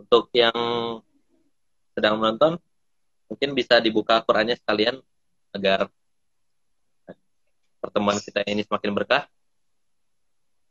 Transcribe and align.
Untuk 0.00 0.32
yang 0.32 0.56
sedang 1.92 2.16
menonton, 2.16 2.56
mungkin 3.28 3.52
bisa 3.52 3.76
dibuka 3.84 4.24
Qurannya 4.24 4.56
sekalian 4.56 4.96
agar 5.52 5.92
pertemuan 7.84 8.16
kita 8.16 8.40
ini 8.48 8.64
semakin 8.64 8.96
berkah. 8.96 9.28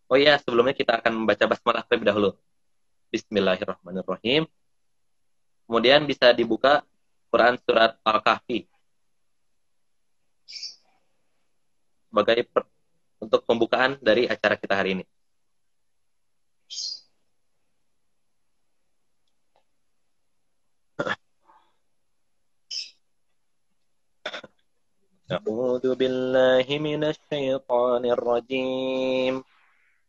Oh 0.10 0.18
iya, 0.18 0.42
sebelumnya 0.42 0.73
kita 0.73 0.97
akan 0.97 1.13
membaca 1.13 1.46
basmalah 1.46 1.86
terlebih 1.86 2.10
dahulu. 2.10 2.29
Bismillahirrahmanirrahim. 3.13 4.50
Kemudian 5.70 6.10
bisa 6.10 6.34
dibuka 6.34 6.82
Quran 7.30 7.62
surat 7.62 8.02
Al-Kahfi. 8.02 8.66
Sebagai 12.10 12.50
untuk 13.22 13.46
pembukaan 13.46 14.02
dari 14.02 14.26
acara 14.26 14.58
kita 14.58 14.74
hari 14.74 14.98
ini. 14.98 15.06
أعوذ 25.33 25.95
بالله 25.95 26.66
من 26.79 27.05
الشيطان 27.05 28.03
الرجيم 28.16 29.34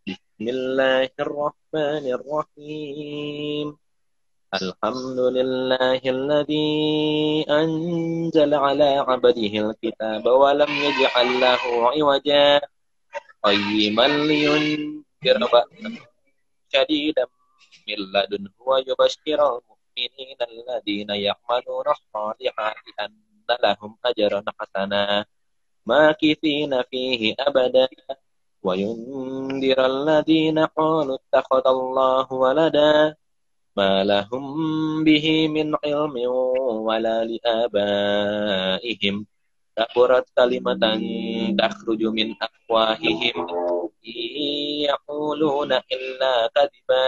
بسم 0.07 0.43
الله 0.55 1.09
الرحمن 1.19 2.05
الرحيم 2.17 3.67
الحمد 4.53 5.19
لله 5.37 6.01
الذي 6.17 6.75
أنزل 7.49 8.51
على 8.53 8.89
عبده 9.07 9.53
الكتاب 9.65 10.25
ولم 10.25 10.71
يجعل 10.85 11.27
له 11.39 11.61
عوجا 11.91 12.61
قيما 13.43 14.07
لينذر 14.07 15.37
بأسا 15.53 15.91
شديدا 16.73 17.25
من 17.87 17.99
لدنه 18.13 18.53
ويبشر 18.67 19.39
المؤمنين 19.57 20.37
الذين 20.51 21.09
يعملون 21.09 21.87
الصالحات 21.95 22.85
أن 22.99 23.11
لهم 23.63 23.97
أجرا 24.05 24.43
حسنا 24.59 25.25
ماكثين 25.85 26.81
فيه 26.91 27.35
أبدا 27.39 27.87
وينذر 28.63 29.79
الذين 29.85 30.59
قالوا 30.59 31.17
اتخذ 31.21 31.67
الله 31.67 32.33
ولدا 32.33 33.15
ما 33.77 34.03
لهم 34.03 34.43
به 35.03 35.47
من 35.47 35.75
علم 35.85 36.15
ولا 36.87 37.23
لآبائهم 37.23 39.15
كبرت 39.77 40.25
كلمة 40.37 40.83
تخرج 41.59 42.01
من 42.03 42.35
أفواههم 42.41 43.47
يقولون 44.89 45.71
إلا 45.73 46.33
كذبا 46.55 47.07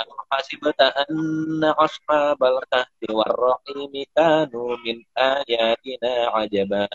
أم 0.00 0.06
حسبت 0.32 0.80
أن 0.80 1.64
أصحاب 1.64 2.44
الكهف 2.44 2.98
والرحيم 3.10 3.92
كانوا 4.16 4.76
من 4.76 4.96
آياتنا 5.18 6.12
عجبا 6.34 6.88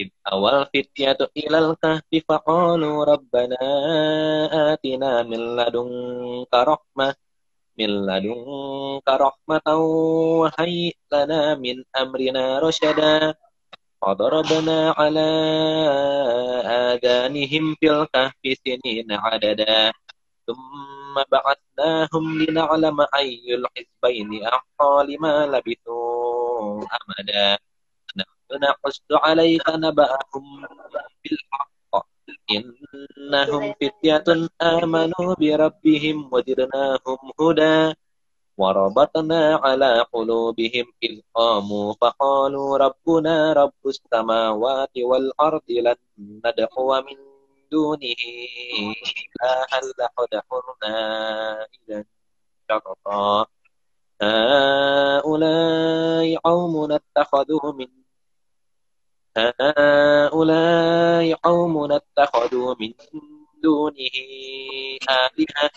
إذ 0.00 0.08
أوى 0.32 0.50
الفتية 0.62 1.18
إلى 1.36 1.58
الكهف 1.58 2.02
فقالوا 2.28 3.04
ربنا 3.04 3.62
آتنا 4.72 5.22
من 5.22 5.56
لدنك 5.56 6.52
رحمة 6.54 7.14
من 7.78 7.90
لدنك 8.06 9.06
رحمة 9.08 9.76
وهيئ 10.40 10.96
لنا 11.12 11.54
من 11.54 11.84
أمرنا 11.96 12.58
رشدا 12.58 13.34
فضربنا 14.02 14.94
على 14.98 15.28
آذانهم 16.66 17.74
في 17.80 17.86
الكهف 17.90 18.42
سنين 18.66 19.12
عددا 19.12 19.92
ثم 20.46 20.97
بعثناهم 21.32 22.24
لنعلم 22.42 23.00
أي 23.00 23.54
الحزبين 23.54 24.44
أحصى 24.46 24.92
لما 25.08 25.46
لبثوا 25.46 26.82
أمدا 26.98 27.58
نحن 28.16 28.50
نقص 28.62 29.02
عليك 29.12 29.66
نبأهم 29.68 30.66
بالحق 31.24 31.74
إنهم 32.50 33.74
فتية 33.80 34.24
آمنوا 34.62 35.34
بربهم 35.40 36.16
وزدناهم 36.32 37.18
هدى 37.40 37.94
وربطنا 38.58 39.56
على 39.64 40.06
قلوبهم 40.12 40.86
إذ 41.02 41.20
قاموا 41.34 41.94
فقالوا 42.00 42.78
ربنا 42.78 43.52
رب 43.52 43.82
السماوات 43.86 44.94
والأرض 44.98 45.66
لن 45.70 45.96
ندعو 46.18 47.02
من 47.06 47.27
دونه 47.71 48.21
إلها 49.19 49.79
لقد 49.99 50.31
حرنا 50.47 50.97
إذا 51.63 52.05
شططا 52.69 53.45
هؤلاء 54.21 56.35
قوم 56.35 56.91
اتخذوا 56.91 57.73
من 57.73 57.87
هؤلاء 59.37 61.33
قوم 61.33 61.91
اتخذوا 61.91 62.75
من 62.79 62.93
دونه 63.63 64.15
آلهة 65.09 65.71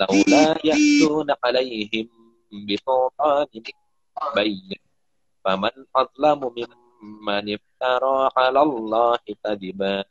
لولا 0.00 0.58
يأتون 0.64 1.28
عليهم 1.44 2.08
بسلطان 2.68 3.46
بين. 4.36 4.70
فمن 5.44 5.70
أظلم 5.96 6.40
ممن 6.56 7.58
افترى 7.58 8.30
على 8.36 8.62
الله 8.62 9.18
كذبا. 9.44 10.04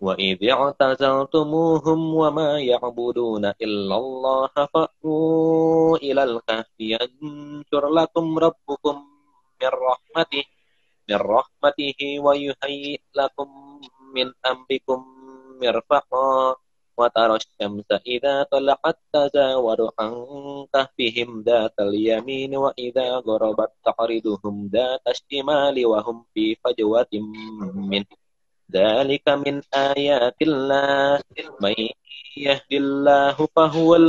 وإذ 0.00 0.50
اعتزلتموهم 0.50 2.14
وما 2.14 2.60
يعبدون 2.60 3.44
إلا 3.44 3.96
الله 3.96 4.52
فأتوا 4.74 5.96
إلى 5.96 6.22
الكهف 6.22 6.70
ينشر 6.80 7.84
لكم 7.88 8.38
ربكم 8.38 8.96
من 9.62 9.68
رحمته 9.88 10.44
من 11.08 11.16
رحمته 11.16 12.00
ويهيئ 12.20 13.00
لكم 13.14 13.48
من 14.14 14.32
أمركم 14.46 14.98
مرفقا 15.62 16.56
وترى 16.98 17.36
الشمس 17.36 17.88
إذا 18.06 18.42
طلعت 18.42 18.98
تزاور 19.12 19.90
عن 19.98 20.12
كهفهم 20.72 21.42
ذات 21.42 21.74
اليمين 21.80 22.56
وإذا 22.56 23.08
غربت 23.16 23.72
تعرضهم 23.84 24.54
ذات 24.72 25.04
الشمال 25.08 25.86
وهم 25.86 26.24
في 26.34 26.54
فجوة 26.64 27.12
منه 27.92 28.19
ذلك 28.72 29.28
من 29.28 29.62
آيات 29.74 30.36
الله 30.42 31.20
من 31.60 31.74
يهد 32.36 32.72
الله 32.72 33.36
فهو 33.56 34.08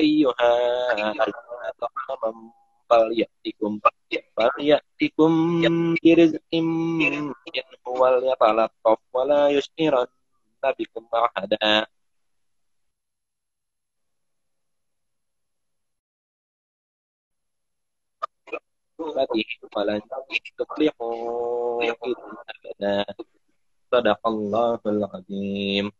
أيها 0.00 0.32
طعاما 1.80 2.52
فليأتكم 2.90 3.80
فليأتكم 4.36 5.30
برزق 6.04 6.54
منه 6.54 7.34
وليتلطف 7.86 8.98
ولا 9.12 9.48
يشعرن 9.48 10.06
بكم 10.78 11.06
أحدا 11.14 11.86
ولن 19.76 20.00
تفلحوا 20.58 21.82
إلا 21.82 23.04
صدق 23.92 24.20
الله 24.26 24.80
العظيم 24.86 25.92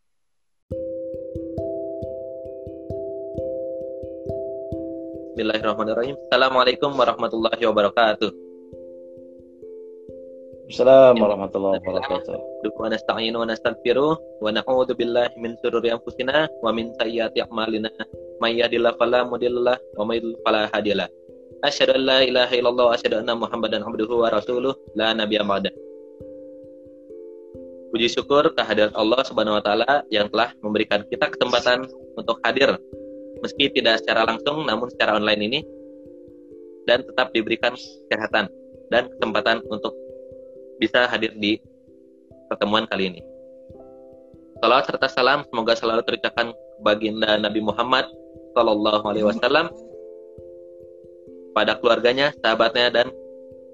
Bismillahirrahmanirrahim. 5.38 6.18
Assalamualaikum 6.26 6.90
warahmatullahi 6.98 7.62
wabarakatuh. 7.62 8.26
Assalamualaikum 10.66 11.22
warahmatullahi 11.22 11.78
wabarakatuh. 11.78 12.34
Wa 12.74 12.90
nasta'inu 12.90 13.38
wa 13.38 13.46
nastaghfiruh 13.46 14.18
wa 14.18 14.50
na'udzu 14.50 14.98
billahi 14.98 15.38
min 15.38 15.54
shururi 15.62 15.94
anfusina 15.94 16.50
wa 16.58 16.74
min 16.74 16.90
sayyiati 16.98 17.38
a'malina. 17.46 17.86
May 18.42 18.58
yahdihillahu 18.58 18.98
fala 18.98 19.30
mudhillalah 19.30 19.78
wa 19.78 20.10
may 20.10 20.18
yudhlil 20.18 20.42
fala 20.42 20.66
hadiyalah. 20.74 21.06
Asyhadu 21.62 21.94
an 21.94 22.02
la 22.02 22.18
ilaha 22.26 22.58
illallah 22.58 22.84
wa 22.90 22.92
asyhadu 22.98 23.22
anna 23.22 23.38
Muhammadan 23.38 23.86
abduhu 23.86 24.26
wa 24.26 24.34
rasuluh 24.34 24.74
la 24.98 25.14
nabiyya 25.14 25.46
ba'da. 25.46 25.70
Puji 27.94 28.10
syukur 28.10 28.58
kehadirat 28.58 28.90
Allah 28.98 29.22
Subhanahu 29.22 29.54
wa 29.54 29.62
taala 29.62 30.02
yang 30.10 30.26
telah 30.34 30.50
memberikan 30.66 31.06
kita 31.06 31.30
kesempatan 31.30 31.86
untuk 32.18 32.42
hadir 32.42 32.74
meski 33.44 33.70
tidak 33.72 34.02
secara 34.02 34.26
langsung 34.26 34.66
namun 34.66 34.90
secara 34.90 35.16
online 35.18 35.42
ini 35.44 35.60
dan 36.88 37.04
tetap 37.04 37.30
diberikan 37.36 37.76
kesehatan 38.08 38.48
dan 38.88 39.12
kesempatan 39.12 39.60
untuk 39.68 39.92
bisa 40.80 41.04
hadir 41.10 41.34
di 41.36 41.60
pertemuan 42.48 42.88
kali 42.88 43.12
ini. 43.12 43.20
Salam 44.58 44.82
serta 44.82 45.06
salam 45.06 45.46
semoga 45.46 45.76
selalu 45.78 46.02
terucapkan 46.02 46.50
baginda 46.82 47.38
Nabi 47.38 47.62
Muhammad 47.62 48.10
Shallallahu 48.56 49.04
Alaihi 49.06 49.26
Wasallam 49.28 49.70
pada 51.54 51.78
keluarganya, 51.78 52.34
sahabatnya 52.42 52.90
dan 52.90 53.06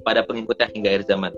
pada 0.05 0.25
pengikutnya 0.25 0.69
hingga 0.73 0.89
akhir 0.93 1.05
zaman. 1.09 1.33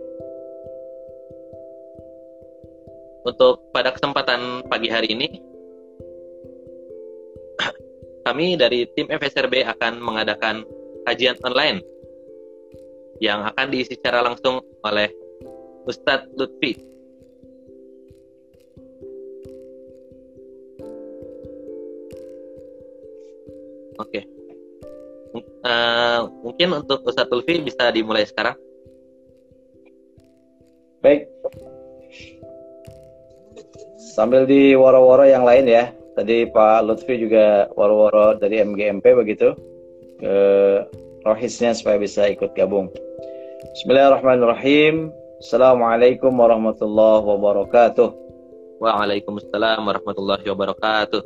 Untuk 3.26 3.58
pada 3.74 3.90
kesempatan 3.90 4.66
pagi 4.70 4.86
hari 4.86 5.10
ini, 5.10 5.42
kami 8.26 8.58
dari 8.58 8.90
tim 8.98 9.06
FSRB 9.06 9.62
akan 9.62 10.02
mengadakan 10.02 10.66
kajian 11.06 11.38
online 11.46 11.78
yang 13.22 13.46
akan 13.46 13.70
diisi 13.70 13.94
secara 13.94 14.18
langsung 14.18 14.58
oleh 14.82 15.06
Ustadz 15.86 16.34
Lutfi. 16.34 16.74
Oke. 23.96 24.10
Okay. 24.10 24.22
Uh, 25.36 25.40
eh, 25.62 26.18
mungkin 26.42 26.68
untuk 26.82 27.06
Ustadz 27.06 27.30
Lutfi 27.30 27.62
bisa 27.62 27.94
dimulai 27.94 28.26
sekarang. 28.26 28.58
Baik. 30.98 31.30
Sambil 34.18 34.50
di 34.50 34.74
woro-woro 34.74 35.22
yang 35.22 35.46
lain 35.46 35.70
ya. 35.70 35.94
Tadi 36.16 36.48
Pak 36.48 36.80
Lutfi 36.88 37.20
juga 37.20 37.68
waro-waro 37.76 38.40
dari 38.40 38.56
MGMP 38.64 39.04
begitu 39.12 39.52
ke 40.16 40.36
rohisnya 41.28 41.76
supaya 41.76 42.00
bisa 42.00 42.24
ikut 42.32 42.56
gabung. 42.56 42.88
Bismillahirrahmanirrahim. 43.76 45.12
Assalamualaikum 45.44 46.32
warahmatullahi 46.32 47.20
wabarakatuh. 47.20 48.08
Waalaikumsalam 48.80 49.84
warahmatullahi 49.84 50.44
wabarakatuh. 50.48 51.20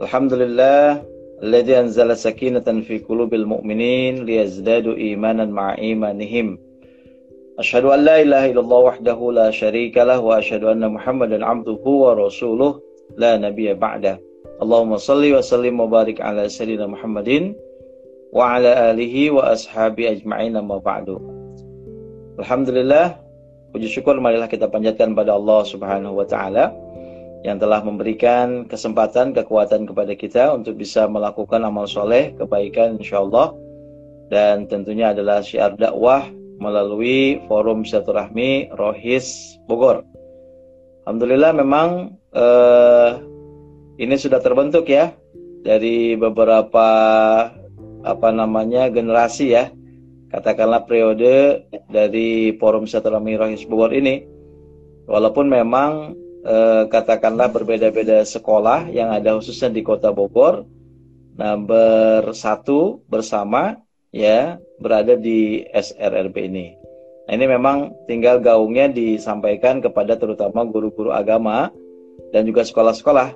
Alhamdulillah 0.00 1.04
alladzi 1.44 1.76
anzala 1.76 2.16
sakinatan 2.16 2.80
fi 2.88 3.04
qulubil 3.04 3.44
mu'minin 3.44 4.24
liyazdadu 4.24 4.96
imanan 4.96 5.52
ma'imanihim. 5.52 6.56
Asyhadu 7.58 7.90
an 7.90 8.06
la 8.06 8.22
ilaha 8.22 8.46
illallah 8.46 8.80
wahdahu 8.94 9.34
la 9.34 9.48
syarika 9.50 10.06
lah 10.06 10.22
wa 10.22 10.38
asyhadu 10.38 10.70
anna 10.70 10.86
muhammadan 10.86 11.42
abduhu 11.42 12.06
wa 12.06 12.14
rasuluh 12.14 12.78
la 13.18 13.34
nabiyya 13.40 13.74
ba'da. 13.74 14.22
Allahumma 14.60 15.00
salli 15.00 15.34
wa 15.34 15.42
sallim 15.42 15.80
wa 15.80 15.88
barik 15.88 16.20
ala 16.20 16.46
sallina 16.46 16.84
Muhammadin 16.84 17.56
wa 18.30 18.60
ala 18.60 18.92
alihi 18.92 19.32
wa 19.32 19.50
ashabi 19.50 20.06
ajma'in 20.06 20.54
amma 20.54 20.78
ba'du. 20.78 21.16
Alhamdulillah 22.38 23.18
puji 23.74 23.88
syukur 23.88 24.18
marilah 24.22 24.46
kita 24.46 24.70
panjatkan 24.70 25.16
pada 25.16 25.34
Allah 25.34 25.64
Subhanahu 25.66 26.22
wa 26.22 26.26
taala 26.28 26.70
yang 27.40 27.56
telah 27.56 27.80
memberikan 27.80 28.68
kesempatan 28.68 29.32
kekuatan 29.32 29.88
kepada 29.88 30.12
kita 30.12 30.52
untuk 30.52 30.76
bisa 30.76 31.08
melakukan 31.08 31.64
amal 31.64 31.88
soleh 31.88 32.36
kebaikan 32.36 33.00
insyaallah 33.00 33.56
dan 34.28 34.68
tentunya 34.68 35.16
adalah 35.16 35.40
syiar 35.40 35.72
dakwah 35.80 36.28
melalui 36.60 37.40
forum 37.48 37.82
silaturahmi 37.82 38.70
Rohis 38.76 39.56
Bogor. 39.64 40.04
Alhamdulillah 41.08 41.56
memang 41.56 42.14
eh, 42.36 43.10
ini 43.96 44.14
sudah 44.14 44.38
terbentuk 44.44 44.86
ya 44.86 45.16
dari 45.64 46.14
beberapa 46.14 46.88
apa 48.00 48.28
namanya 48.32 48.92
generasi 48.92 49.56
ya 49.56 49.72
katakanlah 50.30 50.86
periode 50.86 51.66
dari 51.88 52.54
forum 52.60 52.84
silaturahmi 52.84 53.40
Rohis 53.40 53.64
Bogor 53.64 53.96
ini 53.96 54.24
walaupun 55.08 55.48
memang 55.48 56.14
eh, 56.44 56.84
katakanlah 56.86 57.48
berbeda-beda 57.50 58.22
sekolah 58.22 58.92
yang 58.92 59.10
ada 59.10 59.40
khususnya 59.40 59.72
di 59.72 59.80
kota 59.80 60.12
Bogor 60.12 60.68
nah 61.40 61.56
bersatu 61.56 63.00
bersama 63.08 63.80
ya 64.10 64.58
berada 64.82 65.14
di 65.16 65.66
SRRB 65.70 66.36
ini. 66.50 66.66
Nah, 67.30 67.32
ini 67.38 67.46
memang 67.46 67.94
tinggal 68.10 68.42
gaungnya 68.42 68.90
disampaikan 68.90 69.78
kepada 69.78 70.18
terutama 70.18 70.66
guru-guru 70.66 71.14
agama 71.14 71.70
dan 72.34 72.42
juga 72.42 72.66
sekolah-sekolah 72.66 73.34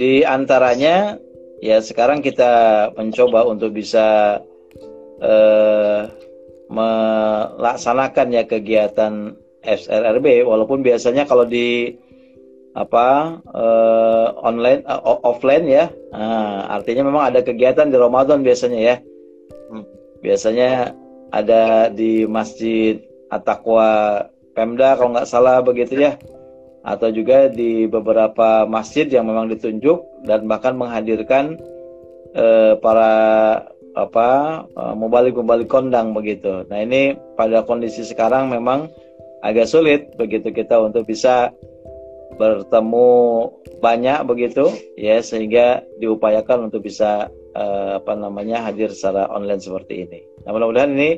Di 0.00 0.24
antaranya 0.24 1.20
ya 1.60 1.76
sekarang 1.84 2.24
kita 2.24 2.88
mencoba 2.96 3.44
untuk 3.44 3.76
bisa 3.76 4.40
eh, 5.20 6.02
melaksanakan 6.72 8.32
ya 8.32 8.48
kegiatan 8.48 9.36
SRRB 9.60 10.48
walaupun 10.48 10.80
biasanya 10.80 11.28
kalau 11.28 11.44
di 11.44 12.00
apa 12.72 13.36
eh, 13.44 14.28
online 14.40 14.80
uh, 14.88 15.20
offline 15.20 15.68
ya. 15.68 15.92
Nah, 16.16 16.70
artinya 16.80 17.04
memang 17.04 17.28
ada 17.28 17.44
kegiatan 17.44 17.92
di 17.92 18.00
Ramadan 18.00 18.40
biasanya 18.40 18.80
ya. 18.80 18.96
Hmm. 19.70 19.84
biasanya 20.24 20.96
ada 21.30 21.92
di 21.94 22.26
Masjid 22.26 22.98
Atakwa 23.30 24.24
Pemda 24.56 24.98
kalau 24.98 25.14
nggak 25.14 25.30
salah 25.30 25.62
begitu 25.62 25.94
ya 25.94 26.18
atau 26.80 27.08
juga 27.12 27.52
di 27.52 27.84
beberapa 27.84 28.64
masjid 28.64 29.04
yang 29.04 29.28
memang 29.28 29.52
ditunjuk 29.52 30.24
dan 30.24 30.48
bahkan 30.48 30.76
menghadirkan 30.76 31.60
eh, 32.32 32.74
para 32.80 33.12
apa 33.92 34.28
eh, 34.64 34.94
mubalik-mubalik 34.96 35.68
kondang 35.68 36.16
begitu. 36.16 36.64
Nah 36.70 36.80
ini 36.80 37.16
pada 37.36 37.66
kondisi 37.66 38.06
sekarang 38.06 38.48
memang 38.48 38.88
agak 39.44 39.68
sulit 39.68 40.14
begitu 40.16 40.52
kita 40.52 40.80
untuk 40.80 41.08
bisa 41.08 41.52
bertemu 42.36 43.08
banyak 43.84 44.24
begitu 44.24 44.72
ya 44.96 45.20
sehingga 45.20 45.84
diupayakan 46.00 46.72
untuk 46.72 46.88
bisa 46.88 47.28
uh, 47.52 48.00
apa 48.00 48.16
namanya 48.16 48.64
hadir 48.64 48.88
secara 48.92 49.28
online 49.28 49.60
seperti 49.60 50.08
ini. 50.08 50.20
Nah 50.44 50.56
mudah-mudahan 50.56 50.94
ini 50.96 51.10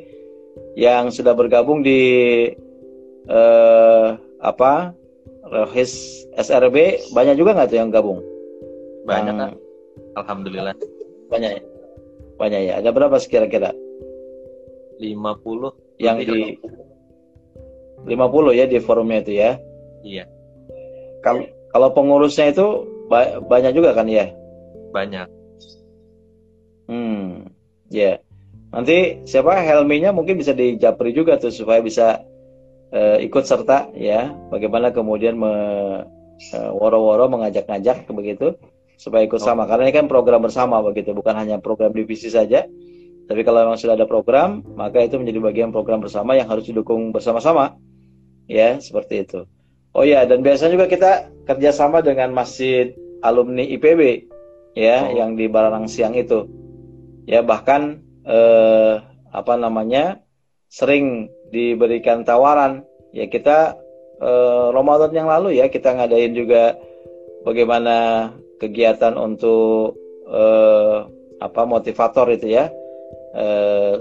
yang 0.75 1.13
sudah 1.13 1.31
bergabung 1.31 1.79
di 1.85 2.01
uh, 3.29 4.19
apa 4.43 4.91
Rohis 5.43 6.23
SRB 6.39 7.09
banyak 7.11 7.35
juga 7.35 7.51
nggak 7.55 7.69
tuh 7.71 7.77
yang 7.79 7.91
gabung? 7.91 8.23
Banyak 9.03 9.35
kan? 9.35 9.51
Alhamdulillah. 10.15 10.75
Banyak 11.27 11.51
ya? 11.59 11.61
Banyak 12.39 12.61
ya. 12.63 12.73
Ada 12.79 12.89
berapa 12.95 13.19
kira-kira? 13.19 13.75
50 15.01 15.99
yang 15.99 16.17
di 16.21 16.55
50 18.07 18.59
ya 18.59 18.65
di 18.67 18.77
forumnya 18.79 19.19
itu 19.23 19.33
ya. 19.35 19.51
Iya. 20.03 20.25
Kalau 21.23 21.47
kalau 21.71 21.89
pengurusnya 21.91 22.51
itu 22.51 22.87
ba 23.11 23.39
banyak 23.43 23.75
juga 23.75 23.95
kan 23.95 24.07
ya? 24.07 24.31
Banyak. 24.95 25.27
Hmm, 26.87 27.47
ya. 27.91 28.15
Yeah. 28.15 28.17
Nanti 28.73 29.21
siapa 29.29 29.53
Helminya 29.61 30.09
mungkin 30.09 30.41
bisa 30.41 30.51
dijapri 30.51 31.13
juga 31.13 31.37
tuh 31.37 31.53
supaya 31.53 31.79
bisa 31.79 32.25
uh, 32.93 33.17
ikut 33.19 33.43
serta 33.43 33.89
ya. 33.97 34.29
Bagaimana 34.53 34.93
kemudian 34.93 35.35
me 35.35 35.53
uh, 36.53 36.71
woro-woro 36.77 37.27
mengajak-ngajak 37.33 38.05
begitu 38.13 38.55
supaya 38.95 39.25
ikut 39.25 39.41
oh. 39.41 39.43
sama 39.43 39.65
karena 39.65 39.89
ini 39.89 39.93
kan 39.97 40.07
program 40.07 40.45
bersama 40.45 40.79
begitu 40.85 41.11
bukan 41.17 41.33
hanya 41.33 41.57
program 41.57 41.91
divisi 41.91 42.29
saja 42.29 42.63
tapi 43.25 43.41
kalau 43.41 43.65
memang 43.65 43.75
sudah 43.75 43.97
ada 43.97 44.05
program 44.05 44.61
maka 44.77 45.01
itu 45.01 45.17
menjadi 45.17 45.41
bagian 45.43 45.69
program 45.73 45.99
bersama 45.99 46.37
yang 46.37 46.45
harus 46.47 46.69
didukung 46.69 47.09
bersama-sama 47.09 47.75
ya 48.47 48.77
seperti 48.79 49.25
itu 49.25 49.43
Oh 49.93 50.01
ya, 50.01 50.25
dan 50.25 50.41
biasanya 50.41 50.73
juga 50.73 50.89
kita 50.89 51.29
kerjasama 51.45 52.01
dengan 52.01 52.33
masjid 52.33 52.97
alumni 53.21 53.61
IPB 53.61 54.25
ya, 54.73 55.05
oh. 55.05 55.13
yang 55.13 55.37
di 55.37 55.45
Balarang 55.45 55.85
Siang 55.85 56.17
itu. 56.17 56.49
Ya 57.29 57.45
bahkan 57.45 58.01
eh, 58.25 58.95
apa 59.29 59.53
namanya 59.53 60.25
sering 60.65 61.29
diberikan 61.53 62.25
tawaran. 62.25 62.81
Ya 63.13 63.29
kita 63.29 63.77
eh, 64.17 64.67
Ramadan 64.73 65.13
yang 65.13 65.29
lalu 65.29 65.61
ya 65.61 65.69
kita 65.69 65.93
ngadain 65.93 66.33
juga 66.33 66.73
bagaimana 67.45 68.29
kegiatan 68.57 69.13
untuk 69.13 69.93
eh, 70.25 70.97
apa 71.37 71.61
motivator 71.69 72.33
itu 72.33 72.49
ya, 72.57 72.73
eh, 73.37 73.93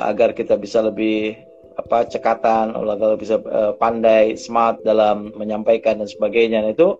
agar 0.00 0.32
kita 0.32 0.56
bisa 0.56 0.80
lebih 0.80 1.36
apa 1.76 2.08
cekatan, 2.08 2.72
kalau 2.72 3.16
bisa 3.20 3.36
uh, 3.36 3.76
pandai, 3.76 4.32
smart 4.34 4.80
dalam 4.80 5.28
menyampaikan 5.36 6.00
dan 6.00 6.08
sebagainya. 6.08 6.64
Nah, 6.64 6.72
itu 6.72 6.96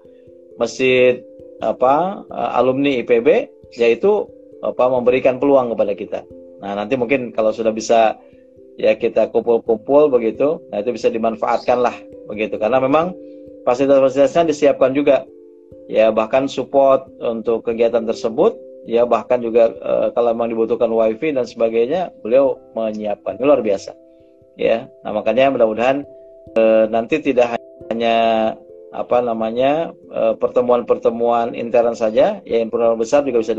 masjid 0.61 1.25
apa 1.65 2.21
uh, 2.29 2.51
alumni 2.61 3.01
IPB 3.01 3.49
yaitu 3.81 4.29
apa 4.61 4.85
memberikan 4.93 5.41
peluang 5.41 5.73
kepada 5.73 5.93
kita. 5.97 6.21
Nah, 6.61 6.77
nanti 6.77 6.95
mungkin 7.01 7.33
kalau 7.33 7.57
sudah 7.57 7.73
bisa 7.73 8.21
ya 8.77 8.97
kita 8.97 9.33
kumpul-kumpul 9.33 10.13
begitu, 10.13 10.61
nah 10.73 10.81
itu 10.81 10.93
bisa 10.93 11.09
dimanfaatkan 11.09 11.81
lah 11.81 11.97
begitu. 12.29 12.61
Karena 12.61 12.81
memang 12.81 13.13
fasilitas-fasilitasnya 13.65 14.53
disiapkan 14.53 14.93
juga. 14.93 15.25
Ya 15.91 16.11
bahkan 16.15 16.47
support 16.47 17.11
untuk 17.19 17.67
kegiatan 17.67 18.07
tersebut. 18.07 18.55
Ya 18.87 19.03
bahkan 19.03 19.43
juga 19.43 19.75
uh, 19.83 20.15
kalau 20.15 20.31
memang 20.31 20.55
dibutuhkan 20.55 20.87
wifi 20.95 21.35
dan 21.35 21.43
sebagainya 21.43 22.15
beliau 22.23 22.55
menyiapkan. 22.79 23.35
Luar 23.43 23.63
biasa. 23.63 23.95
Ya 24.55 24.87
nah 25.05 25.13
makanya 25.13 25.53
mudah-mudahan 25.53 26.09
e, 26.57 26.89
nanti 26.89 27.21
tidak 27.21 27.61
hanya 27.93 28.57
apa 28.97 29.21
namanya 29.21 29.93
eh, 29.93 30.35
pertemuan-pertemuan 30.41 31.53
intern 31.53 31.93
saja 31.93 32.41
ya 32.41 32.57
pertemuan 32.65 32.97
besar 32.97 33.27
juga 33.29 33.45
bisa 33.45 33.53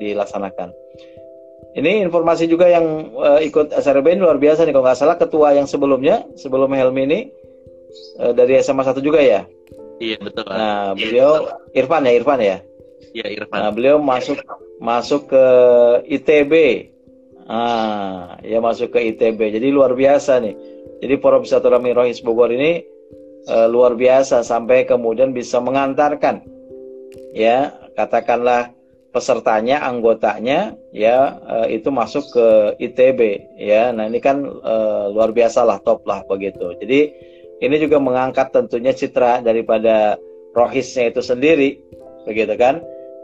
dilaksanakan 0.00 0.72
ini 1.72 2.04
informasi 2.04 2.44
juga 2.48 2.68
yang 2.68 3.12
e, 3.16 3.48
ikut 3.48 3.72
SRB 3.72 4.16
ini 4.16 4.20
luar 4.20 4.36
biasa 4.36 4.68
nih 4.68 4.72
kalau 4.76 4.84
nggak 4.84 4.98
salah 4.98 5.16
ketua 5.16 5.56
yang 5.56 5.64
sebelumnya 5.64 6.24
sebelum 6.36 6.72
Helmi 6.72 7.02
ini 7.08 7.20
e, 8.20 8.24
dari 8.36 8.60
SMA 8.60 8.84
1 8.84 9.00
juga 9.00 9.20
ya? 9.20 9.44
Iya 10.02 10.18
betul 10.18 10.44
nah 10.50 10.92
beliau 10.98 11.46
Irfan 11.72 12.04
ya 12.04 12.12
Irfan 12.12 12.40
ya? 12.42 12.56
Iya 13.12 13.26
Irfan. 13.40 13.56
Nah 13.56 13.70
beliau 13.70 13.96
masuk 14.02 14.40
masuk 14.82 15.30
ke 15.30 15.44
ITB 16.10 16.52
Ah, 17.42 18.38
ya 18.46 18.62
masuk 18.62 18.94
ke 18.94 19.12
ITB. 19.12 19.58
Jadi 19.58 19.74
luar 19.74 19.98
biasa 19.98 20.38
nih. 20.38 20.54
Jadi 21.02 21.14
Forum 21.18 21.42
Silaturahmi 21.42 21.90
Rohis 21.90 22.22
Bogor 22.22 22.54
ini 22.54 22.86
uh, 23.50 23.66
luar 23.66 23.98
biasa 23.98 24.46
sampai 24.46 24.86
kemudian 24.86 25.34
bisa 25.34 25.58
mengantarkan 25.58 26.46
ya 27.34 27.74
katakanlah 27.98 28.70
pesertanya, 29.12 29.84
anggotanya 29.84 30.72
ya 30.90 31.36
uh, 31.44 31.68
itu 31.68 31.92
masuk 31.92 32.24
ke 32.32 32.46
ITB 32.80 33.20
ya. 33.60 33.92
Nah, 33.92 34.08
ini 34.08 34.18
kan 34.18 34.40
uh, 34.42 35.12
luar 35.12 35.36
biasa 35.36 35.62
lah, 35.68 35.78
top 35.84 36.08
lah 36.08 36.24
begitu. 36.24 36.72
Jadi 36.80 37.00
ini 37.62 37.76
juga 37.78 38.00
mengangkat 38.00 38.50
tentunya 38.50 38.96
citra 38.96 39.44
daripada 39.44 40.16
rohisnya 40.56 41.12
itu 41.12 41.20
sendiri 41.20 41.78
begitu 42.24 42.56
kan. 42.56 42.80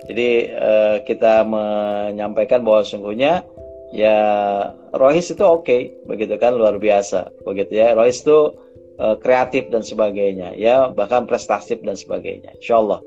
Jadi 0.06 0.52
uh, 0.54 0.96
kita 1.02 1.42
menyampaikan 1.42 2.62
bahwa 2.62 2.86
sungguhnya 2.86 3.42
ya 3.90 4.20
Rohis 4.92 5.32
itu 5.32 5.40
oke 5.40 5.64
okay, 5.64 5.96
begitu 6.04 6.36
kan 6.36 6.52
luar 6.52 6.76
biasa 6.76 7.32
begitu 7.40 7.80
ya 7.80 7.96
Rohis 7.96 8.20
itu 8.20 8.52
kreatif 9.24 9.72
dan 9.72 9.80
sebagainya 9.80 10.52
ya 10.60 10.92
bahkan 10.92 11.24
prestatif 11.24 11.80
dan 11.80 11.96
sebagainya 11.96 12.52
Insya 12.60 12.84
Allah 12.84 13.00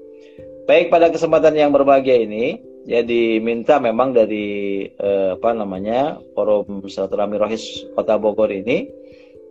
baik 0.65 0.89
pada 0.89 1.13
kesempatan 1.13 1.53
yang 1.53 1.69
berbahagia 1.69 2.25
ini 2.25 2.70
ya 2.85 3.05
diminta 3.05 3.77
memang 3.77 4.13
dari 4.15 4.85
uh, 4.97 5.37
apa 5.37 5.53
namanya 5.53 6.17
forum 6.33 6.85
silaturahmi 6.89 7.37
Rohis 7.37 7.85
Kota 7.93 8.17
Bogor 8.17 8.49
ini 8.49 8.89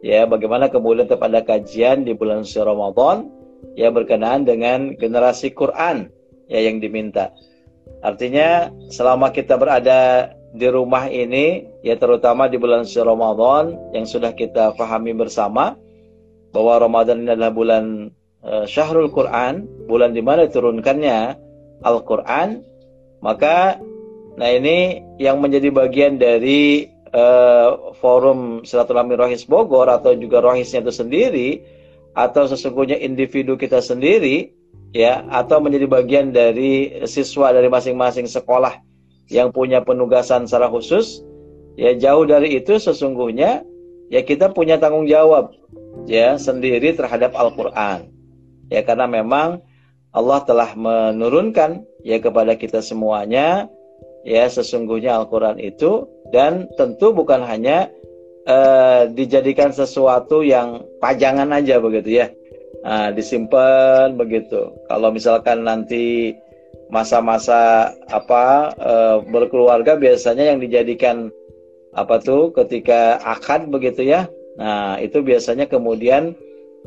ya 0.02 0.26
bagaimana 0.26 0.72
kemudian 0.72 1.06
tetap 1.06 1.22
ada 1.28 1.44
kajian 1.44 2.02
di 2.02 2.16
bulan 2.16 2.42
suci 2.42 2.64
Ramadan 2.64 3.30
ya 3.78 3.92
berkenaan 3.92 4.48
dengan 4.48 4.96
generasi 4.96 5.52
Quran 5.54 6.10
ya 6.50 6.60
yang 6.64 6.82
diminta. 6.82 7.30
Artinya 8.00 8.72
selama 8.88 9.30
kita 9.30 9.60
berada 9.60 10.32
di 10.50 10.66
rumah 10.66 11.06
ini 11.06 11.68
ya 11.86 11.94
terutama 11.94 12.50
di 12.50 12.58
bulan 12.58 12.82
suci 12.82 13.04
Ramadan 13.04 13.94
yang 13.94 14.08
sudah 14.08 14.34
kita 14.34 14.74
pahami 14.74 15.14
bersama 15.14 15.78
bahwa 16.50 16.82
Ramadan 16.82 17.22
ini 17.22 17.30
adalah 17.38 17.54
bulan 17.54 18.10
uh, 18.42 18.66
Syahrul 18.66 19.14
Quran, 19.14 19.68
bulan 19.86 20.10
di 20.10 20.22
mana 20.24 20.50
diturunkannya 20.50 21.18
Al-Qur'an, 21.86 22.66
maka 23.20 23.80
nah 24.36 24.48
ini 24.48 25.04
yang 25.20 25.40
menjadi 25.40 25.68
bagian 25.68 26.16
dari 26.16 26.88
uh, 27.12 27.92
forum 28.00 28.64
silaturahmi 28.64 29.16
Rohis 29.16 29.44
Bogor 29.44 29.88
atau 29.92 30.16
juga 30.16 30.40
Rohisnya 30.40 30.80
itu 30.80 30.92
sendiri 30.94 31.48
atau 32.16 32.48
sesungguhnya 32.48 32.98
individu 32.98 33.54
kita 33.54 33.78
sendiri 33.84 34.50
ya 34.90 35.22
atau 35.30 35.62
menjadi 35.62 35.86
bagian 35.86 36.34
dari 36.34 37.04
siswa 37.06 37.54
dari 37.54 37.70
masing-masing 37.70 38.26
sekolah 38.26 38.82
yang 39.30 39.54
punya 39.54 39.84
penugasan 39.84 40.50
secara 40.50 40.66
khusus 40.66 41.22
ya 41.78 41.94
jauh 41.94 42.26
dari 42.26 42.58
itu 42.58 42.80
sesungguhnya 42.82 43.62
ya 44.10 44.20
kita 44.26 44.50
punya 44.50 44.76
tanggung 44.82 45.06
jawab 45.06 45.54
ya 46.10 46.34
sendiri 46.36 46.92
terhadap 46.98 47.32
Al-Qur'an. 47.38 48.10
Ya 48.70 48.82
karena 48.82 49.06
memang 49.06 49.62
Allah 50.10 50.42
telah 50.42 50.74
menurunkan 50.74 51.86
ya 52.06 52.18
kepada 52.22 52.56
kita 52.56 52.80
semuanya 52.80 53.68
ya 54.24 54.44
sesungguhnya 54.48 55.16
Al-Qur'an 55.16 55.56
itu 55.60 56.06
dan 56.30 56.68
tentu 56.76 57.12
bukan 57.12 57.42
hanya 57.44 57.88
uh, 58.46 59.08
dijadikan 59.10 59.72
sesuatu 59.72 60.44
yang 60.44 60.84
pajangan 61.02 61.50
aja 61.52 61.80
begitu 61.82 62.24
ya. 62.24 62.28
Nah, 62.80 63.12
disimpan 63.12 64.16
begitu. 64.16 64.72
Kalau 64.88 65.12
misalkan 65.12 65.68
nanti 65.68 66.32
masa-masa 66.90 67.92
apa 68.10 68.72
e, 68.74 68.92
berkeluarga 69.30 69.94
biasanya 69.94 70.50
yang 70.50 70.58
dijadikan 70.58 71.30
apa 71.94 72.18
tuh 72.18 72.50
ketika 72.56 73.20
akad 73.20 73.68
begitu 73.68 74.08
ya. 74.08 74.26
Nah, 74.58 74.98
itu 74.98 75.20
biasanya 75.20 75.68
kemudian 75.68 76.34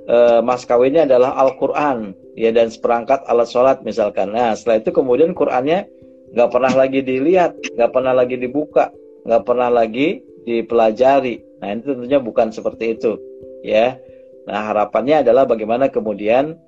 e, 0.07 0.17
mas 0.43 0.63
kawinnya 0.67 1.07
adalah 1.07 1.36
Al-Qur'an 1.39 2.15
ya 2.33 2.50
dan 2.50 2.69
seperangkat 2.69 3.24
alat 3.29 3.50
sholat 3.50 3.77
misalkan. 3.86 4.33
Nah, 4.33 4.57
setelah 4.57 4.81
itu 4.83 4.91
kemudian 4.91 5.31
Qur'annya 5.38 5.88
nggak 6.33 6.50
pernah 6.50 6.74
lagi 6.74 7.00
dilihat, 7.05 7.57
nggak 7.77 7.91
pernah 7.93 8.13
lagi 8.15 8.36
dibuka, 8.39 8.89
nggak 9.27 9.43
pernah 9.45 9.69
lagi 9.69 10.22
dipelajari. 10.43 11.36
Nah, 11.62 11.67
itu 11.72 11.95
tentunya 11.95 12.19
bukan 12.19 12.51
seperti 12.51 12.98
itu 13.00 13.15
ya. 13.63 13.95
Nah, 14.43 14.60
harapannya 14.72 15.24
adalah 15.24 15.48
bagaimana 15.48 15.88
kemudian 15.88 16.60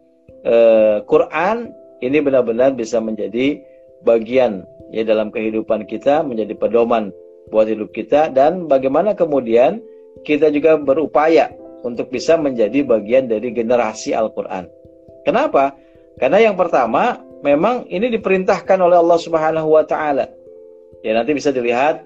e, 0.45 0.55
Quran 1.03 1.73
ini 1.99 2.17
benar-benar 2.23 2.75
bisa 2.75 2.99
menjadi 3.03 3.59
bagian 4.05 4.63
ya 4.93 5.01
dalam 5.01 5.33
kehidupan 5.33 5.89
kita 5.89 6.21
menjadi 6.21 6.53
pedoman 6.55 7.09
buat 7.49 7.65
hidup 7.69 7.91
kita 7.91 8.31
dan 8.31 8.69
bagaimana 8.69 9.17
kemudian 9.17 9.81
kita 10.23 10.53
juga 10.53 10.77
berupaya 10.77 11.51
untuk 11.85 12.09
bisa 12.09 12.33
menjadi 12.35 12.81
bagian 12.81 13.29
dari 13.29 13.53
generasi 13.53 14.17
Al-Qur'an. 14.17 14.65
Kenapa? 15.21 15.77
Karena 16.17 16.41
yang 16.41 16.57
pertama, 16.57 17.21
memang 17.45 17.85
ini 17.93 18.09
diperintahkan 18.09 18.81
oleh 18.81 18.97
Allah 18.97 19.19
Subhanahu 19.21 19.69
wa 19.69 19.85
taala. 19.85 20.25
Ya, 21.05 21.13
nanti 21.13 21.37
bisa 21.37 21.53
dilihat 21.53 22.01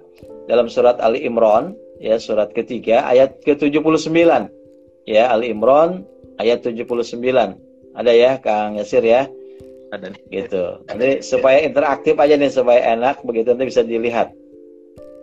dalam 0.51 0.67
surat 0.67 0.99
Ali 0.99 1.23
Imran, 1.23 1.71
ya, 2.03 2.19
surat 2.19 2.51
ketiga 2.51 3.07
ayat 3.07 3.39
ke-79. 3.47 4.11
Ya, 5.07 5.31
Ali 5.31 5.55
Imran 5.55 6.03
ayat 6.43 6.67
79. 6.67 7.15
Ada 7.95 8.11
ya, 8.11 8.31
Kang 8.43 8.75
Yasir 8.75 9.01
ya? 9.07 9.31
Ada 9.95 10.11
nih. 10.13 10.21
Gitu. 10.29 10.63
Nanti 10.85 11.09
supaya 11.25 11.63
interaktif 11.63 12.13
aja 12.19 12.35
nih 12.37 12.51
supaya 12.51 12.93
enak 12.93 13.23
begitu 13.25 13.55
nanti 13.55 13.71
bisa 13.71 13.81
dilihat. 13.81 14.35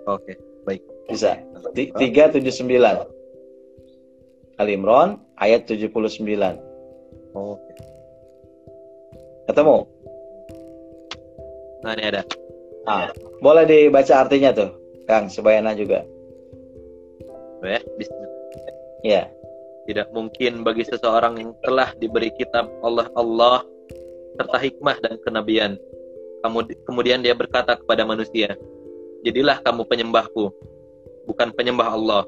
Oke, 0.08 0.34
baik. 0.66 0.82
Bisa. 1.06 1.38
379. 1.74 3.15
Ali 4.56 4.72
Imran 4.76 5.20
ayat 5.36 5.68
79. 5.68 6.24
Oke. 7.36 7.72
Ketemu? 9.46 9.76
Nah, 11.84 11.92
ini 11.92 12.04
ada. 12.08 12.22
Ah, 12.88 13.12
boleh 13.44 13.68
dibaca 13.68 14.14
artinya 14.24 14.50
tuh, 14.56 14.70
Kang, 15.04 15.28
supaya 15.28 15.60
enak 15.60 15.76
juga. 15.76 16.00
Ya, 17.62 17.80
bismillah. 17.98 18.32
Ya. 19.04 19.22
Tidak 19.86 20.10
mungkin 20.10 20.66
bagi 20.66 20.82
seseorang 20.82 21.38
yang 21.38 21.54
telah 21.62 21.94
diberi 22.02 22.34
kitab 22.34 22.66
Allah 22.82 23.06
Allah 23.14 23.62
serta 24.34 24.58
hikmah 24.58 24.98
dan 24.98 25.14
kenabian. 25.22 25.78
Kamu, 26.42 26.66
kemudian 26.90 27.22
dia 27.22 27.38
berkata 27.38 27.78
kepada 27.78 28.02
manusia, 28.02 28.58
Jadilah 29.22 29.62
kamu 29.62 29.86
penyembahku, 29.86 30.50
bukan 31.26 31.54
penyembah 31.54 31.94
Allah. 31.94 32.22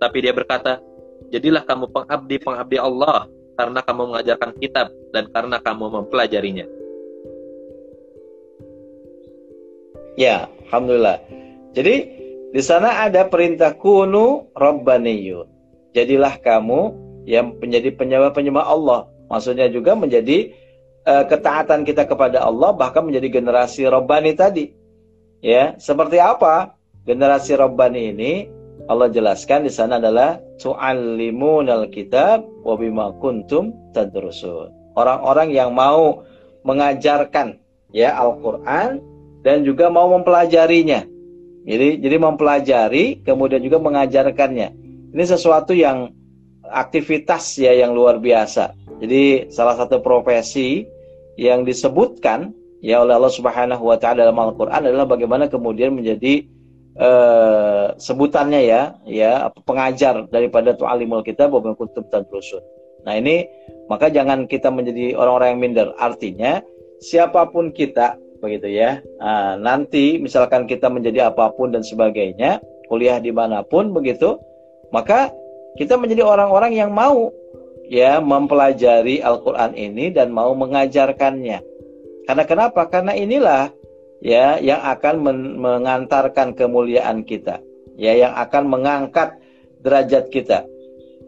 Tapi 0.00 0.24
dia 0.24 0.32
berkata, 0.36 0.80
Jadilah 1.28 1.62
kamu 1.66 1.92
pengabdi-pengabdi 1.92 2.78
Allah, 2.80 3.28
karena 3.58 3.82
kamu 3.82 4.02
mengajarkan 4.14 4.50
kitab 4.62 4.86
dan 5.10 5.26
karena 5.34 5.58
kamu 5.58 5.84
mempelajarinya. 5.90 6.66
Ya, 10.14 10.46
alhamdulillah. 10.66 11.18
Jadi 11.74 11.94
di 12.54 12.62
sana 12.62 13.06
ada 13.06 13.26
perintah 13.26 13.74
kunu 13.74 14.50
rabbaniyun. 14.54 15.46
Jadilah 15.94 16.38
kamu 16.38 16.80
yang 17.26 17.58
menjadi 17.58 17.94
penyembah-penyembah 17.94 18.66
Allah. 18.66 19.10
Maksudnya 19.28 19.68
juga 19.68 19.92
menjadi 19.98 20.54
uh, 21.04 21.26
ketaatan 21.26 21.84
kita 21.84 22.08
kepada 22.08 22.42
Allah 22.46 22.72
bahkan 22.72 23.04
menjadi 23.04 23.42
generasi 23.42 23.84
rabbani 23.90 24.32
tadi. 24.38 24.74
Ya, 25.38 25.78
seperti 25.78 26.18
apa? 26.18 26.74
Generasi 27.06 27.54
rabbani 27.54 28.10
ini 28.10 28.32
Allah 28.86 29.10
jelaskan 29.10 29.66
di 29.66 29.72
sana 29.74 29.98
adalah 29.98 30.38
tu'allimunal 30.62 31.90
kitab 31.90 32.46
wa 32.62 32.78
bima 32.78 33.10
kuntum 33.18 33.74
tadrusun. 33.90 34.70
Orang-orang 34.94 35.50
yang 35.50 35.74
mau 35.74 36.22
mengajarkan 36.62 37.58
ya 37.90 38.14
Al-Qur'an 38.14 39.02
dan 39.42 39.66
juga 39.66 39.90
mau 39.90 40.10
mempelajarinya. 40.14 41.04
Jadi 41.68 42.00
jadi 42.00 42.16
mempelajari 42.16 43.26
kemudian 43.26 43.60
juga 43.60 43.82
mengajarkannya. 43.82 44.68
Ini 45.12 45.24
sesuatu 45.24 45.76
yang 45.76 46.12
aktivitas 46.64 47.56
ya 47.60 47.76
yang 47.76 47.92
luar 47.92 48.20
biasa. 48.20 48.76
Jadi 48.98 49.52
salah 49.52 49.76
satu 49.78 50.00
profesi 50.00 50.84
yang 51.38 51.62
disebutkan 51.62 52.50
ya 52.82 53.02
oleh 53.02 53.14
Allah 53.14 53.32
Subhanahu 53.32 53.82
wa 53.84 53.96
taala 54.00 54.26
dalam 54.26 54.38
Al-Qur'an 54.38 54.82
adalah 54.86 55.06
bagaimana 55.06 55.46
kemudian 55.46 55.94
menjadi 55.94 56.46
uh, 56.98 57.94
sebutannya 57.96 58.60
ya 58.66 58.82
ya 59.06 59.32
pengajar 59.64 60.26
daripada 60.28 60.74
tu'alimul 60.74 61.24
kitab 61.24 61.54
wa 61.54 61.62
kuntum 61.62 62.04
tadrusun. 62.10 62.60
Nah, 63.06 63.16
ini 63.16 63.46
maka 63.88 64.12
jangan 64.12 64.44
kita 64.44 64.68
menjadi 64.68 65.16
orang-orang 65.16 65.56
yang 65.56 65.60
minder. 65.62 65.88
Artinya 65.96 66.60
siapa 67.00 67.48
pun 67.48 67.72
kita 67.72 68.18
begitu 68.42 68.68
ya. 68.70 69.00
Nah, 69.18 69.56
nanti 69.58 70.18
misalkan 70.18 70.66
kita 70.68 70.90
menjadi 70.90 71.32
apa 71.32 71.54
pun 71.54 71.72
dan 71.72 71.82
sebagainya, 71.82 72.60
kuliah 72.90 73.18
di 73.22 73.32
mana 73.32 73.62
pun 73.64 73.90
begitu, 73.94 74.38
maka 74.92 75.32
kita 75.78 75.94
menjadi 75.96 76.26
orang-orang 76.26 76.74
yang 76.74 76.90
mau 76.90 77.30
ya 77.88 78.20
mempelajari 78.20 79.24
Al-Quran 79.24 79.72
ini 79.74 80.12
dan 80.12 80.30
mau 80.34 80.52
mengajarkannya. 80.52 81.64
Karena 82.28 82.44
kenapa? 82.44 82.84
Karena 82.92 83.16
inilah 83.16 83.72
ya 84.24 84.58
yang 84.58 84.82
akan 84.82 85.14
men 85.22 85.38
mengantarkan 85.58 86.54
kemuliaan 86.54 87.22
kita, 87.22 87.62
ya 87.94 88.14
yang 88.14 88.34
akan 88.34 88.70
mengangkat 88.70 89.38
derajat 89.82 90.30
kita. 90.34 90.66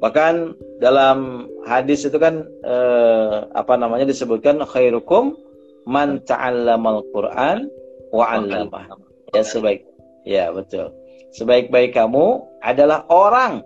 Bahkan 0.01 0.57
dalam 0.81 1.45
hadis 1.69 2.09
itu 2.09 2.17
kan 2.17 2.49
eh, 2.65 3.37
apa 3.53 3.77
namanya 3.77 4.09
disebutkan 4.09 4.65
khairukum 4.65 5.37
man 5.85 6.25
ta'allamal 6.25 7.05
Qur'an 7.13 7.69
wa 8.11 8.25
'allamah. 8.33 8.97
Ya 9.37 9.45
sebaik 9.45 9.85
ya 10.25 10.51
betul. 10.51 10.91
Sebaik-baik 11.31 11.95
kamu 11.95 12.43
adalah 12.65 13.07
orang 13.07 13.63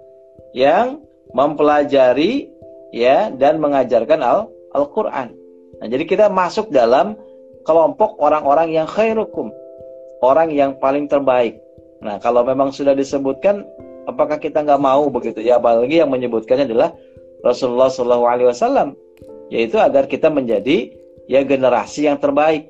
yang 0.52 1.00
mempelajari 1.32 2.52
ya 2.92 3.32
dan 3.32 3.56
mengajarkan 3.58 4.20
Al 4.20 4.52
Al-Qur'an. 4.76 5.32
Nah, 5.80 5.86
jadi 5.88 6.04
kita 6.04 6.26
masuk 6.28 6.70
dalam 6.70 7.16
kelompok 7.64 8.20
orang-orang 8.20 8.72
yang 8.76 8.86
khairukum, 8.88 9.50
orang 10.20 10.52
yang 10.52 10.76
paling 10.78 11.08
terbaik. 11.08 11.58
Nah, 12.04 12.20
kalau 12.20 12.44
memang 12.44 12.70
sudah 12.70 12.92
disebutkan 12.92 13.64
apakah 14.04 14.36
kita 14.36 14.60
nggak 14.60 14.80
mau 14.80 15.08
begitu 15.08 15.40
ya 15.40 15.56
apalagi 15.56 16.04
yang 16.04 16.12
menyebutkannya 16.12 16.68
adalah 16.68 16.92
Rasulullah 17.40 17.88
SAW 17.88 18.96
yaitu 19.52 19.76
agar 19.76 20.08
kita 20.08 20.32
menjadi 20.32 20.92
ya 21.28 21.44
generasi 21.44 22.08
yang 22.08 22.20
terbaik. 22.20 22.68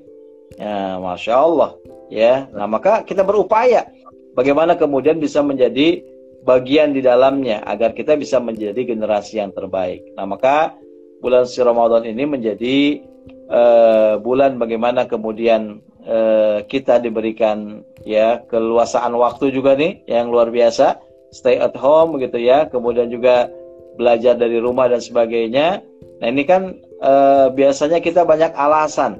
Ya, 0.55 1.03
masya 1.03 1.35
Allah. 1.35 1.71
Ya, 2.13 2.47
nah 2.55 2.71
maka 2.71 3.03
kita 3.03 3.27
berupaya 3.27 3.91
bagaimana 4.39 4.79
kemudian 4.79 5.19
bisa 5.19 5.43
menjadi 5.43 6.05
bagian 6.45 6.93
di 6.93 7.01
dalamnya 7.01 7.65
agar 7.65 7.97
kita 7.97 8.15
bisa 8.15 8.39
menjadi 8.39 8.77
generasi 8.85 9.41
yang 9.41 9.51
terbaik. 9.51 10.05
Nah 10.15 10.29
maka 10.29 10.77
bulan 11.25 11.49
si 11.49 11.59
Ramadan 11.65 12.05
ini 12.05 12.29
menjadi 12.29 13.01
uh, 13.49 14.21
bulan 14.21 14.57
bagaimana 14.61 15.09
kemudian 15.09 15.81
uh, 16.05 16.63
kita 16.67 17.01
diberikan 17.01 17.85
ya 18.05 18.45
keluasaan 18.49 19.13
waktu 19.17 19.53
juga 19.53 19.75
nih 19.75 20.05
yang 20.09 20.29
luar 20.29 20.53
biasa 20.53 21.01
stay 21.35 21.59
at 21.59 21.75
home 21.75 22.15
begitu 22.15 22.39
ya 22.39 22.71
kemudian 22.71 23.11
juga 23.11 23.51
belajar 23.97 24.35
dari 24.37 24.59
rumah 24.59 24.91
dan 24.91 25.01
sebagainya. 25.01 25.81
Nah 26.21 26.27
ini 26.27 26.43
kan 26.45 26.79
e, 27.01 27.13
biasanya 27.55 28.03
kita 28.03 28.27
banyak 28.27 28.53
alasan. 28.55 29.19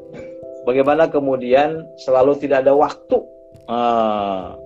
Bagaimana 0.67 1.09
kemudian 1.09 1.85
selalu 2.03 2.41
tidak 2.43 2.67
ada 2.67 2.75
waktu, 2.75 3.19
e, 3.71 3.79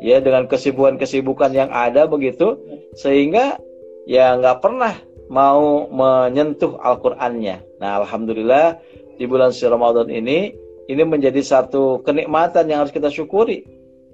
ya 0.03 0.19
dengan 0.25 0.49
kesibukan-kesibukan 0.49 1.53
yang 1.53 1.71
ada 1.71 2.09
begitu, 2.09 2.57
sehingga 2.97 3.61
ya 4.09 4.37
nggak 4.41 4.65
pernah 4.65 4.97
mau 5.29 5.87
menyentuh 5.93 6.81
Al-Qur'annya. 6.81 7.61
Nah, 7.85 8.01
alhamdulillah 8.05 8.81
di 9.19 9.25
bulan 9.27 9.51
suci 9.51 9.67
Ramadan 9.67 10.09
ini 10.09 10.55
ini 10.89 11.03
menjadi 11.05 11.43
satu 11.45 12.01
kenikmatan 12.07 12.71
yang 12.71 12.87
harus 12.87 12.95
kita 12.95 13.13
syukuri. 13.13 13.67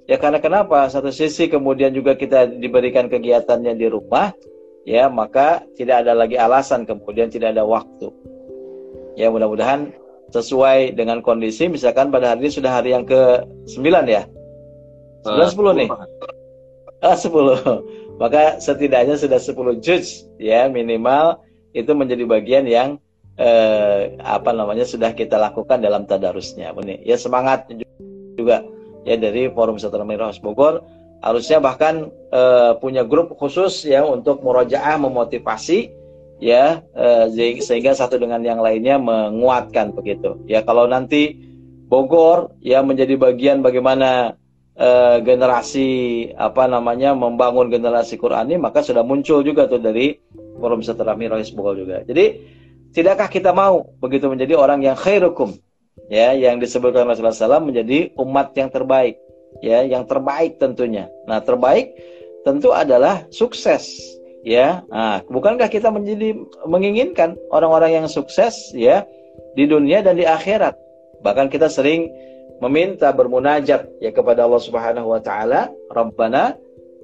Ya 0.05 0.21
karena 0.21 0.43
kenapa? 0.43 0.85
Satu 0.90 1.09
sisi 1.14 1.49
kemudian 1.49 1.95
juga 1.95 2.19
kita 2.19 2.51
diberikan 2.51 3.09
kegiatannya 3.09 3.73
di 3.79 3.87
rumah, 3.88 4.37
ya 4.85 5.09
maka 5.09 5.64
tidak 5.79 6.05
ada 6.05 6.12
lagi 6.12 6.37
alasan 6.37 6.85
kemudian 6.85 7.33
tidak 7.33 7.57
ada 7.57 7.64
waktu. 7.64 8.12
Ya 9.17 9.31
mudah-mudahan 9.31 9.95
sesuai 10.35 10.99
dengan 10.99 11.23
kondisi 11.23 11.71
misalkan 11.71 12.11
pada 12.11 12.35
hari 12.35 12.49
ini 12.49 12.51
sudah 12.51 12.73
hari 12.75 12.90
yang 12.90 13.07
ke 13.07 13.47
9 13.71 13.81
ya? 14.11 14.27
9 15.23 15.31
uh, 15.31 15.49
10 15.53 15.81
nih? 15.81 15.88
Ah 17.01 17.17
10 17.17 17.31
maka 18.23 18.59
setidaknya 18.59 19.14
sudah 19.14 19.38
10 19.38 19.79
juz 19.79 20.27
ya 20.43 20.67
minimal 20.67 21.38
itu 21.75 21.90
menjadi 21.95 22.25
bagian 22.27 22.64
yang 22.67 22.99
eh, 23.38 24.14
apa 24.23 24.51
namanya 24.55 24.87
sudah 24.87 25.12
kita 25.14 25.38
lakukan 25.38 25.83
dalam 25.83 26.07
tadarusnya. 26.07 26.75
Ya 27.03 27.16
semangat 27.18 27.70
juga 28.35 28.66
ya 29.07 29.16
dari 29.20 29.53
Forum 29.53 29.79
Setelah 29.79 30.07
Merah 30.07 30.35
Bogor. 30.40 30.83
Harusnya 31.25 31.57
bahkan 31.57 32.12
uh, 32.37 32.77
punya 32.77 33.01
grup 33.01 33.33
khusus 33.40 33.88
ya 33.88 34.05
untuk 34.05 34.44
murojaah 34.44 35.01
memotivasi 35.01 35.88
ya 36.37 36.85
uh, 36.92 37.33
sehingga 37.64 37.97
satu 37.97 38.20
dengan 38.20 38.44
yang 38.44 38.61
lainnya 38.61 39.01
menguatkan 39.01 39.97
begitu. 39.97 40.37
Ya 40.44 40.61
kalau 40.61 40.85
nanti 40.85 41.33
Bogor 41.88 42.53
ya 42.61 42.85
menjadi 42.85 43.16
bagian 43.16 43.64
bagaimana 43.64 44.37
uh, 44.77 45.16
generasi 45.25 46.29
apa 46.37 46.68
namanya 46.68 47.16
membangun 47.16 47.73
generasi 47.73 48.20
Qurani 48.20 48.61
maka 48.61 48.85
sudah 48.85 49.01
muncul 49.01 49.40
juga 49.40 49.64
tuh 49.64 49.81
dari 49.81 50.20
Forum 50.61 50.85
Seterami 50.85 51.25
Rohis 51.25 51.57
Bogor 51.57 51.81
juga. 51.81 52.05
Jadi 52.05 52.37
tidakkah 52.94 53.26
kita 53.26 53.50
mau 53.50 53.90
begitu 53.98 54.30
menjadi 54.30 54.54
orang 54.54 54.80
yang 54.87 54.94
khairukum 54.94 55.59
ya 56.09 56.33
yang 56.33 56.62
disebutkan 56.62 57.04
Rasulullah 57.04 57.35
SAW 57.35 57.66
menjadi 57.66 58.14
umat 58.16 58.54
yang 58.54 58.70
terbaik 58.70 59.18
ya 59.61 59.83
yang 59.83 60.07
terbaik 60.07 60.57
tentunya. 60.62 61.11
Nah, 61.26 61.42
terbaik 61.42 61.94
tentu 62.46 62.70
adalah 62.70 63.26
sukses 63.35 63.90
ya. 64.46 64.87
Nah, 64.88 65.26
bukankah 65.26 65.66
kita 65.66 65.90
menjadi 65.90 66.38
menginginkan 66.64 67.35
orang-orang 67.50 68.02
yang 68.02 68.07
sukses 68.07 68.70
ya 68.72 69.02
di 69.59 69.66
dunia 69.66 70.02
dan 70.02 70.14
di 70.14 70.24
akhirat. 70.26 70.78
Bahkan 71.24 71.50
kita 71.50 71.66
sering 71.66 72.11
meminta 72.62 73.11
bermunajat 73.11 73.90
ya 73.98 74.11
kepada 74.14 74.46
Allah 74.46 74.62
Subhanahu 74.62 75.11
wa 75.11 75.20
taala, 75.24 75.72
Rabbana 75.90 76.54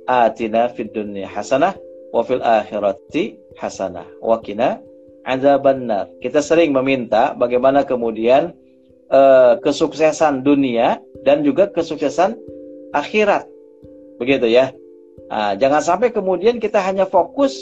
atina 0.07 0.71
fid 0.71 0.93
dunya 0.95 1.27
hasanah 1.27 1.75
wa 2.11 2.23
fil 2.27 2.43
akhirati 2.43 3.39
hasanah 3.59 4.07
wa 4.21 4.39
qina 4.43 4.83
adzabannar. 5.25 6.09
Kita 6.21 6.41
sering 6.41 6.73
meminta 6.75 7.37
bagaimana 7.37 7.85
kemudian 7.85 8.53
uh, 9.13 9.59
kesuksesan 9.61 10.43
dunia 10.45 11.01
dan 11.25 11.45
juga 11.45 11.69
kesuksesan 11.69 12.37
akhirat. 12.97 13.45
Begitu 14.19 14.49
ya. 14.49 14.73
Nah, 15.31 15.55
jangan 15.55 15.81
sampai 15.81 16.11
kemudian 16.11 16.59
kita 16.59 16.83
hanya 16.83 17.07
fokus 17.07 17.55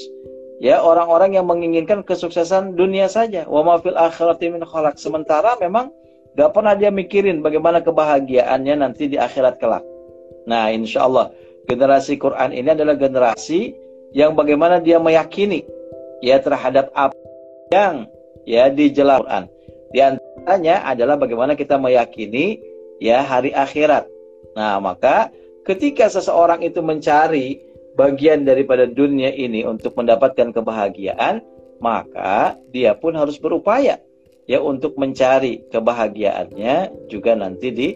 ya 0.59 0.81
orang-orang 0.81 1.37
yang 1.37 1.47
menginginkan 1.47 2.03
kesuksesan 2.03 2.75
dunia 2.75 3.07
saja. 3.11 3.45
Wa 3.47 3.61
ma 3.63 3.79
fil 3.79 3.99
akhirati 3.99 4.51
min 4.51 4.63
khalaq. 4.65 4.97
Sementara 4.97 5.55
memang 5.61 5.93
Gak 6.39 6.55
pernah 6.55 6.79
dia 6.79 6.95
mikirin 6.95 7.43
bagaimana 7.43 7.83
kebahagiaannya 7.83 8.79
nanti 8.79 9.11
di 9.11 9.19
akhirat 9.19 9.59
kelak. 9.59 9.83
Nah, 10.47 10.71
insya 10.71 11.11
Allah 11.11 11.35
generasi 11.67 12.15
Quran 12.15 12.55
ini 12.55 12.71
adalah 12.71 12.95
generasi 12.95 13.75
yang 14.15 14.39
bagaimana 14.39 14.79
dia 14.79 15.03
meyakini 15.03 15.67
ya 16.23 16.39
terhadap 16.39 16.95
apa 16.95 17.19
yang 17.73 18.09
ya 18.49 18.73
di 18.73 18.93
jelas 18.93 19.25
Quran. 19.25 19.45
Di 19.93 20.01
antaranya 20.05 20.85
adalah 20.85 21.17
bagaimana 21.17 21.57
kita 21.57 21.81
meyakini 21.81 22.61
ya 23.01 23.25
hari 23.25 23.53
akhirat. 23.53 24.05
Nah, 24.57 24.81
maka 24.81 25.33
ketika 25.65 26.09
seseorang 26.13 26.61
itu 26.65 26.81
mencari 26.85 27.61
bagian 27.97 28.45
daripada 28.45 28.87
dunia 28.87 29.33
ini 29.33 29.65
untuk 29.65 29.97
mendapatkan 29.97 30.53
kebahagiaan, 30.53 31.41
maka 31.81 32.57
dia 32.73 32.95
pun 32.95 33.17
harus 33.17 33.41
berupaya 33.41 33.99
ya 34.49 34.59
untuk 34.65 34.97
mencari 34.97 35.65
kebahagiaannya 35.69 37.09
juga 37.13 37.37
nanti 37.37 37.69
di 37.73 37.89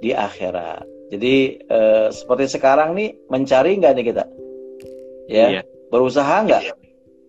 di 0.00 0.10
akhirat. 0.14 0.84
Jadi 1.08 1.34
eh, 1.64 2.08
seperti 2.12 2.46
sekarang 2.52 2.92
nih 2.92 3.16
mencari 3.32 3.76
nggak 3.80 3.92
nih 3.96 4.06
kita? 4.12 4.24
Ya, 5.28 5.46
iya. 5.60 5.62
berusaha 5.92 6.44
nggak? 6.48 6.62
Iya. 6.64 6.74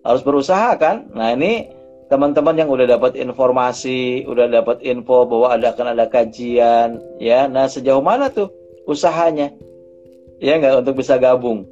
Harus 0.04 0.24
berusaha 0.24 0.70
kan? 0.80 1.12
Nah 1.12 1.36
ini 1.36 1.79
teman-teman 2.10 2.58
yang 2.58 2.70
udah 2.74 2.90
dapat 2.90 3.16
informasi, 3.16 4.26
udah 4.26 4.50
dapat 4.50 4.82
info 4.82 5.30
bahwa 5.30 5.54
ada 5.54 5.72
akan 5.72 5.94
ada 5.94 6.06
kajian, 6.10 6.98
ya. 7.22 7.46
Nah 7.46 7.70
sejauh 7.70 8.02
mana 8.02 8.34
tuh 8.34 8.50
usahanya? 8.90 9.54
Ya 10.42 10.58
nggak 10.58 10.84
untuk 10.84 11.00
bisa 11.00 11.22
gabung. 11.22 11.70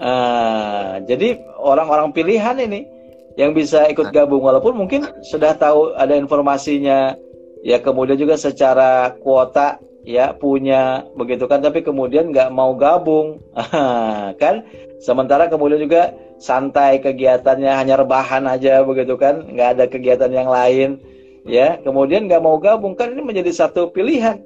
Nah, 0.00 1.02
jadi 1.04 1.36
orang-orang 1.60 2.14
pilihan 2.16 2.56
ini 2.56 2.88
yang 3.36 3.52
bisa 3.52 3.90
ikut 3.90 4.14
gabung 4.14 4.40
walaupun 4.46 4.78
mungkin 4.78 5.04
sudah 5.26 5.58
tahu 5.58 5.92
ada 5.98 6.14
informasinya 6.14 7.18
ya 7.66 7.82
kemudian 7.82 8.14
juga 8.14 8.38
secara 8.38 9.12
kuota 9.18 9.82
ya 10.04 10.36
punya 10.36 11.08
begitu 11.16 11.48
kan 11.48 11.64
tapi 11.64 11.80
kemudian 11.80 12.30
nggak 12.30 12.52
mau 12.52 12.76
gabung. 12.76 13.40
Kan? 14.42 14.64
Sementara 15.00 15.48
kemudian 15.48 15.84
juga 15.84 16.12
santai 16.40 17.00
kegiatannya 17.00 17.72
hanya 17.72 18.00
rebahan 18.00 18.44
aja 18.48 18.80
begitu 18.84 19.16
kan 19.20 19.48
nggak 19.52 19.68
ada 19.76 19.84
kegiatan 19.88 20.32
yang 20.32 20.48
lain. 20.48 21.00
Ya 21.44 21.76
kemudian 21.80 22.24
nggak 22.24 22.40
mau 22.40 22.56
gabung 22.56 22.96
kan 22.96 23.12
ini 23.12 23.20
menjadi 23.20 23.52
satu 23.52 23.92
pilihan. 23.92 24.40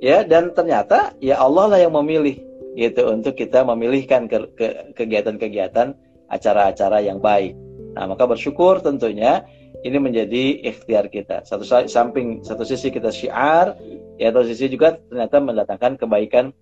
Ya 0.00 0.24
dan 0.24 0.56
ternyata 0.56 1.12
ya 1.20 1.36
Allah 1.40 1.76
lah 1.76 1.78
yang 1.80 1.92
memilih 1.92 2.40
gitu 2.72 3.12
untuk 3.12 3.36
kita 3.36 3.68
memilihkan 3.68 4.26
ke, 4.32 4.48
ke 4.56 4.96
kegiatan-kegiatan 4.96 5.92
acara-acara 6.32 7.04
yang 7.04 7.20
baik. 7.20 7.52
Nah, 7.92 8.08
maka 8.08 8.24
bersyukur 8.24 8.80
tentunya 8.80 9.44
ini 9.82 9.98
menjadi 9.98 10.62
ikhtiar 10.62 11.10
kita. 11.10 11.42
Satu 11.42 11.66
samping 11.66 12.46
satu 12.46 12.62
sisi 12.62 12.94
kita 12.94 13.10
syiar, 13.10 13.74
ya 14.16 14.30
satu 14.30 14.46
sisi 14.46 14.70
juga 14.70 14.98
ternyata 15.10 15.42
mendatangkan 15.42 15.98
kebaikan 15.98 16.54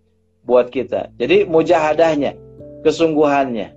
buat 0.45 0.73
kita. 0.73 1.13
Jadi 1.21 1.45
mujahadahnya, 1.45 2.37
kesungguhannya. 2.81 3.77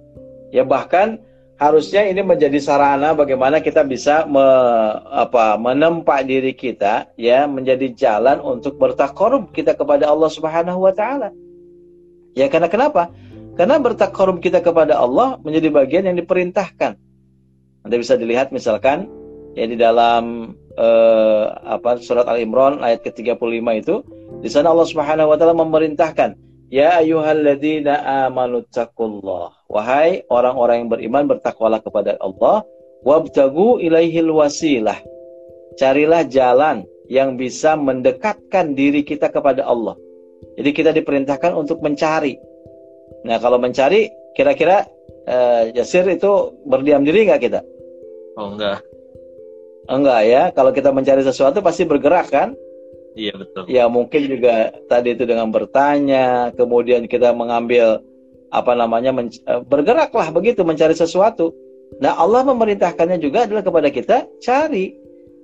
Ya 0.56 0.64
bahkan 0.64 1.20
harusnya 1.60 2.08
ini 2.08 2.24
menjadi 2.24 2.56
sarana 2.60 3.12
bagaimana 3.12 3.60
kita 3.60 3.84
bisa 3.84 4.24
me, 4.28 4.44
apa, 5.12 5.60
menempa 5.60 6.24
diri 6.24 6.56
kita 6.56 7.12
ya 7.20 7.46
menjadi 7.46 7.92
jalan 7.94 8.40
untuk 8.40 8.80
bertakarub 8.80 9.52
kita 9.52 9.76
kepada 9.76 10.08
Allah 10.08 10.30
Subhanahu 10.32 10.88
wa 10.88 10.94
taala. 10.96 11.36
Ya 12.34 12.48
karena 12.50 12.72
kenapa? 12.72 13.14
Karena 13.54 13.78
bertakarub 13.78 14.42
kita 14.42 14.64
kepada 14.64 14.98
Allah 14.98 15.38
menjadi 15.44 15.70
bagian 15.70 16.10
yang 16.10 16.18
diperintahkan. 16.18 16.98
Anda 17.84 17.96
bisa 18.00 18.16
dilihat 18.16 18.50
misalkan 18.50 19.23
ya 19.54 19.66
di 19.70 19.78
dalam 19.78 20.54
uh, 20.78 21.46
apa 21.66 22.02
surat 22.02 22.26
Al 22.26 22.42
Imran 22.42 22.82
ayat 22.82 23.06
ke-35 23.06 23.66
itu 23.80 23.96
di 24.42 24.50
sana 24.50 24.74
Allah 24.74 24.90
Subhanahu 24.90 25.32
wa 25.32 25.38
taala 25.38 25.56
memerintahkan 25.56 26.36
ya 26.74 27.02
ayyuhalladzina 27.02 28.26
amanu 28.28 28.66
taqullah 28.74 29.54
wahai 29.70 30.26
orang-orang 30.30 30.86
yang 30.86 30.90
beriman 30.90 31.24
bertakwalah 31.30 31.80
kepada 31.82 32.18
Allah 32.18 32.66
wabtagu 33.04 33.84
ilaihil 33.84 34.32
wasilah. 34.32 34.98
Carilah 35.78 36.26
jalan 36.26 36.88
yang 37.12 37.36
bisa 37.36 37.76
mendekatkan 37.76 38.74
diri 38.74 39.04
kita 39.04 39.30
kepada 39.30 39.68
Allah. 39.68 40.00
Jadi 40.56 40.70
kita 40.72 40.92
diperintahkan 40.96 41.52
untuk 41.54 41.84
mencari. 41.84 42.40
Nah 43.28 43.38
kalau 43.40 43.60
mencari 43.60 44.10
kira-kira 44.34 44.88
uh, 45.28 45.70
Yasir 45.76 46.08
itu 46.10 46.58
berdiam 46.66 47.04
diri 47.04 47.28
nggak 47.28 47.42
kita? 47.44 47.60
Oh 48.40 48.56
enggak. 48.56 48.82
Enggak 49.88 50.22
ya, 50.24 50.44
kalau 50.56 50.72
kita 50.72 50.96
mencari 50.96 51.24
sesuatu 51.24 51.60
pasti 51.60 51.84
bergerak 51.84 52.32
kan? 52.32 52.56
Iya 53.14 53.34
betul. 53.38 53.64
Ya 53.70 53.86
mungkin 53.86 54.26
juga 54.26 54.74
tadi 54.90 55.14
itu 55.14 55.24
dengan 55.28 55.54
bertanya, 55.54 56.50
kemudian 56.56 57.06
kita 57.06 57.36
mengambil 57.36 58.02
apa 58.54 58.74
namanya 58.78 59.14
eh, 59.26 59.62
bergeraklah 59.66 60.30
begitu 60.34 60.62
mencari 60.66 60.94
sesuatu. 60.98 61.54
Nah 62.02 62.18
Allah 62.18 62.42
memerintahkannya 62.46 63.22
juga 63.22 63.46
adalah 63.46 63.62
kepada 63.62 63.90
kita 63.94 64.26
cari 64.42 64.98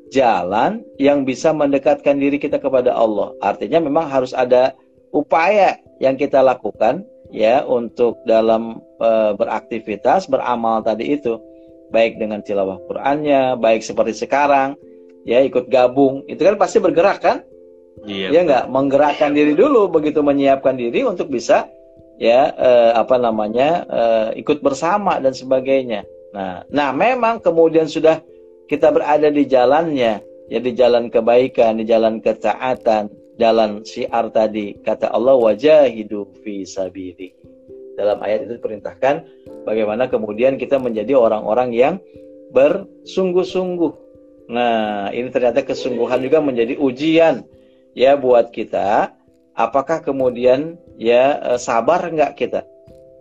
jalan 0.10 0.82
yang 0.98 1.22
bisa 1.26 1.54
mendekatkan 1.54 2.18
diri 2.18 2.42
kita 2.42 2.58
kepada 2.58 2.94
Allah. 2.94 3.34
Artinya 3.42 3.78
memang 3.82 4.10
harus 4.10 4.34
ada 4.34 4.74
upaya 5.14 5.78
yang 6.02 6.18
kita 6.18 6.42
lakukan 6.42 7.06
ya 7.30 7.62
untuk 7.66 8.18
dalam 8.26 8.82
e, 8.98 9.10
beraktivitas 9.38 10.26
beramal 10.26 10.82
tadi 10.82 11.14
itu 11.14 11.38
baik 11.90 12.22
dengan 12.22 12.42
tilawah 12.42 12.80
Qur'annya, 12.86 13.58
baik 13.58 13.82
seperti 13.82 14.26
sekarang, 14.26 14.78
ya 15.26 15.42
ikut 15.44 15.68
gabung, 15.68 16.26
itu 16.30 16.42
kan 16.42 16.56
pasti 16.56 16.78
bergerak 16.82 17.20
kan? 17.22 17.38
Iya. 18.08 18.32
Ya 18.32 18.40
nggak 18.48 18.66
menggerakkan 18.72 19.36
diri 19.36 19.54
dulu, 19.58 19.92
begitu 19.92 20.24
menyiapkan 20.24 20.80
diri 20.80 21.04
untuk 21.04 21.28
bisa 21.28 21.68
ya 22.20 22.52
eh, 22.56 22.92
apa 22.96 23.16
namanya 23.20 23.84
eh, 23.88 24.40
ikut 24.40 24.64
bersama 24.64 25.20
dan 25.20 25.36
sebagainya. 25.36 26.08
Nah, 26.32 26.64
nah 26.70 26.90
memang 26.94 27.42
kemudian 27.42 27.90
sudah 27.90 28.22
kita 28.70 28.94
berada 28.94 29.34
di 29.34 29.50
jalannya, 29.50 30.22
ya 30.48 30.60
di 30.62 30.72
jalan 30.78 31.10
kebaikan, 31.10 31.82
di 31.82 31.90
jalan 31.90 32.22
ketaatan, 32.22 33.10
jalan 33.40 33.82
syiar 33.88 34.30
tadi 34.30 34.76
kata 34.84 35.10
Allah 35.10 35.40
wajahidu 35.40 36.28
fi 36.44 36.68
sabili 36.68 37.32
dalam 37.96 38.20
ayat 38.20 38.46
itu 38.46 38.60
diperintahkan 38.60 39.39
bagaimana 39.64 40.08
kemudian 40.08 40.56
kita 40.56 40.80
menjadi 40.80 41.16
orang-orang 41.16 41.70
yang 41.76 41.96
bersungguh-sungguh. 42.52 43.94
Nah, 44.50 45.14
ini 45.14 45.30
ternyata 45.30 45.62
kesungguhan 45.62 46.26
juga 46.26 46.42
menjadi 46.42 46.74
ujian 46.78 47.46
ya 47.94 48.18
buat 48.18 48.50
kita. 48.50 49.14
Apakah 49.54 50.02
kemudian 50.02 50.80
ya 50.98 51.38
eh, 51.54 51.60
sabar 51.60 52.10
nggak 52.10 52.34
kita 52.40 52.66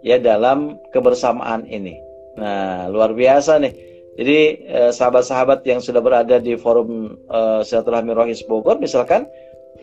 ya 0.01 0.17
dalam 0.17 0.81
kebersamaan 0.95 1.69
ini? 1.69 1.99
Nah, 2.39 2.89
luar 2.89 3.13
biasa 3.13 3.61
nih. 3.61 3.75
Jadi 4.19 4.39
eh, 4.67 4.91
sahabat-sahabat 4.95 5.63
yang 5.69 5.79
sudah 5.85 6.03
berada 6.03 6.43
di 6.43 6.59
forum 6.59 7.15
uh, 7.31 7.63
silaturahmi 7.63 8.11
Rohis 8.11 8.43
Bogor 8.43 8.83
misalkan 8.83 9.31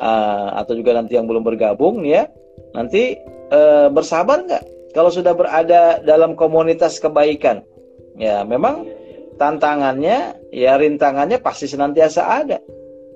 uh, 0.03 0.59
atau 0.59 0.75
juga 0.75 0.91
nanti 0.91 1.15
yang 1.15 1.23
belum 1.23 1.47
bergabung 1.47 2.03
ya, 2.03 2.27
nanti 2.75 3.15
uh, 3.55 3.87
bersabar 3.87 4.43
nggak 4.43 4.74
kalau 4.95 5.11
sudah 5.11 5.35
berada 5.35 5.99
dalam 6.07 6.39
komunitas 6.39 7.03
kebaikan, 7.03 7.67
ya 8.15 8.47
memang 8.47 8.87
tantangannya, 9.35 10.39
ya 10.55 10.79
rintangannya 10.79 11.43
pasti 11.43 11.67
senantiasa 11.67 12.23
ada. 12.23 12.63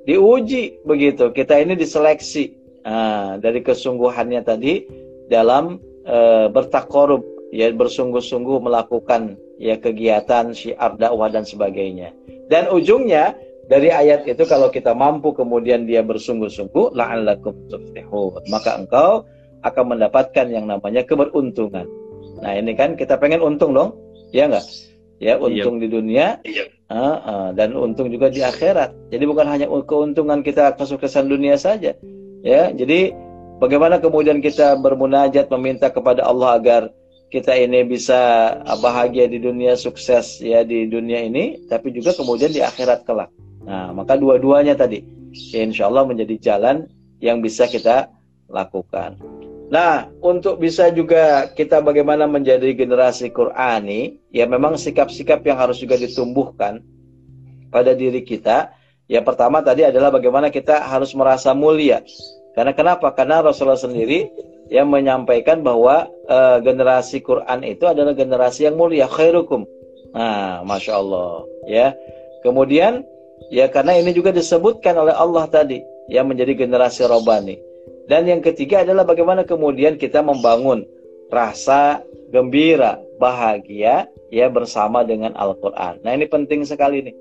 Diuji 0.04 0.84
begitu, 0.84 1.32
kita 1.32 1.56
ini 1.56 1.80
diseleksi 1.80 2.52
nah, 2.84 3.40
dari 3.40 3.64
kesungguhannya 3.64 4.42
tadi 4.44 4.84
dalam 5.32 5.80
e, 6.04 6.50
bertakorub, 6.52 7.24
ya 7.56 7.72
bersungguh-sungguh 7.72 8.60
melakukan 8.60 9.40
ya 9.56 9.80
kegiatan 9.80 10.52
syiar 10.52 11.00
dakwah 11.00 11.32
dan 11.32 11.48
sebagainya. 11.48 12.12
Dan 12.52 12.68
ujungnya 12.74 13.38
dari 13.70 13.94
ayat 13.94 14.26
itu 14.26 14.44
kalau 14.50 14.74
kita 14.74 14.98
mampu 14.98 15.32
kemudian 15.32 15.86
dia 15.86 16.02
bersungguh-sungguh 16.02 16.98
la'allakum 16.98 17.54
tuflihun 17.70 18.42
maka 18.50 18.82
engkau 18.82 19.30
akan 19.66 19.96
mendapatkan 19.96 20.46
yang 20.48 20.66
namanya 20.68 21.04
keberuntungan. 21.04 21.86
Nah 22.40 22.52
ini 22.56 22.76
kan 22.76 22.96
kita 22.96 23.20
pengen 23.20 23.44
untung 23.44 23.76
dong, 23.76 23.96
ya 24.32 24.48
nggak? 24.48 24.64
ya 25.20 25.36
iya. 25.36 25.44
untung 25.44 25.78
iya. 25.78 25.82
di 25.84 25.88
dunia 25.92 26.26
iya. 26.48 26.66
uh, 26.88 27.20
uh, 27.20 27.48
dan 27.54 27.76
untung 27.76 28.08
juga 28.08 28.32
di 28.32 28.40
akhirat 28.42 28.96
jadi 29.12 29.24
bukan 29.28 29.46
hanya 29.46 29.68
keuntungan 29.84 30.40
kita 30.42 30.74
kesuksesan 30.80 31.28
dunia 31.28 31.60
saja 31.60 31.94
ya 32.42 32.72
jadi 32.72 33.14
bagaimana 33.60 34.00
kemudian 34.00 34.40
kita 34.40 34.80
bermunajat 34.80 35.52
meminta 35.52 35.92
kepada 35.92 36.24
Allah 36.24 36.56
agar 36.56 36.82
kita 37.30 37.54
ini 37.54 37.86
bisa 37.86 38.18
bahagia 38.82 39.30
di 39.30 39.38
dunia 39.38 39.78
sukses 39.78 40.42
ya 40.42 40.66
di 40.66 40.90
dunia 40.90 41.22
ini 41.22 41.68
tapi 41.70 41.94
juga 41.94 42.16
kemudian 42.16 42.50
di 42.50 42.64
akhirat 42.64 43.04
kelak 43.04 43.30
nah 43.68 43.92
maka 43.92 44.16
dua-duanya 44.16 44.74
tadi 44.74 45.04
ya, 45.52 45.68
insya 45.68 45.92
Allah 45.92 46.08
menjadi 46.08 46.40
jalan 46.40 46.88
yang 47.20 47.44
bisa 47.44 47.68
kita 47.68 48.08
lakukan 48.48 49.20
Nah, 49.70 50.10
untuk 50.26 50.58
bisa 50.58 50.90
juga 50.90 51.46
kita 51.54 51.78
bagaimana 51.86 52.26
menjadi 52.26 52.74
generasi 52.74 53.30
Qurani, 53.30 54.18
ya 54.34 54.50
memang 54.50 54.82
sikap-sikap 54.82 55.46
yang 55.46 55.62
harus 55.62 55.78
juga 55.78 55.94
ditumbuhkan 55.94 56.82
pada 57.70 57.94
diri 57.94 58.26
kita. 58.26 58.74
Ya 59.06 59.22
pertama 59.22 59.62
tadi 59.62 59.86
adalah 59.86 60.10
bagaimana 60.10 60.50
kita 60.50 60.90
harus 60.90 61.14
merasa 61.14 61.54
mulia. 61.54 62.02
Karena 62.58 62.74
kenapa? 62.74 63.14
Karena 63.14 63.46
Rasulullah 63.46 63.78
sendiri 63.78 64.30
yang 64.74 64.90
menyampaikan 64.90 65.62
bahwa 65.62 66.10
uh, 66.26 66.58
generasi 66.66 67.22
Quran 67.22 67.62
itu 67.62 67.86
adalah 67.86 68.18
generasi 68.18 68.66
yang 68.66 68.78
mulia, 68.78 69.06
khairukum. 69.06 69.70
Nah, 70.18 70.66
masya 70.66 70.98
Allah, 70.98 71.46
ya. 71.70 71.94
Kemudian, 72.42 73.06
ya 73.54 73.70
karena 73.70 74.02
ini 74.02 74.18
juga 74.18 74.34
disebutkan 74.34 74.98
oleh 74.98 75.14
Allah 75.14 75.46
tadi, 75.46 75.82
yang 76.10 76.26
menjadi 76.26 76.66
generasi 76.66 77.06
robani. 77.06 77.69
Dan 78.10 78.26
yang 78.26 78.42
ketiga 78.42 78.82
adalah 78.82 79.06
bagaimana 79.06 79.46
kemudian 79.46 79.94
kita 79.94 80.26
membangun 80.26 80.82
rasa 81.30 82.02
gembira, 82.34 82.98
bahagia 83.22 84.10
ya 84.34 84.50
bersama 84.50 85.06
dengan 85.06 85.38
Al-Qur'an. 85.38 86.02
Nah, 86.02 86.18
ini 86.18 86.26
penting 86.26 86.66
sekali 86.66 87.06
nih. 87.06 87.16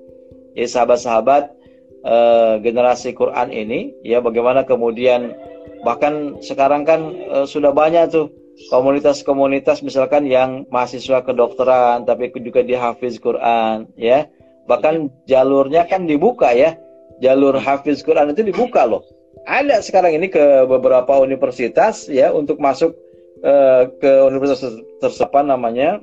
Ya 0.57 0.65
sahabat-sahabat 0.65 1.53
eh, 2.01 2.53
generasi 2.65 3.13
Quran 3.13 3.53
ini 3.53 3.93
ya 4.01 4.17
bagaimana 4.17 4.65
kemudian 4.65 5.37
bahkan 5.85 6.41
sekarang 6.41 6.89
kan 6.89 7.13
eh, 7.13 7.45
sudah 7.45 7.69
banyak 7.69 8.09
tuh 8.09 8.33
komunitas-komunitas 8.73 9.85
misalkan 9.85 10.25
yang 10.25 10.65
mahasiswa 10.73 11.21
kedokteran 11.21 12.09
tapi 12.09 12.33
juga 12.41 12.65
di 12.65 12.73
hafiz 12.73 13.21
Quran 13.21 13.85
ya. 13.93 14.25
Bahkan 14.65 15.25
jalurnya 15.29 15.85
kan 15.85 16.09
dibuka 16.09 16.49
ya. 16.49 16.73
Jalur 17.21 17.61
hafiz 17.61 18.01
Quran 18.01 18.33
itu 18.33 18.41
dibuka 18.41 18.89
loh 18.89 19.05
ada 19.49 19.81
sekarang 19.81 20.13
ini 20.21 20.29
ke 20.29 20.69
beberapa 20.69 21.17
universitas 21.17 22.05
ya 22.05 22.29
untuk 22.29 22.61
masuk 22.61 22.93
uh, 23.41 23.89
ke 23.97 24.11
universitas 24.29 24.77
tersebut 25.01 25.41
namanya 25.41 25.97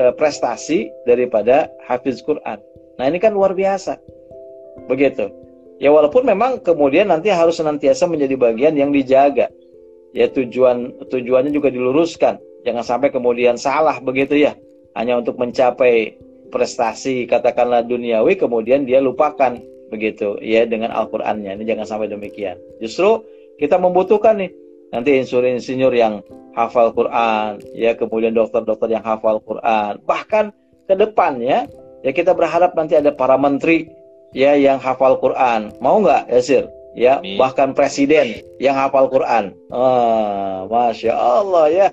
uh, 0.00 0.12
prestasi 0.16 0.88
daripada 1.04 1.68
hafiz 1.84 2.24
Quran. 2.24 2.56
Nah 2.96 3.04
ini 3.04 3.20
kan 3.20 3.36
luar 3.36 3.52
biasa, 3.52 4.00
begitu. 4.88 5.28
Ya 5.80 5.92
walaupun 5.92 6.24
memang 6.24 6.60
kemudian 6.64 7.12
nanti 7.12 7.28
harus 7.28 7.60
senantiasa 7.60 8.08
menjadi 8.08 8.36
bagian 8.40 8.76
yang 8.76 8.92
dijaga. 8.92 9.52
Ya 10.16 10.28
tujuan 10.32 10.96
tujuannya 11.12 11.52
juga 11.52 11.68
diluruskan. 11.68 12.40
Jangan 12.64 12.84
sampai 12.84 13.08
kemudian 13.12 13.56
salah 13.56 14.00
begitu 14.00 14.36
ya. 14.36 14.56
Hanya 14.92 15.20
untuk 15.20 15.40
mencapai 15.40 16.18
prestasi 16.50 17.24
katakanlah 17.30 17.86
duniawi 17.86 18.36
kemudian 18.36 18.84
dia 18.84 18.98
lupakan 18.98 19.56
begitu 19.90 20.38
ya 20.40 20.64
dengan 20.64 20.94
Al-Qur'annya. 20.94 21.58
Ini 21.58 21.64
jangan 21.66 21.86
sampai 21.86 22.08
demikian. 22.08 22.56
Justru 22.78 23.26
kita 23.58 23.76
membutuhkan 23.76 24.40
nih 24.40 24.50
nanti 24.94 25.18
insinyur-insinyur 25.20 25.92
yang 25.92 26.22
hafal 26.54 26.90
Quran, 26.94 27.62
ya 27.76 27.94
kemudian 27.94 28.34
dokter-dokter 28.34 28.90
yang 28.90 29.04
hafal 29.04 29.38
Quran. 29.42 30.02
Bahkan 30.02 30.54
ke 30.86 30.94
depannya 30.98 31.70
ya 32.02 32.10
kita 32.10 32.34
berharap 32.34 32.74
nanti 32.74 32.98
ada 32.98 33.14
para 33.14 33.38
menteri 33.38 33.90
ya 34.34 34.54
yang 34.56 34.78
hafal 34.82 35.18
Quran. 35.18 35.74
Mau 35.78 36.02
nggak 36.02 36.30
Yasir? 36.30 36.66
Ya, 36.90 37.22
Amin. 37.22 37.38
bahkan 37.38 37.70
presiden 37.70 38.42
yang 38.58 38.74
hafal 38.74 39.06
Quran. 39.06 39.54
Oh, 39.70 40.66
Masya 40.66 41.14
Allah 41.14 41.66
ya. 41.70 41.86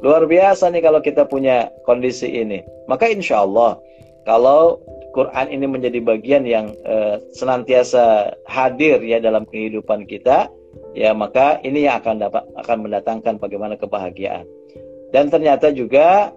Luar 0.00 0.24
biasa 0.24 0.72
nih 0.72 0.80
kalau 0.80 1.04
kita 1.04 1.28
punya 1.28 1.68
kondisi 1.84 2.32
ini. 2.32 2.64
Maka 2.88 3.12
insya 3.12 3.44
Allah 3.44 3.76
kalau 4.24 4.80
Quran 5.18 5.50
ini 5.50 5.66
menjadi 5.66 5.98
bagian 5.98 6.46
yang 6.46 6.70
uh, 6.86 7.18
senantiasa 7.34 8.38
hadir 8.46 9.02
ya 9.02 9.18
dalam 9.18 9.42
kehidupan 9.50 10.06
kita, 10.06 10.46
ya 10.94 11.10
maka 11.10 11.58
ini 11.66 11.90
yang 11.90 11.98
akan 11.98 12.22
dapat 12.22 12.46
akan 12.54 12.86
mendatangkan 12.86 13.42
bagaimana 13.42 13.74
kebahagiaan. 13.74 14.46
Dan 15.10 15.26
ternyata 15.26 15.74
juga 15.74 16.30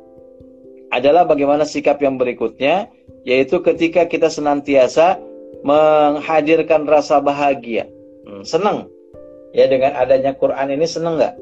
adalah 0.90 1.30
bagaimana 1.30 1.62
sikap 1.62 2.02
yang 2.02 2.18
berikutnya, 2.18 2.90
yaitu 3.22 3.62
ketika 3.62 4.10
kita 4.10 4.34
senantiasa 4.34 5.22
menghadirkan 5.62 6.90
rasa 6.90 7.22
bahagia, 7.22 7.86
hmm, 8.26 8.42
senang, 8.42 8.90
ya 9.54 9.70
dengan 9.70 9.94
adanya 9.94 10.34
Quran 10.34 10.74
ini 10.74 10.90
senang 10.90 11.22
nggak? 11.22 11.38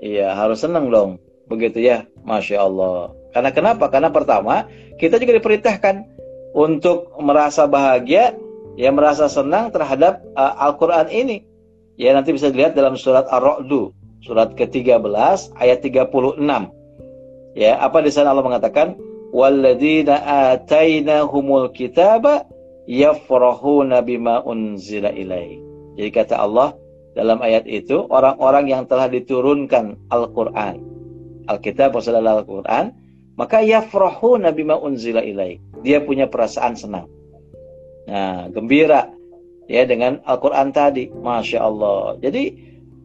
Iya 0.00 0.32
harus 0.32 0.64
senang 0.64 0.88
dong, 0.88 1.20
begitu 1.44 1.84
ya, 1.84 2.08
masya 2.24 2.64
Allah. 2.64 3.12
Karena 3.36 3.52
kenapa? 3.52 3.92
Karena 3.92 4.08
pertama 4.08 4.64
kita 4.96 5.20
juga 5.20 5.36
diperintahkan 5.36 6.17
untuk 6.56 7.12
merasa 7.20 7.68
bahagia, 7.68 8.36
ya 8.78 8.88
merasa 8.94 9.26
senang 9.26 9.74
terhadap 9.74 10.22
uh, 10.38 10.54
Al-Quran 10.70 11.08
ini. 11.10 11.38
Ya 11.98 12.14
nanti 12.14 12.30
bisa 12.30 12.48
dilihat 12.54 12.78
dalam 12.78 12.94
surat 12.94 13.26
Ar-Ra'du, 13.26 13.90
surat 14.22 14.54
ke-13 14.54 15.02
ayat 15.58 15.78
36. 15.82 16.38
Ya, 17.58 17.74
apa 17.82 17.98
di 17.98 18.14
sana 18.14 18.30
Allah 18.30 18.46
mengatakan, 18.46 18.94
"Walladzina 19.34 20.22
atainahumul 20.54 21.74
kitaba 21.74 22.46
yafrahuna 22.86 24.06
bima 24.06 24.46
unzila 24.46 25.10
ilaihi." 25.10 25.58
Jadi 25.98 26.10
kata 26.14 26.38
Allah 26.38 26.78
dalam 27.18 27.42
ayat 27.42 27.66
itu, 27.66 28.06
orang-orang 28.06 28.70
yang 28.70 28.86
telah 28.86 29.10
diturunkan 29.10 29.98
Al-Qur'an, 30.06 30.78
Alkitab 31.50 31.98
adalah 31.98 32.38
Al-Qur'an, 32.38 32.94
maka 33.38 33.62
yafrahuna 33.62 34.50
bima 34.50 34.74
unzila 34.74 35.22
ilaihi 35.22 35.62
dia 35.86 36.02
punya 36.02 36.26
perasaan 36.26 36.74
senang. 36.74 37.06
Nah, 38.10 38.50
gembira 38.50 39.14
ya 39.70 39.84
dengan 39.86 40.18
Al-Qur'an 40.26 40.74
tadi. 40.74 41.12
Masya 41.12 41.58
Allah. 41.62 42.18
Jadi 42.18 42.56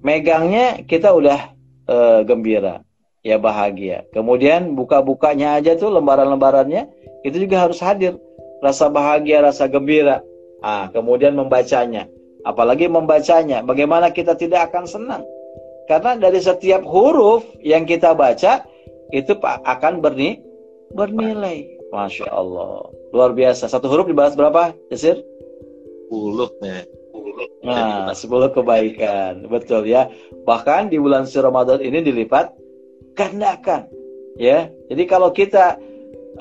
megangnya 0.01 0.81
kita 0.87 1.13
udah 1.13 1.39
uh, 1.85 2.19
gembira, 2.25 2.81
ya 3.21 3.37
bahagia. 3.37 4.07
Kemudian 4.09 4.73
buka-bukanya 4.73 5.59
aja 5.59 5.77
tuh 5.77 5.93
lembaran-lembarannya 5.93 6.89
itu 7.23 7.37
juga 7.45 7.67
harus 7.67 7.77
hadir 7.83 8.17
rasa 8.63 8.87
bahagia, 8.87 9.43
rasa 9.43 9.67
gembira. 9.67 10.23
Ah, 10.63 10.87
kemudian 10.89 11.35
membacanya. 11.35 12.07
Apalagi 12.47 12.87
membacanya, 12.87 13.63
bagaimana 13.63 14.11
kita 14.11 14.35
tidak 14.35 14.71
akan 14.71 14.87
senang? 14.87 15.23
Karena 15.91 16.15
dari 16.15 16.39
setiap 16.39 16.83
huruf 16.87 17.43
yang 17.59 17.83
kita 17.83 18.15
baca 18.15 18.63
itu 19.13 19.37
akan 19.43 20.01
berni 20.01 20.41
bernilai. 20.97 21.69
Masya 21.93 22.25
Allah. 22.33 22.89
Luar 23.13 23.37
biasa. 23.37 23.69
Satu 23.69 23.85
huruf 23.85 24.09
dibalas 24.09 24.33
berapa, 24.33 24.73
Yasir? 24.89 25.21
10 26.09 26.49
ya. 26.65 26.81
Nah, 27.61 28.09
10 28.11 28.49
kebaikan. 28.49 29.45
Betul 29.45 29.85
ya. 29.85 30.09
Bahkan 30.49 30.89
di 30.89 30.97
bulan 30.97 31.29
suci 31.29 31.45
Ramadan 31.45 31.79
ini 31.85 32.01
dilipat 32.01 32.49
gandakan. 33.13 33.85
Ya. 34.41 34.73
Jadi 34.89 35.03
kalau 35.05 35.29
kita 35.29 35.77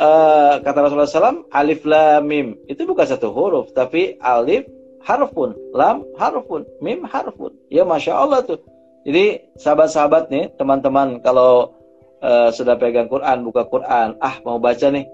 uh, 0.00 0.61
kata 0.64 0.78
Rasulullah 0.80 1.08
SAW, 1.08 1.44
alif 1.52 1.85
lam 1.85 2.24
mim 2.24 2.56
itu 2.68 2.88
bukan 2.88 3.04
satu 3.04 3.28
huruf, 3.32 3.72
tapi 3.76 4.16
alif 4.24 4.64
harfun, 5.04 5.52
lam 5.76 6.04
harfun, 6.16 6.64
mim 6.80 7.04
harfun. 7.04 7.52
Ya 7.68 7.85
masya 7.85 8.16
Allah 8.16 8.40
tuh. 8.44 8.61
Jadi 9.02 9.42
sahabat-sahabat 9.58 10.30
nih, 10.30 10.54
teman-teman 10.56 11.18
kalau 11.20 11.74
uh, 12.22 12.48
sudah 12.54 12.78
pegang 12.78 13.11
Quran, 13.11 13.44
buka 13.44 13.66
Quran, 13.68 14.16
ah 14.22 14.38
mau 14.46 14.56
baca 14.62 14.88
nih, 14.88 15.04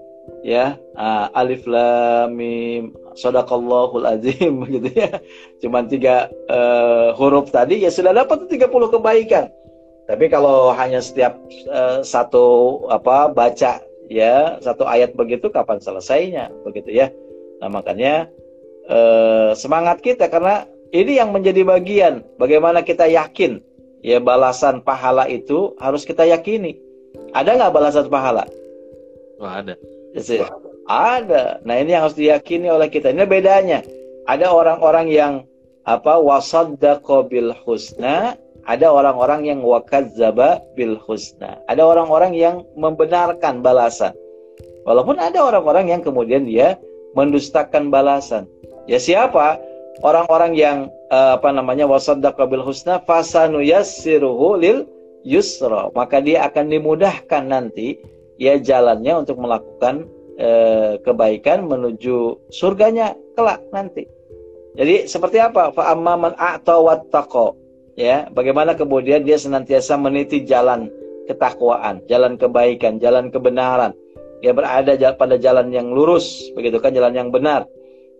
ya 0.45 0.77
uh, 0.95 1.27
alif 1.35 1.65
lam 1.65 2.37
mim 2.37 2.93
sadaqallahul 3.17 4.05
azim 4.05 4.63
gitu 4.73 4.89
ya. 4.93 5.19
Cuman 5.59 5.89
tiga 5.89 6.29
uh, 6.47 7.11
huruf 7.17 7.51
tadi 7.51 7.83
ya 7.83 7.91
sudah 7.91 8.13
dapat 8.15 8.47
30 8.47 8.69
kebaikan. 8.69 9.45
Tapi 10.09 10.25
kalau 10.25 10.73
hanya 10.73 11.03
setiap 11.05 11.37
uh, 11.69 12.01
satu 12.01 12.81
apa 12.89 13.29
baca 13.29 13.77
ya 14.09 14.57
satu 14.57 14.85
ayat 14.89 15.13
begitu 15.13 15.53
kapan 15.53 15.77
selesainya? 15.77 16.49
Begitu 16.65 16.89
ya. 16.93 17.13
Nah 17.61 17.69
makanya 17.69 18.25
uh, 18.89 19.51
semangat 19.53 20.01
kita 20.01 20.31
karena 20.31 20.65
ini 20.89 21.21
yang 21.21 21.29
menjadi 21.29 21.61
bagian 21.61 22.25
bagaimana 22.41 22.81
kita 22.81 23.05
yakin 23.05 23.61
ya 24.01 24.17
balasan 24.17 24.81
pahala 24.81 25.29
itu 25.29 25.77
harus 25.77 26.07
kita 26.07 26.25
yakini 26.25 26.88
ada 27.33 27.49
nggak 27.55 27.73
balasan 27.73 28.07
pahala 28.09 28.43
Wah, 29.39 29.63
ada 29.63 29.73
ada. 30.89 31.61
Nah 31.61 31.75
ini 31.77 31.93
yang 31.93 32.09
harus 32.09 32.17
diyakini 32.17 32.67
oleh 32.67 32.89
kita. 32.89 33.13
Ini 33.13 33.29
bedanya. 33.29 33.85
Ada 34.25 34.49
orang-orang 34.49 35.13
yang 35.13 35.33
apa 35.85 36.17
wasaddaqa 36.17 37.29
bil 37.29 37.53
husna, 37.65 38.33
ada 38.65 38.87
orang-orang 38.89 39.45
yang 39.45 39.61
wakadzaba 39.61 40.61
bil 40.73 40.97
husna. 41.05 41.61
Ada 41.69 41.85
orang-orang 41.85 42.33
yang 42.33 42.65
membenarkan 42.73 43.61
balasan. 43.61 44.17
Walaupun 44.83 45.21
ada 45.21 45.45
orang-orang 45.45 45.93
yang 45.93 46.01
kemudian 46.01 46.49
dia 46.49 46.81
mendustakan 47.13 47.93
balasan. 47.93 48.49
Ya 48.89 48.97
siapa? 48.97 49.61
Orang-orang 50.01 50.57
yang 50.57 50.77
uh, 51.13 51.37
apa 51.37 51.53
namanya 51.53 51.85
wasaddaqa 51.85 52.49
bil 52.49 52.65
husna 52.65 52.97
fasanu 53.05 53.61
yassiruhu 53.61 54.57
lil 54.57 54.89
yusra. 55.23 55.91
Maka 55.93 56.23
dia 56.23 56.47
akan 56.47 56.71
dimudahkan 56.71 57.43
nanti 57.49 57.99
ya 58.39 58.55
jalannya 58.55 59.25
untuk 59.25 59.37
melakukan 59.39 60.07
uh, 60.39 60.95
kebaikan 61.03 61.67
menuju 61.67 62.49
surganya 62.49 63.13
kelak 63.35 63.59
nanti. 63.75 64.07
Jadi 64.79 65.09
seperti 65.11 65.43
apa? 65.43 65.75
Fa 65.75 65.91
amman 65.91 66.33
a'ta. 66.39 66.79
Ya, 67.99 68.31
bagaimana 68.31 68.79
kemudian 68.79 69.27
dia 69.27 69.35
senantiasa 69.35 69.99
meniti 69.99 70.47
jalan 70.47 70.87
ketakwaan, 71.27 71.99
jalan 72.07 72.39
kebaikan, 72.39 72.95
jalan 72.95 73.27
kebenaran. 73.27 73.91
Dia 74.39 74.55
berada 74.55 74.95
pada 75.19 75.35
jalan 75.35 75.67
yang 75.75 75.91
lurus, 75.91 76.47
begitu 76.55 76.79
kan 76.79 76.95
jalan 76.95 77.11
yang 77.11 77.27
benar. 77.27 77.67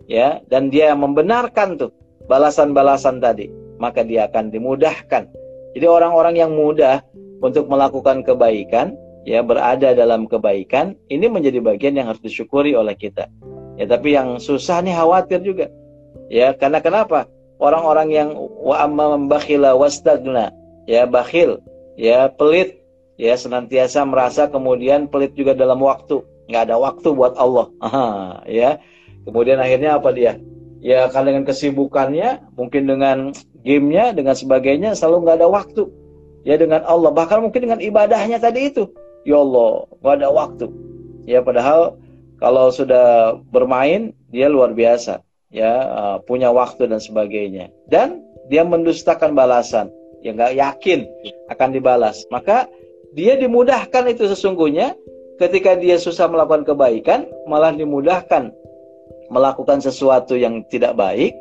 Ya, 0.04 0.44
dan 0.52 0.68
dia 0.68 0.92
membenarkan 0.92 1.80
tuh 1.80 1.96
balasan-balasan 2.28 3.24
tadi, 3.24 3.48
maka 3.80 4.04
dia 4.04 4.28
akan 4.28 4.52
dimudahkan. 4.52 5.39
Jadi 5.74 5.86
orang-orang 5.86 6.34
yang 6.38 6.52
mudah 6.52 7.04
untuk 7.40 7.70
melakukan 7.70 8.26
kebaikan, 8.26 8.98
ya 9.24 9.40
berada 9.44 9.94
dalam 9.94 10.26
kebaikan, 10.26 10.98
ini 11.08 11.30
menjadi 11.30 11.62
bagian 11.62 11.96
yang 11.96 12.10
harus 12.10 12.22
disyukuri 12.22 12.74
oleh 12.74 12.96
kita. 12.98 13.30
Ya, 13.80 13.88
tapi 13.88 14.12
yang 14.12 14.36
susah 14.42 14.84
nih 14.84 14.92
khawatir 14.92 15.40
juga. 15.40 15.66
Ya, 16.28 16.52
karena 16.52 16.84
kenapa? 16.84 17.30
Orang-orang 17.60 18.08
yang 18.12 18.28
wa 18.36 18.76
amma 18.80 19.16
membakhila 19.16 19.76
wastagna, 19.76 20.52
ya 20.88 21.04
bakhil, 21.04 21.60
ya 21.96 22.32
pelit, 22.32 22.80
ya 23.20 23.36
senantiasa 23.36 24.04
merasa 24.08 24.48
kemudian 24.48 25.08
pelit 25.08 25.36
juga 25.36 25.52
dalam 25.52 25.80
waktu, 25.84 26.24
nggak 26.48 26.62
ada 26.68 26.76
waktu 26.80 27.08
buat 27.12 27.36
Allah. 27.36 27.68
Ya. 28.48 28.80
Kemudian 29.20 29.60
akhirnya 29.60 30.00
apa 30.00 30.16
dia? 30.16 30.40
Ya 30.80 31.12
kan 31.12 31.28
dengan 31.28 31.44
kesibukannya, 31.44 32.56
mungkin 32.56 32.88
dengan 32.88 33.36
gamenya, 33.62 34.16
dengan 34.16 34.32
sebagainya, 34.32 34.96
selalu 34.96 35.28
nggak 35.28 35.36
ada 35.44 35.48
waktu. 35.52 35.82
Ya 36.48 36.56
dengan 36.56 36.80
Allah, 36.88 37.12
bahkan 37.12 37.44
mungkin 37.44 37.68
dengan 37.68 37.80
ibadahnya 37.84 38.40
tadi 38.40 38.72
itu. 38.72 38.88
Ya 39.28 39.36
Allah, 39.36 39.84
nggak 40.00 40.14
ada 40.24 40.28
waktu. 40.32 40.66
Ya 41.28 41.44
padahal 41.44 42.00
kalau 42.40 42.72
sudah 42.72 43.36
bermain, 43.52 44.16
dia 44.32 44.48
luar 44.48 44.72
biasa 44.72 45.20
ya 45.50 45.72
uh, 45.90 46.16
punya 46.22 46.54
waktu 46.54 46.86
dan 46.86 47.02
sebagainya 47.02 47.74
dan 47.90 48.22
dia 48.46 48.62
mendustakan 48.62 49.34
balasan 49.34 49.90
yang 50.22 50.38
nggak 50.38 50.54
yakin 50.56 51.00
akan 51.50 51.68
dibalas 51.74 52.22
maka 52.30 52.70
dia 53.18 53.34
dimudahkan 53.34 54.06
itu 54.06 54.30
sesungguhnya 54.30 54.94
ketika 55.42 55.74
dia 55.74 55.98
susah 55.98 56.30
melakukan 56.30 56.62
kebaikan 56.62 57.26
malah 57.50 57.74
dimudahkan 57.74 58.54
melakukan 59.30 59.78
sesuatu 59.78 60.34
yang 60.34 60.66
tidak 60.68 60.98
baik 60.98 61.32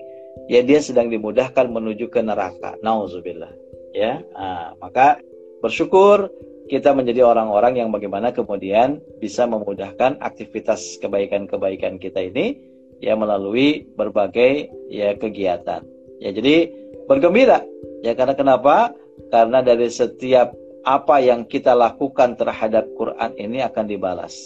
ya 0.48 0.62
dia 0.62 0.80
sedang 0.80 1.10
dimudahkan 1.10 1.68
menuju 1.68 2.08
ke 2.08 2.22
neraka 2.22 2.78
nauzubillah 2.86 3.52
ya 3.92 4.22
nah, 4.38 4.78
maka 4.78 5.18
bersyukur 5.60 6.30
kita 6.70 6.94
menjadi 6.94 7.26
orang-orang 7.26 7.82
yang 7.82 7.90
bagaimana 7.90 8.30
kemudian 8.30 9.02
bisa 9.18 9.50
memudahkan 9.50 10.22
aktivitas 10.22 11.02
kebaikan-kebaikan 11.02 11.98
kita 11.98 12.30
ini 12.30 12.62
ya 13.02 13.18
melalui 13.18 13.90
berbagai 13.98 14.70
ya 14.88 15.18
kegiatan. 15.18 15.82
Ya 16.22 16.30
jadi 16.30 16.70
bergembira 17.10 17.66
ya 18.06 18.14
karena 18.14 18.38
kenapa? 18.38 18.94
Karena 19.34 19.66
dari 19.66 19.90
setiap 19.90 20.54
apa 20.86 21.20
yang 21.20 21.44
kita 21.50 21.74
lakukan 21.74 22.38
terhadap 22.38 22.86
Quran 22.94 23.36
ini 23.36 23.66
akan 23.66 23.90
dibalas 23.90 24.38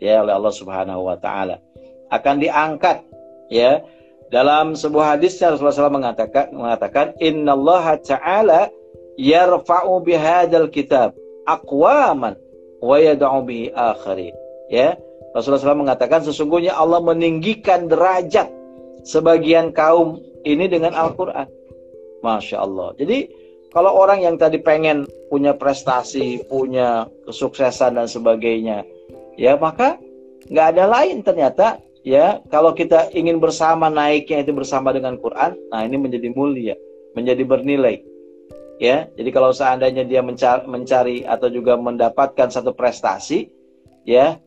ya 0.00 0.24
oleh 0.24 0.34
Allah 0.34 0.54
Subhanahu 0.56 1.04
wa 1.04 1.20
taala. 1.20 1.60
Akan 2.08 2.40
diangkat 2.40 3.04
ya. 3.52 3.84
Dalam 4.28 4.76
sebuah 4.76 5.16
hadis 5.16 5.40
Rasulullah 5.40 5.88
SAW 5.88 6.04
mengatakan 6.04 6.52
mengatakan 6.52 7.16
innallaha 7.16 7.96
ta'ala 7.96 8.68
yarfa'u 9.16 10.04
bihadzal 10.04 10.68
kitab 10.68 11.16
aqwaman 11.48 12.36
wa 12.84 12.96
yad'u 13.00 13.40
bihi 13.40 13.72
akharin. 13.72 14.36
Ya, 14.68 15.00
Rasulullah 15.32 15.64
SAW 15.64 15.88
mengatakan 15.88 16.20
sesungguhnya 16.28 16.76
Allah 16.76 17.00
meninggikan 17.00 17.88
derajat 17.88 18.52
sebagian 19.08 19.72
kaum 19.72 20.20
ini 20.44 20.68
dengan 20.68 20.92
Al-Quran. 20.92 21.48
Masya 22.20 22.60
Allah. 22.60 22.92
Jadi 23.00 23.32
kalau 23.72 23.96
orang 23.96 24.24
yang 24.24 24.36
tadi 24.36 24.60
pengen 24.60 25.08
punya 25.32 25.56
prestasi, 25.56 26.44
punya 26.48 27.08
kesuksesan 27.24 27.96
dan 27.96 28.08
sebagainya, 28.08 28.84
ya 29.40 29.56
maka 29.56 29.96
nggak 30.48 30.66
ada 30.76 30.84
lain 30.88 31.20
ternyata 31.20 31.80
ya 32.02 32.42
kalau 32.52 32.74
kita 32.74 33.10
ingin 33.14 33.38
bersama 33.42 33.88
naiknya 33.88 34.44
itu 34.46 34.52
bersama 34.54 34.94
dengan 34.94 35.18
Quran, 35.18 35.54
nah 35.70 35.82
ini 35.82 35.96
menjadi 35.98 36.28
mulia, 36.34 36.76
menjadi 37.14 37.42
bernilai. 37.46 38.04
Ya, 38.78 39.10
jadi 39.18 39.34
kalau 39.34 39.50
seandainya 39.50 40.06
dia 40.06 40.22
mencari, 40.22 40.62
mencari 40.70 41.16
atau 41.26 41.50
juga 41.50 41.74
mendapatkan 41.74 42.46
satu 42.46 42.70
prestasi, 42.70 43.50
ya 44.06 44.38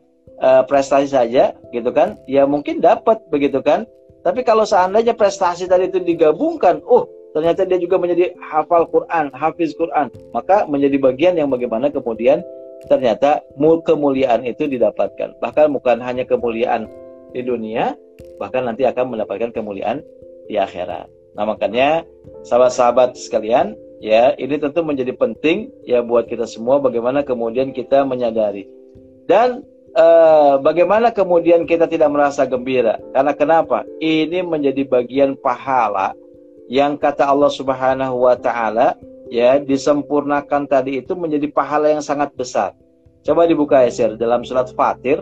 uh, 0.41 0.63
prestasi 0.65 1.13
saja 1.13 1.53
gitu 1.69 1.89
kan 1.93 2.17
ya 2.25 2.49
mungkin 2.49 2.81
dapat 2.81 3.21
begitu 3.29 3.61
kan 3.61 3.85
tapi 4.25 4.41
kalau 4.41 4.65
seandainya 4.65 5.13
prestasi 5.13 5.69
tadi 5.69 5.89
itu 5.89 6.01
digabungkan 6.01 6.81
oh 6.89 7.05
ternyata 7.31 7.63
dia 7.63 7.77
juga 7.77 8.01
menjadi 8.01 8.33
hafal 8.41 8.89
Quran 8.89 9.29
hafiz 9.37 9.77
Quran 9.77 10.09
maka 10.33 10.65
menjadi 10.65 10.97
bagian 10.97 11.37
yang 11.37 11.53
bagaimana 11.53 11.93
kemudian 11.93 12.41
ternyata 12.89 13.45
kemuliaan 13.85 14.41
itu 14.41 14.65
didapatkan 14.65 15.37
bahkan 15.37 15.69
bukan 15.69 16.01
hanya 16.01 16.25
kemuliaan 16.25 16.89
di 17.31 17.41
dunia 17.43 17.95
bahkan 18.37 18.67
nanti 18.67 18.85
akan 18.85 19.15
mendapatkan 19.17 19.51
kemuliaan 19.55 20.03
di 20.47 20.59
akhirat 20.59 21.07
nah 21.35 21.47
makanya 21.47 22.03
sahabat-sahabat 22.43 23.15
sekalian 23.15 23.73
ya 24.03 24.35
ini 24.35 24.59
tentu 24.59 24.83
menjadi 24.83 25.15
penting 25.15 25.71
ya 25.87 26.03
buat 26.03 26.27
kita 26.27 26.43
semua 26.43 26.77
bagaimana 26.83 27.23
kemudian 27.23 27.71
kita 27.71 28.03
menyadari 28.03 28.67
dan 29.31 29.63
uh, 29.95 30.59
bagaimana 30.59 31.11
kemudian 31.11 31.67
kita 31.67 31.87
tidak 31.87 32.09
merasa 32.11 32.47
gembira? 32.47 32.99
Karena 33.11 33.33
kenapa? 33.35 33.83
Ini 33.99 34.43
menjadi 34.43 34.87
bagian 34.87 35.35
pahala 35.39 36.15
yang 36.71 36.95
kata 36.95 37.27
Allah 37.27 37.51
Subhanahu 37.51 38.27
wa 38.27 38.35
taala 38.39 38.95
ya 39.27 39.59
disempurnakan 39.59 40.67
tadi 40.67 41.03
itu 41.03 41.15
menjadi 41.15 41.47
pahala 41.51 41.91
yang 41.91 42.03
sangat 42.03 42.31
besar. 42.35 42.75
Coba 43.21 43.45
dibuka 43.45 43.85
ya 43.85 43.91
Sir 43.91 44.11
dalam 44.17 44.41
surat 44.41 44.71
Fatir 44.73 45.21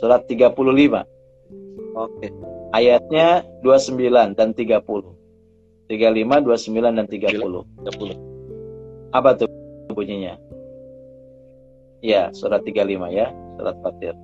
surat 0.00 0.24
35. 0.24 1.04
Oke. 1.92 2.26
Ayatnya 2.72 3.44
29 3.60 4.32
dan 4.32 4.56
30. 4.56 4.80
35, 5.92 6.40
29 6.40 6.96
dan 6.96 7.06
30. 7.06 7.68
30. 7.84 9.12
Apa 9.12 9.36
tuh 9.36 9.48
bunyinya? 9.92 10.40
Ya, 12.00 12.32
surat 12.32 12.64
35 12.64 13.12
ya, 13.12 13.28
surat 13.60 13.76
Fatir. 13.84 14.16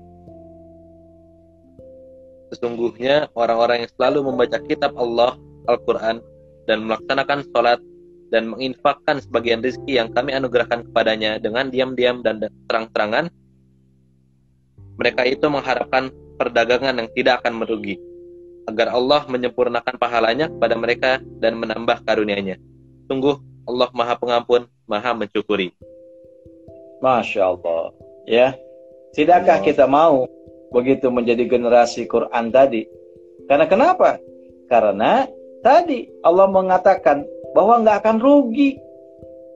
Sesungguhnya 2.48 3.28
orang-orang 3.36 3.84
yang 3.84 3.92
selalu 3.92 4.32
membaca 4.32 4.58
kitab 4.64 4.96
Allah, 4.96 5.36
Al-Quran, 5.68 6.24
dan 6.64 6.88
melaksanakan 6.88 7.44
sholat 7.52 7.78
dan 8.32 8.48
menginfakkan 8.48 9.20
sebagian 9.20 9.60
rizki 9.60 10.00
yang 10.00 10.12
kami 10.12 10.32
anugerahkan 10.32 10.84
kepadanya 10.88 11.36
dengan 11.40 11.68
diam-diam 11.68 12.24
dan 12.24 12.40
terang-terangan, 12.68 13.28
mereka 14.98 15.22
itu 15.22 15.46
mengharapkan 15.46 16.10
perdagangan 16.34 16.98
yang 16.98 17.08
tidak 17.14 17.40
akan 17.42 17.62
merugi, 17.62 17.96
agar 18.66 18.90
Allah 18.90 19.22
menyempurnakan 19.30 19.94
pahalanya 19.96 20.50
kepada 20.50 20.74
mereka 20.74 21.10
dan 21.38 21.54
menambah 21.56 22.02
karunia-Nya. 22.02 22.58
Sungguh 23.06 23.38
Allah 23.64 23.88
Maha 23.94 24.14
Pengampun, 24.18 24.66
Maha 24.90 25.14
Mencukuri. 25.14 25.70
Masya 26.98 27.54
Allah. 27.54 27.94
Ya, 28.26 28.58
tidakkah 29.14 29.62
kita 29.62 29.86
mau 29.86 30.26
begitu 30.74 31.08
menjadi 31.08 31.46
generasi 31.48 32.04
Quran 32.10 32.50
tadi? 32.52 32.84
Karena 33.48 33.64
kenapa? 33.70 34.20
Karena 34.68 35.24
tadi 35.64 36.10
Allah 36.26 36.50
mengatakan 36.50 37.24
bahwa 37.56 37.80
nggak 37.80 38.04
akan 38.04 38.16
rugi. 38.20 38.76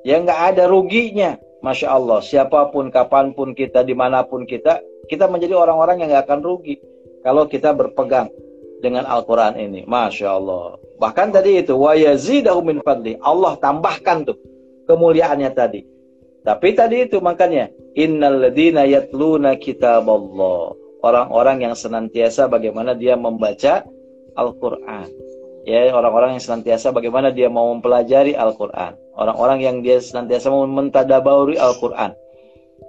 Ya 0.06 0.22
nggak 0.22 0.54
ada 0.54 0.70
ruginya. 0.70 1.36
Masya 1.62 1.94
Allah, 1.94 2.18
siapa 2.18 2.74
pun, 2.74 2.90
kapan 2.90 3.30
pun 3.38 3.54
kita, 3.54 3.86
di 3.86 3.94
mana 3.94 4.26
pun 4.26 4.42
kita, 4.42 4.82
kita 5.10 5.26
menjadi 5.30 5.54
orang-orang 5.58 6.02
yang 6.02 6.08
nggak 6.12 6.24
akan 6.28 6.40
rugi. 6.42 6.76
Kalau 7.22 7.46
kita 7.46 7.70
berpegang 7.70 8.30
dengan 8.82 9.06
Al-Quran 9.06 9.54
ini. 9.56 9.86
Masya 9.86 10.28
Allah. 10.34 10.76
Bahkan 10.98 11.28
tadi 11.30 11.62
itu, 11.62 11.78
wa 11.78 11.94
yazidahu 11.94 12.60
min 12.66 12.82
fadli. 12.82 13.14
Allah 13.22 13.54
tambahkan 13.62 14.26
tuh 14.26 14.38
kemuliaannya 14.90 15.50
tadi. 15.54 15.86
Tapi 16.42 16.74
tadi 16.74 17.06
itu 17.06 17.22
makanya 17.22 17.70
innal 17.94 18.42
ladina 18.42 18.82
yatluna 18.82 19.54
kitaballah. 19.54 20.74
Orang-orang 21.02 21.70
yang 21.70 21.74
senantiasa 21.78 22.50
bagaimana 22.50 22.98
dia 22.98 23.14
membaca 23.14 23.86
Al-Qur'an. 24.34 25.06
Ya, 25.62 25.94
orang-orang 25.94 26.34
yang 26.34 26.42
senantiasa 26.42 26.90
bagaimana 26.90 27.30
dia 27.30 27.46
mau 27.46 27.70
mempelajari 27.70 28.34
Al-Qur'an. 28.34 28.98
Orang-orang 29.14 29.62
yang 29.62 29.76
dia 29.86 30.02
senantiasa 30.02 30.50
mau 30.50 30.66
mentadaburi 30.66 31.54
Al-Qur'an. 31.54 32.18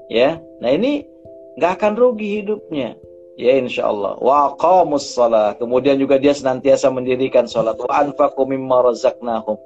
Ya. 0.09 0.41
Nah, 0.57 0.73
ini 0.73 1.05
nggak 1.57 1.71
akan 1.79 1.93
rugi 1.97 2.41
hidupnya. 2.41 2.97
Ya 3.33 3.57
insya 3.57 3.89
Allah 3.89 4.13
wa 4.21 4.53
salah 5.01 5.57
kemudian 5.57 5.97
juga 5.97 6.21
dia 6.21 6.37
senantiasa 6.37 6.93
mendirikan 6.93 7.49
sholat 7.49 7.81
wa 7.81 7.89
anfaqu 7.89 8.45
mimma 8.45 8.85
razaqnahum. 8.85 9.57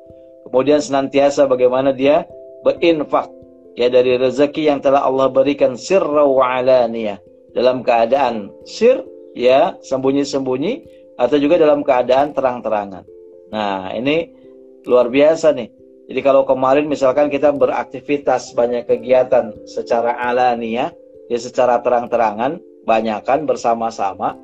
Kemudian 0.47 0.79
senantiasa 0.79 1.51
bagaimana 1.51 1.91
dia 1.91 2.23
berinfak. 2.63 3.27
Ya 3.75 3.91
dari 3.91 4.15
rezeki 4.15 4.71
yang 4.71 4.79
telah 4.79 5.03
Allah 5.03 5.27
berikan 5.27 5.75
sirra 5.75 6.23
wa 6.23 6.47
alaniyah. 6.47 7.19
Dalam 7.51 7.83
keadaan 7.83 8.49
sir 8.63 9.03
ya 9.35 9.75
sembunyi-sembunyi 9.83 10.87
atau 11.19 11.35
juga 11.35 11.59
dalam 11.59 11.83
keadaan 11.83 12.31
terang-terangan. 12.31 13.03
Nah 13.51 13.91
ini 13.91 14.31
luar 14.87 15.11
biasa 15.11 15.51
nih. 15.51 15.69
Jadi 16.07 16.19
kalau 16.23 16.47
kemarin 16.47 16.87
misalkan 16.87 17.27
kita 17.27 17.51
beraktivitas 17.51 18.55
banyak 18.55 18.87
kegiatan 18.87 19.51
secara 19.67 20.15
alania 20.15 20.71
ya 20.71 20.87
secara 21.35 21.83
terang-terangan 21.83 22.63
banyakkan 22.87 23.43
bersama-sama 23.43 24.39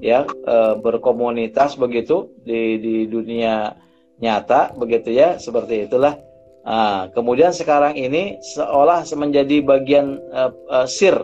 ya 0.00 0.24
e, 0.24 0.56
berkomunitas 0.80 1.76
begitu 1.76 2.32
di 2.40 2.80
di 2.80 2.96
dunia 3.04 3.76
nyata 4.16 4.72
begitu 4.72 5.12
ya 5.12 5.36
seperti 5.36 5.84
itulah. 5.84 6.16
Nah, 6.62 7.10
kemudian 7.12 7.52
sekarang 7.52 7.98
ini 7.98 8.40
seolah 8.40 9.04
menjadi 9.12 9.60
bagian 9.60 10.16
e, 10.16 10.42
e, 10.72 10.78
sir 10.88 11.20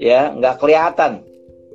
ya 0.00 0.32
nggak 0.32 0.56
kelihatan 0.56 1.20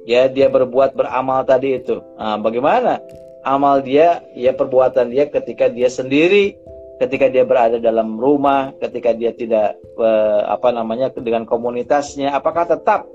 ya 0.09 0.25
dia 0.25 0.49
berbuat 0.49 0.97
beramal 0.97 1.45
tadi 1.45 1.77
itu. 1.77 2.01
Nah, 2.17 2.41
bagaimana? 2.41 2.97
Amal 3.45 3.85
dia 3.85 4.25
ya 4.33 4.57
perbuatan 4.57 5.13
dia 5.13 5.29
ketika 5.29 5.69
dia 5.69 5.85
sendiri 5.85 6.57
ketika 6.99 7.27
dia 7.27 7.43
berada 7.43 7.77
dalam 7.77 8.15
rumah 8.15 8.71
ketika 8.79 9.11
dia 9.11 9.35
tidak 9.35 9.75
e, 9.99 10.09
apa 10.47 10.71
namanya 10.71 11.11
dengan 11.11 11.43
komunitasnya 11.43 12.31
apakah 12.31 12.63
tetap 12.67 13.07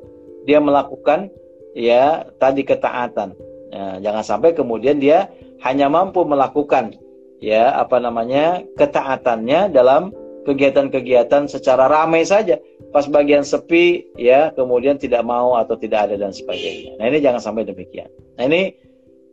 dia 0.45 0.61
melakukan 0.61 1.29
ya 1.77 2.27
tadi 2.41 2.65
ketaatan. 2.65 3.37
Ya, 3.71 4.03
jangan 4.03 4.25
sampai 4.27 4.51
kemudian 4.51 4.99
dia 4.99 5.31
hanya 5.63 5.87
mampu 5.87 6.27
melakukan 6.27 6.99
ya 7.39 7.71
apa 7.79 8.03
namanya 8.03 8.67
ketaatannya 8.75 9.71
dalam 9.71 10.11
kegiatan-kegiatan 10.45 11.47
secara 11.47 11.87
ramai 11.87 12.27
saja. 12.27 12.59
Pas 12.91 13.07
bagian 13.07 13.47
sepi 13.47 14.11
ya 14.19 14.51
kemudian 14.59 14.99
tidak 14.99 15.23
mau 15.23 15.55
atau 15.55 15.79
tidak 15.79 16.11
ada 16.11 16.19
dan 16.19 16.35
sebagainya. 16.35 16.99
Nah 16.99 17.07
ini 17.07 17.19
jangan 17.23 17.39
sampai 17.39 17.63
demikian. 17.63 18.11
Nah 18.35 18.45
ini 18.51 18.75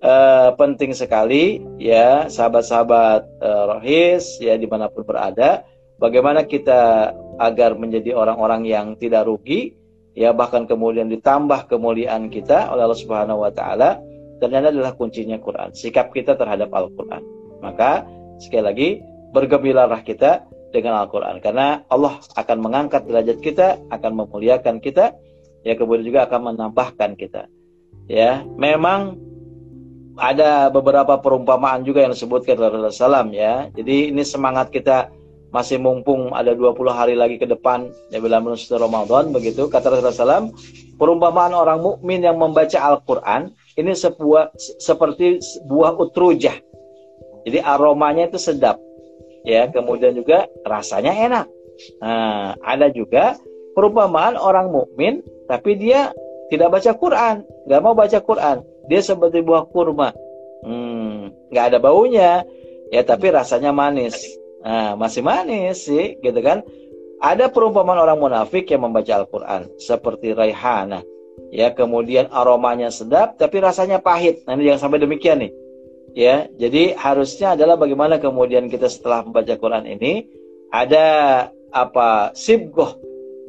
uh, 0.01 0.53
penting 0.57 0.93
sekali 0.93 1.63
ya 1.81 2.29
sahabat-sahabat 2.29 3.21
uh, 3.41 3.63
rohis 3.77 4.37
ya 4.41 4.57
di 4.57 4.67
mana 4.69 4.91
pun 4.91 5.05
berada. 5.05 5.65
Bagaimana 5.97 6.45
kita 6.45 7.13
agar 7.41 7.73
menjadi 7.73 8.13
orang-orang 8.13 8.69
yang 8.69 8.93
tidak 9.01 9.25
rugi 9.25 9.73
ya 10.13 10.29
bahkan 10.33 10.69
kemudian 10.69 11.09
ditambah 11.09 11.65
kemuliaan 11.69 12.29
kita 12.29 12.69
oleh 12.69 12.85
Allah 12.85 13.01
Subhanahu 13.01 13.41
wa 13.45 13.51
taala. 13.53 14.01
Ini 14.37 14.69
adalah 14.69 14.93
kuncinya 14.93 15.41
Quran 15.41 15.73
sikap 15.73 16.13
kita 16.13 16.37
terhadap 16.37 16.69
Al-Qur'an. 16.69 17.25
Maka 17.57 18.05
sekali 18.37 18.61
lagi 18.61 18.89
bergembiralah 19.33 20.05
kita 20.05 20.45
dengan 20.69 21.01
Al-Qur'an. 21.01 21.41
Karena 21.41 21.81
Allah 21.89 22.21
akan 22.37 22.57
mengangkat 22.61 23.09
derajat 23.09 23.41
kita 23.41 23.81
akan 23.89 24.11
memuliakan 24.13 24.77
kita 24.77 25.17
ya 25.65 25.73
kemudian 25.73 26.05
juga 26.05 26.29
akan 26.29 26.53
menambahkan 26.53 27.17
kita. 27.17 27.49
Ya 28.05 28.45
memang 28.45 29.17
ada 30.17 30.73
beberapa 30.73 31.21
perumpamaan 31.21 31.85
juga 31.85 32.03
yang 32.05 32.13
disebutkan 32.13 32.57
Rasulullah 32.57 33.25
ya. 33.29 33.69
Jadi 33.73 34.11
ini 34.11 34.23
semangat 34.25 34.73
kita 34.73 35.13
masih 35.53 35.79
mumpung 35.79 36.35
ada 36.35 36.51
20 36.51 36.75
hari 36.91 37.15
lagi 37.15 37.39
ke 37.39 37.47
depan 37.47 37.87
ya 38.11 38.19
bila 38.19 38.41
menuju 38.43 38.67
Ramadan 38.75 39.31
begitu. 39.31 39.69
Kata 39.71 39.93
Rasulullah 39.93 40.43
SAW 40.43 40.51
perumpamaan 40.99 41.53
orang 41.55 41.79
mukmin 41.79 42.25
yang 42.25 42.35
membaca 42.35 42.75
Al-Qur'an 42.75 43.53
ini 43.77 43.93
sebuah 43.93 44.57
seperti 44.81 45.39
buah 45.69 45.95
utrujah. 45.95 46.57
Jadi 47.47 47.63
aromanya 47.63 48.27
itu 48.27 48.41
sedap 48.41 48.81
ya. 49.47 49.69
Kemudian 49.71 50.17
juga 50.17 50.49
rasanya 50.67 51.13
enak. 51.13 51.45
Nah, 52.01 52.57
ada 52.65 52.89
juga 52.89 53.37
perumpamaan 53.77 54.33
orang 54.33 54.73
mukmin 54.73 55.21
tapi 55.45 55.77
dia 55.77 56.09
tidak 56.49 56.79
baca 56.79 56.91
Quran 56.97 57.35
nggak 57.69 57.81
mau 57.85 57.93
baca 57.93 58.17
Quran 58.17 58.57
dia 58.87 59.03
seperti 59.03 59.43
buah 59.43 59.67
kurma 59.69 60.15
hmm, 60.63 61.51
nggak 61.51 61.65
ada 61.73 61.79
baunya. 61.79 62.43
Ya 62.87 63.03
tapi 63.03 63.35
rasanya 63.35 63.75
manis. 63.75 64.15
Nah, 64.63 64.95
masih 64.95 65.19
manis 65.19 65.87
sih, 65.87 66.15
gitu 66.23 66.39
kan? 66.39 66.63
Ada 67.19 67.51
perumpamaan 67.51 67.99
orang 67.99 68.19
munafik 68.19 68.69
yang 68.71 68.87
membaca 68.87 69.11
Al-Quran 69.11 69.67
seperti 69.81 70.37
raihana, 70.37 71.01
ya 71.49 71.73
kemudian 71.73 72.29
aromanya 72.29 72.93
sedap 72.93 73.41
tapi 73.41 73.57
rasanya 73.57 73.99
pahit. 73.99 74.45
Nah, 74.45 74.55
ini 74.55 74.69
jangan 74.71 74.87
sampai 74.87 74.99
demikian 75.01 75.43
nih, 75.43 75.51
ya. 76.13 76.35
Jadi 76.55 76.93
harusnya 76.95 77.57
adalah 77.57 77.75
bagaimana 77.75 78.21
kemudian 78.21 78.69
kita 78.69 78.87
setelah 78.87 79.25
membaca 79.25 79.55
Quran 79.57 79.83
ini 79.83 80.29
ada 80.71 81.05
apa 81.73 82.31
sibgoh, 82.37 82.95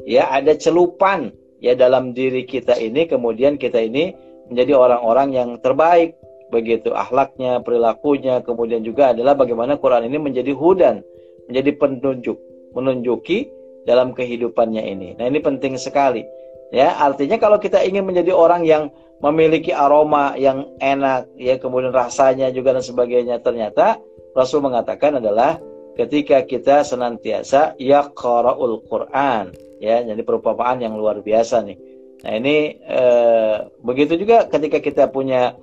ya 0.09 0.33
ada 0.33 0.57
celupan 0.57 1.31
ya 1.61 1.79
dalam 1.79 2.11
diri 2.15 2.43
kita 2.47 2.75
ini 2.79 3.07
kemudian 3.07 3.61
kita 3.61 3.83
ini 3.85 4.17
menjadi 4.49 4.73
orang-orang 4.77 5.29
yang 5.37 5.49
terbaik 5.61 6.17
begitu 6.49 6.93
akhlaknya, 6.97 7.61
perilakunya, 7.61 8.41
kemudian 8.41 8.81
juga 8.81 9.13
adalah 9.13 9.37
bagaimana 9.37 9.77
Quran 9.77 10.09
ini 10.09 10.17
menjadi 10.17 10.53
hudan, 10.57 11.05
menjadi 11.47 11.77
penunjuk, 11.77 12.39
menunjuki 12.73 13.53
dalam 13.85 14.17
kehidupannya 14.17 14.85
ini. 14.85 15.09
Nah, 15.21 15.29
ini 15.29 15.39
penting 15.41 15.77
sekali. 15.77 16.25
Ya, 16.69 17.01
artinya 17.01 17.41
kalau 17.41 17.57
kita 17.57 17.81
ingin 17.81 18.05
menjadi 18.05 18.33
orang 18.37 18.65
yang 18.69 18.93
memiliki 19.25 19.73
aroma 19.73 20.37
yang 20.37 20.69
enak, 20.85 21.29
ya 21.41 21.57
kemudian 21.57 21.97
rasanya 21.97 22.53
juga 22.53 22.77
dan 22.77 22.85
sebagainya, 22.85 23.41
ternyata 23.41 23.97
Rasul 24.37 24.61
mengatakan 24.61 25.17
adalah 25.17 25.57
ketika 25.97 26.45
kita 26.45 26.85
senantiasa 26.85 27.73
yaqra'ul 27.81 28.85
Quran, 28.85 29.57
ya, 29.81 30.05
jadi 30.05 30.21
perumpamaan 30.21 30.85
yang 30.85 30.95
luar 31.01 31.25
biasa 31.25 31.65
nih. 31.65 31.88
Nah, 32.19 32.33
ini 32.35 32.79
eh, 32.83 33.57
begitu 33.83 34.19
juga 34.19 34.47
ketika 34.51 34.83
kita 34.83 35.05
punya 35.07 35.55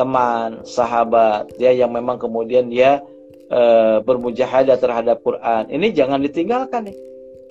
teman, 0.00 0.64
sahabat, 0.64 1.52
ya 1.60 1.76
yang 1.76 1.92
memang 1.92 2.16
kemudian 2.16 2.72
dia 2.72 3.04
e, 3.50 3.62
bermujahadah 4.00 4.80
terhadap 4.80 5.20
Quran. 5.20 5.68
Ini 5.68 5.92
jangan 5.92 6.24
ditinggalkan 6.24 6.88
nih. 6.88 6.96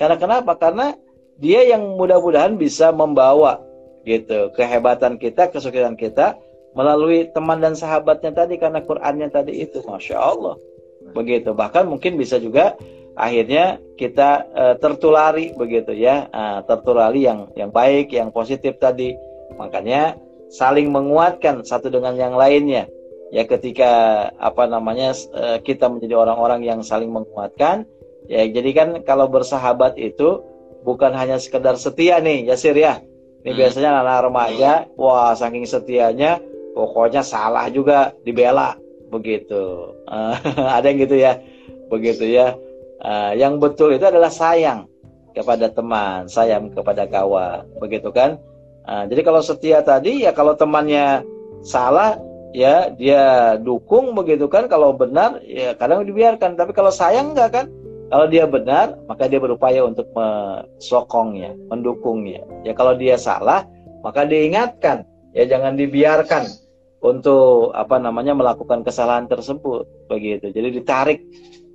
Karena 0.01 0.16
kenapa? 0.16 0.55
Karena 0.55 0.95
dia 1.38 1.62
yang 1.68 1.99
mudah-mudahan 1.99 2.55
bisa 2.55 2.89
membawa 2.89 3.62
gitu 4.07 4.49
kehebatan 4.55 5.20
kita, 5.20 5.51
kesuksesan 5.51 5.99
kita 5.99 6.39
melalui 6.74 7.28
teman 7.36 7.60
dan 7.60 7.76
sahabatnya 7.76 8.32
tadi 8.32 8.55
karena 8.55 8.80
Qurannya 8.82 9.28
tadi 9.30 9.60
itu, 9.60 9.84
masya 9.84 10.18
Allah. 10.18 10.55
Begitu. 11.12 11.51
Bahkan 11.51 11.86
mungkin 11.86 12.16
bisa 12.16 12.39
juga 12.39 12.74
akhirnya 13.20 13.84
kita 13.99 14.47
e, 14.55 14.63
tertulari 14.80 15.51
begitu 15.51 15.91
ya, 15.91 16.32
e, 16.32 16.43
tertulari 16.63 17.28
yang 17.28 17.51
yang 17.59 17.70
baik, 17.70 18.15
yang 18.15 18.32
positif 18.32 18.80
tadi. 18.80 19.11
Makanya 19.59 20.15
saling 20.49 20.89
menguatkan 20.89 21.61
satu 21.61 21.93
dengan 21.93 22.17
yang 22.17 22.34
lainnya. 22.34 22.89
Ya 23.30 23.45
ketika 23.45 24.26
apa 24.41 24.65
namanya 24.65 25.13
eh, 25.13 25.61
kita 25.61 25.86
menjadi 25.86 26.17
orang-orang 26.17 26.65
yang 26.65 26.82
saling 26.82 27.13
menguatkan 27.13 27.86
ya 28.26 28.41
jadi 28.49 28.70
kan 28.74 28.89
kalau 29.05 29.30
bersahabat 29.30 30.01
itu 30.01 30.41
bukan 30.82 31.13
hanya 31.13 31.38
sekedar 31.38 31.78
setia 31.78 32.17
nih 32.17 32.49
ya 32.49 32.57
Sir 32.57 32.74
ya. 32.74 32.97
Ini 33.45 33.53
hmm. 33.53 33.59
biasanya 33.61 34.01
anak 34.01 34.26
remaja 34.26 34.72
wah 34.97 35.38
saking 35.38 35.70
setianya 35.70 36.41
pokoknya 36.74 37.22
salah 37.22 37.70
juga 37.70 38.17
dibela 38.26 38.74
begitu. 39.13 39.93
Ada 40.78 40.89
yang 40.89 40.97
gitu 41.05 41.15
ya? 41.22 41.38
Begitu 41.93 42.26
ya 42.34 42.57
uh, 43.04 43.32
yang 43.36 43.58
betul 43.60 43.95
itu 43.95 44.06
adalah 44.06 44.32
sayang 44.32 44.88
kepada 45.32 45.72
teman 45.72 46.26
sayang 46.28 46.74
kepada 46.74 47.06
kawan 47.06 47.66
begitu 47.80 48.10
kan? 48.12 48.39
Nah, 48.89 49.06
jadi 49.06 49.22
kalau 49.22 49.41
setia 49.45 49.86
tadi 49.86 50.26
ya 50.26 50.34
kalau 50.34 50.58
temannya 50.58 51.22
salah 51.62 52.18
ya 52.56 52.89
dia 52.89 53.56
dukung 53.62 54.18
begitu 54.18 54.50
kan? 54.50 54.66
Kalau 54.66 54.97
benar 54.97 55.39
ya 55.45 55.78
kadang 55.78 56.04
dibiarkan. 56.08 56.58
Tapi 56.58 56.72
kalau 56.74 56.89
sayang 56.89 57.38
enggak 57.38 57.50
kan? 57.54 57.66
Kalau 58.10 58.26
dia 58.26 58.50
benar 58.50 58.97
maka 59.06 59.30
dia 59.30 59.38
berupaya 59.38 59.86
untuk 59.86 60.10
mesokongnya 60.18 61.54
mendukungnya. 61.70 62.41
Ya 62.66 62.74
kalau 62.74 62.97
dia 62.97 63.22
salah 63.22 63.70
maka 64.02 64.26
diingatkan. 64.26 65.06
Ya 65.38 65.45
jangan 65.45 65.78
dibiarkan 65.78 66.50
untuk 67.00 67.72
apa 67.72 67.95
namanya 67.97 68.36
melakukan 68.36 68.84
kesalahan 68.84 69.26
tersebut 69.26 69.88
begitu 70.12 70.52
jadi 70.52 70.68
ditarik 70.72 71.24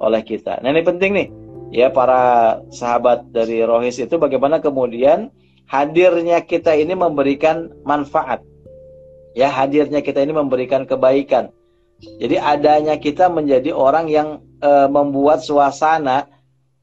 oleh 0.01 0.21
kita 0.21 0.61
nah 0.61 0.69
ini 0.69 0.85
penting 0.85 1.11
nih 1.17 1.29
ya 1.75 1.89
para 1.89 2.61
sahabat 2.71 3.33
dari 3.33 3.65
rohis 3.65 3.97
itu 3.99 4.15
bagaimana 4.21 4.61
kemudian 4.61 5.33
hadirnya 5.69 6.45
kita 6.45 6.77
ini 6.77 6.93
memberikan 6.93 7.73
manfaat. 7.85 8.45
Ya, 9.35 9.51
hadirnya 9.51 9.99
kita 9.99 10.23
ini 10.23 10.31
memberikan 10.31 10.87
kebaikan. 10.87 11.51
Jadi 12.21 12.37
adanya 12.39 12.95
kita 13.01 13.27
menjadi 13.33 13.75
orang 13.75 14.07
yang 14.11 14.29
e, 14.61 14.71
membuat 14.91 15.41
suasana 15.41 16.29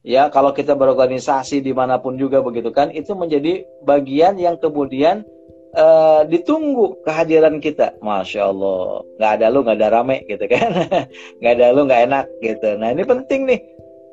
ya 0.02 0.26
kalau 0.32 0.50
kita 0.50 0.74
berorganisasi 0.74 1.62
di 1.62 1.70
mana 1.70 2.02
pun 2.02 2.18
juga 2.18 2.42
begitu 2.42 2.74
kan 2.74 2.90
itu 2.90 3.14
menjadi 3.14 3.62
bagian 3.86 4.34
yang 4.40 4.58
kemudian 4.58 5.22
uh, 5.76 6.22
ditunggu 6.28 7.02
kehadiran 7.04 7.58
kita. 7.58 7.96
Masya 8.00 8.48
Allah. 8.48 9.04
Nggak 9.18 9.32
ada 9.40 9.46
lu 9.52 9.58
nggak 9.64 9.78
ada 9.80 9.88
rame 9.92 10.16
gitu 10.28 10.44
kan. 10.48 10.70
Nggak 11.40 11.52
ada 11.58 11.66
lu 11.74 11.80
nggak 11.88 12.02
enak 12.08 12.26
gitu. 12.40 12.68
Nah 12.78 12.88
ini 12.92 13.02
penting 13.04 13.40
nih. 13.48 13.60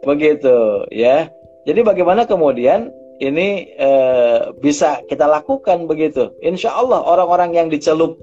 Begitu 0.04 0.88
ya. 0.92 1.28
Jadi 1.68 1.80
bagaimana 1.84 2.24
kemudian 2.24 2.90
ini 3.20 3.76
uh, 3.76 4.56
bisa 4.58 5.04
kita 5.12 5.28
lakukan 5.28 5.86
begitu? 5.86 6.32
Insya 6.40 6.72
Allah 6.72 7.04
orang-orang 7.04 7.52
yang 7.54 7.68
dicelup 7.68 8.16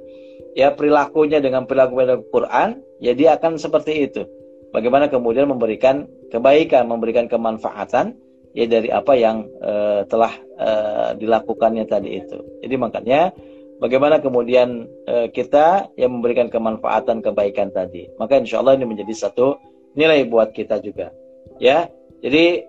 ya 0.57 0.73
perilakunya 0.73 1.39
dengan 1.39 1.69
perilaku 1.69 2.25
Quran 2.33 2.81
ya 3.05 3.13
dia 3.13 3.37
akan 3.37 3.61
seperti 3.61 4.09
itu. 4.09 4.25
Bagaimana 4.73 5.09
kemudian 5.09 5.49
memberikan 5.49 6.09
kebaikan, 6.33 6.89
memberikan 6.89 7.29
kemanfaatan 7.29 8.17
ya 8.57 8.65
dari 8.65 8.89
apa 8.89 9.13
yang 9.13 9.45
uh, 9.61 10.09
telah 10.09 10.33
uh, 10.57 11.11
dilakukannya 11.21 11.85
tadi 11.85 12.25
itu. 12.25 12.41
Jadi 12.65 12.75
makanya 12.81 13.37
bagaimana 13.85 14.25
kemudian 14.25 14.89
uh, 15.05 15.29
kita 15.29 15.93
yang 16.01 16.17
memberikan 16.17 16.49
kemanfaatan 16.49 17.21
kebaikan 17.21 17.69
tadi. 17.69 18.09
Maka 18.17 18.41
insya 18.41 18.65
Allah 18.65 18.81
ini 18.81 18.89
menjadi 18.89 19.13
satu 19.13 19.61
nilai 19.93 20.25
buat 20.25 20.57
kita 20.57 20.81
juga. 20.81 21.13
Ya, 21.57 21.89
jadi 22.21 22.69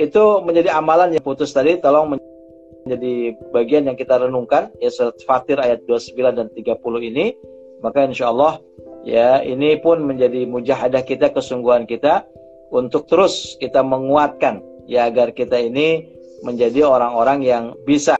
itu 0.00 0.22
menjadi 0.40 0.72
amalan 0.72 1.12
yang 1.12 1.20
putus 1.20 1.52
tadi. 1.52 1.76
Tolong 1.76 2.16
menjadi 2.82 3.36
bagian 3.52 3.84
yang 3.92 3.96
kita 3.98 4.16
renungkan 4.16 4.72
ya 4.80 4.88
surat 4.88 5.20
Fatir 5.28 5.60
ayat 5.60 5.84
29 5.84 6.16
dan 6.32 6.48
30 6.48 6.80
ini. 7.12 7.36
Maka 7.84 8.08
insya 8.08 8.32
Allah 8.32 8.56
ya 9.04 9.44
ini 9.44 9.76
pun 9.84 10.00
menjadi 10.00 10.48
mujahadah 10.48 11.04
kita 11.04 11.28
kesungguhan 11.28 11.84
kita 11.84 12.24
untuk 12.72 13.04
terus 13.04 13.54
kita 13.60 13.84
menguatkan 13.84 14.64
ya 14.86 15.10
agar 15.10 15.34
kita 15.34 15.58
ini 15.58 16.06
menjadi 16.46 16.86
orang-orang 16.86 17.42
yang 17.42 17.64
bisa 17.82 18.14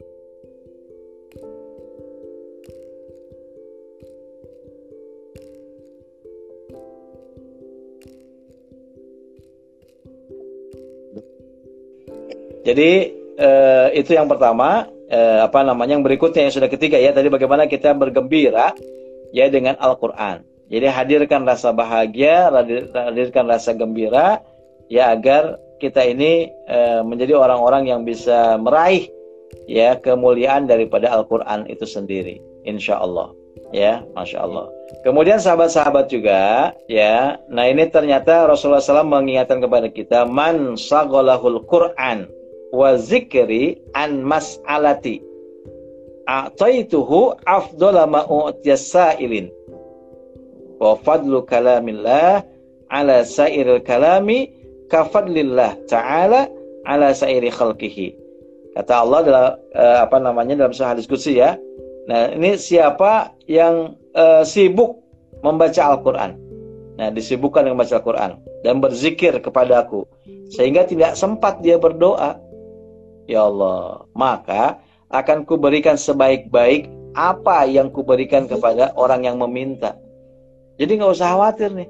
Jadi 12.66 13.14
eh, 13.38 13.88
itu 13.94 14.10
yang 14.10 14.26
pertama, 14.26 14.90
eh, 15.06 15.38
apa 15.38 15.62
namanya 15.62 15.94
yang 15.94 16.02
berikutnya 16.02 16.50
yang 16.50 16.54
sudah 16.54 16.66
ketiga 16.66 16.98
ya 16.98 17.14
tadi 17.14 17.30
bagaimana 17.30 17.70
kita 17.70 17.94
bergembira 17.94 18.74
ya 19.30 19.46
dengan 19.46 19.78
Al-Qur'an. 19.78 20.42
Jadi 20.66 20.86
hadirkan 20.90 21.46
rasa 21.46 21.70
bahagia, 21.70 22.50
hadirkan 22.90 23.46
rasa 23.46 23.70
gembira, 23.70 24.42
ya 24.90 25.14
agar 25.14 25.62
kita 25.78 26.02
ini 26.04 26.48
e, 26.68 26.78
menjadi 27.04 27.36
orang-orang 27.36 27.88
yang 27.88 28.02
bisa 28.02 28.56
meraih 28.56 29.08
ya 29.68 29.96
kemuliaan 29.98 30.66
daripada 30.68 31.10
Al-Quran 31.12 31.66
itu 31.70 31.84
sendiri, 31.84 32.40
insya 32.66 33.00
Allah. 33.00 33.32
Ya, 33.74 34.04
masya 34.14 34.46
Allah. 34.46 34.70
Kemudian 35.02 35.42
sahabat-sahabat 35.42 36.06
juga, 36.06 36.70
ya. 36.86 37.34
Nah 37.50 37.66
ini 37.66 37.90
ternyata 37.90 38.46
Rasulullah 38.46 38.78
SAW 38.78 39.02
mengingatkan 39.02 39.58
kepada 39.58 39.90
kita, 39.90 40.22
man 40.22 40.78
sagolahul 40.78 41.66
Quran 41.66 42.30
wa 42.70 42.94
zikri 42.94 43.82
an 43.96 44.22
mas'alati 44.22 45.18
a'taituhu 46.26 47.38
afdola 47.46 48.06
sa'ilin 48.74 49.46
wa 50.76 50.92
fadlu 51.00 51.46
kalamillah 51.46 52.44
ala 52.90 53.24
sairil 53.24 53.80
kalami 53.82 54.52
kafadlillah 54.88 55.86
ta'ala 55.90 56.50
ala 56.86 57.10
sairi 57.12 57.50
khalqihi. 57.50 58.14
Kata 58.76 58.92
Allah 59.02 59.20
dalam 59.24 59.46
uh, 59.72 59.98
apa 60.04 60.16
namanya 60.20 60.54
dalam 60.66 60.72
sebuah 60.76 60.96
hadis 60.96 61.08
kursi 61.08 61.40
ya. 61.40 61.56
Nah, 62.06 62.30
ini 62.30 62.54
siapa 62.54 63.34
yang 63.50 63.98
uh, 64.14 64.46
sibuk 64.46 65.00
membaca 65.42 65.96
Al-Qur'an. 65.96 66.38
Nah, 66.96 67.08
disibukkan 67.10 67.66
dengan 67.66 67.80
membaca 67.80 67.98
Al-Qur'an 67.98 68.32
dan 68.62 68.78
berzikir 68.78 69.34
kepadaku 69.42 70.06
sehingga 70.52 70.86
tidak 70.86 71.18
sempat 71.18 71.58
dia 71.64 71.80
berdoa. 71.80 72.38
Ya 73.26 73.42
Allah, 73.42 74.06
maka 74.14 74.78
akan 75.10 75.42
kuberikan 75.42 75.98
sebaik-baik 75.98 76.86
apa 77.18 77.66
yang 77.66 77.90
kuberikan 77.90 78.46
kepada 78.46 78.94
orang 78.94 79.26
yang 79.26 79.40
meminta. 79.42 79.98
Jadi 80.78 81.00
nggak 81.00 81.16
usah 81.16 81.34
khawatir 81.34 81.72
nih. 81.74 81.88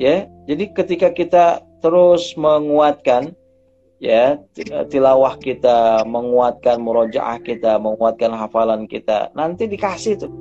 Ya, 0.00 0.28
jadi 0.48 0.64
ketika 0.74 1.08
kita 1.12 1.44
terus 1.80 2.32
menguatkan 2.36 3.32
ya 4.00 4.40
tilawah 4.88 5.36
kita, 5.36 6.04
menguatkan 6.08 6.80
murojaah 6.80 7.40
kita, 7.44 7.76
menguatkan 7.76 8.32
hafalan 8.32 8.88
kita, 8.88 9.28
nanti 9.36 9.68
dikasih 9.68 10.24
tuh 10.24 10.32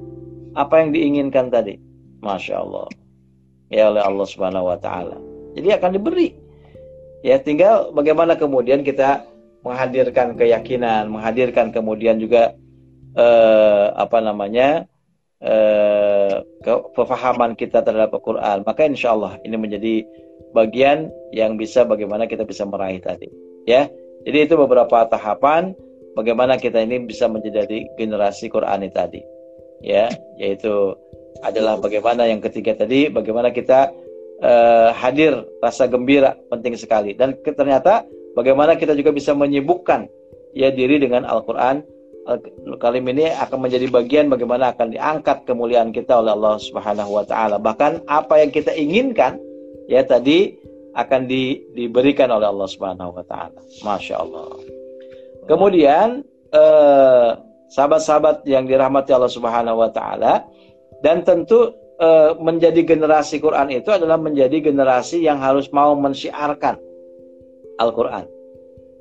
apa 0.55 0.83
yang 0.83 0.95
diinginkan 0.95 1.51
tadi. 1.51 1.79
Masya 2.19 2.55
Allah. 2.59 2.87
Ya 3.71 3.87
oleh 3.87 4.03
Allah 4.03 4.27
Subhanahu 4.27 4.69
wa 4.69 4.77
taala. 4.79 5.15
Jadi 5.55 5.71
akan 5.71 5.91
diberi. 5.95 6.35
Ya, 7.19 7.35
tinggal 7.35 7.91
bagaimana 7.91 8.39
kemudian 8.39 8.79
kita 8.79 9.27
menghadirkan 9.63 10.39
keyakinan, 10.39 11.11
menghadirkan 11.11 11.75
kemudian 11.75 12.15
juga 12.15 12.55
eh, 13.15 13.85
apa 13.91 14.23
namanya? 14.23 14.87
eh, 15.39 16.35
kefahaman 16.95 17.55
kita 17.55 17.79
terhadap 17.79 18.11
Al-Quran 18.11 18.67
maka 18.67 18.81
insya 18.83 19.15
Allah 19.15 19.39
ini 19.47 19.55
menjadi 19.55 20.03
bagian 20.53 21.13
yang 21.35 21.55
bisa 21.55 21.85
bagaimana 21.85 22.25
kita 22.25 22.45
bisa 22.45 22.65
meraih 22.65 23.01
tadi 23.01 23.29
ya. 23.69 23.89
Jadi 24.27 24.51
itu 24.51 24.55
beberapa 24.59 25.07
tahapan 25.07 25.71
bagaimana 26.17 26.59
kita 26.59 26.83
ini 26.83 27.07
bisa 27.07 27.31
menjadi 27.31 27.87
generasi 27.95 28.51
Qurani 28.51 28.91
tadi 28.91 29.21
ya. 29.79 30.09
Yaitu 30.41 30.97
adalah 31.39 31.79
bagaimana 31.79 32.27
yang 32.27 32.43
ketiga 32.43 32.75
tadi 32.75 33.07
bagaimana 33.07 33.53
kita 33.53 33.93
uh, 34.43 34.91
hadir 34.91 35.39
rasa 35.63 35.87
gembira 35.87 36.35
penting 36.51 36.75
sekali. 36.75 37.15
Dan 37.15 37.37
ternyata 37.39 38.03
bagaimana 38.35 38.75
kita 38.75 38.91
juga 38.97 39.15
bisa 39.15 39.31
menyibukkan 39.31 40.09
ya 40.57 40.73
diri 40.73 40.99
dengan 40.99 41.23
Al-Quran. 41.23 41.85
Kalim 42.77 43.09
ini 43.09 43.25
akan 43.33 43.57
menjadi 43.65 43.89
bagian 43.89 44.29
bagaimana 44.29 44.69
akan 44.69 44.93
diangkat 44.93 45.49
kemuliaan 45.49 45.89
kita 45.89 46.21
oleh 46.21 46.37
Allah 46.37 46.61
Subhanahu 46.61 47.17
wa 47.17 47.25
taala. 47.25 47.57
Bahkan 47.57 48.05
apa 48.05 48.37
yang 48.37 48.53
kita 48.53 48.69
inginkan 48.77 49.41
ya 49.89 50.05
tadi 50.05 50.53
akan 50.93 51.25
di, 51.25 51.65
diberikan 51.73 52.29
oleh 52.29 52.49
Allah 52.49 52.69
Subhanahu 52.69 53.17
wa 53.17 53.25
taala. 53.25 53.59
Masya 53.81 54.15
Allah. 54.21 54.49
Kemudian 55.49 56.21
eh, 56.53 57.29
sahabat-sahabat 57.73 58.45
yang 58.45 58.69
dirahmati 58.69 59.09
Allah 59.13 59.33
Subhanahu 59.33 59.81
wa 59.81 59.89
taala 59.89 60.45
dan 61.01 61.25
tentu 61.25 61.73
eh, 61.97 62.31
menjadi 62.37 62.85
generasi 62.85 63.41
Quran 63.41 63.73
itu 63.73 63.89
adalah 63.89 64.21
menjadi 64.21 64.61
generasi 64.61 65.25
yang 65.25 65.41
harus 65.41 65.69
mau 65.73 65.97
mensyiarkan 65.97 66.77
Al-Qur'an. 67.81 68.29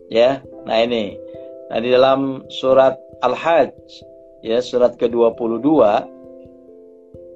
Ya. 0.08 0.40
Nah 0.64 0.78
ini. 0.80 1.20
Nah 1.68 1.78
di 1.84 1.92
dalam 1.92 2.48
surat 2.48 2.96
Al-Hajj 3.20 3.74
ya 4.40 4.62
surat 4.64 4.96
ke-22 4.96 5.68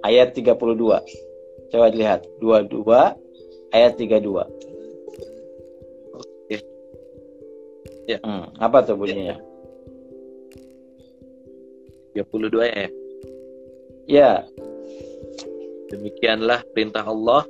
ayat 0.06 0.32
32. 0.32 0.56
Coba 1.72 1.88
lihat 1.88 2.28
22 2.40 3.21
ayat 3.72 3.98
32. 3.98 4.46
Oke. 6.14 6.56
Ya. 8.06 8.18
Hmm, 8.22 8.52
apa 8.60 8.84
tuh 8.84 8.96
bunyinya? 8.96 9.40
Ya. 12.14 12.24
32 12.24 12.68
ya. 12.68 12.88
Ya. 14.06 14.32
Demikianlah 15.88 16.64
perintah 16.72 17.04
Allah 17.04 17.44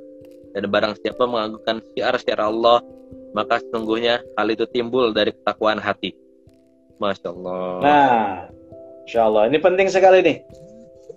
dan 0.51 0.67
barang 0.67 0.99
siapa 0.99 1.23
mengagungkan 1.23 1.79
syiar-syiar 1.91 2.43
Allah 2.43 2.83
maka 3.33 3.57
sesungguhnya 3.59 4.21
hal 4.37 4.47
itu 4.53 4.67
timbul 4.69 5.09
dari 5.09 5.33
ketakwaan 5.33 5.81
hati 5.81 6.13
Masya 7.01 7.27
Allah. 7.33 7.67
Nah, 7.81 8.23
Masya 9.03 9.21
Allah. 9.27 9.43
Ini 9.51 9.57
penting 9.59 9.87
sekali 9.89 10.23
nih. 10.23 10.37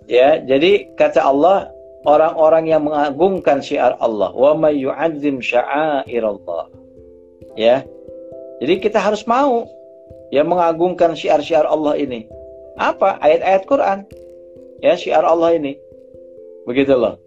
Ya, 0.07 0.39
jadi 0.43 0.91
kata 0.95 1.23
Allah, 1.23 1.71
orang-orang 2.07 2.71
yang 2.71 2.87
mengagungkan 2.87 3.59
syiar 3.59 3.99
Allah, 3.99 4.31
wa 4.31 4.55
may 4.55 4.79
yu'azzim 4.79 5.43
Allah. 5.43 6.65
Ya. 7.59 7.83
Jadi 8.63 8.73
kita 8.79 8.97
harus 9.03 9.27
mau 9.27 9.67
ya 10.31 10.41
mengagungkan 10.47 11.13
syiar-syiar 11.13 11.67
Allah 11.67 11.99
ini. 11.99 12.25
Apa? 12.79 13.19
Ayat-ayat 13.19 13.63
Quran. 13.67 13.99
Ya, 14.79 14.95
syiar 14.95 15.27
Allah 15.27 15.59
ini. 15.59 15.75
Begitu 16.65 16.95
loh. 16.95 17.19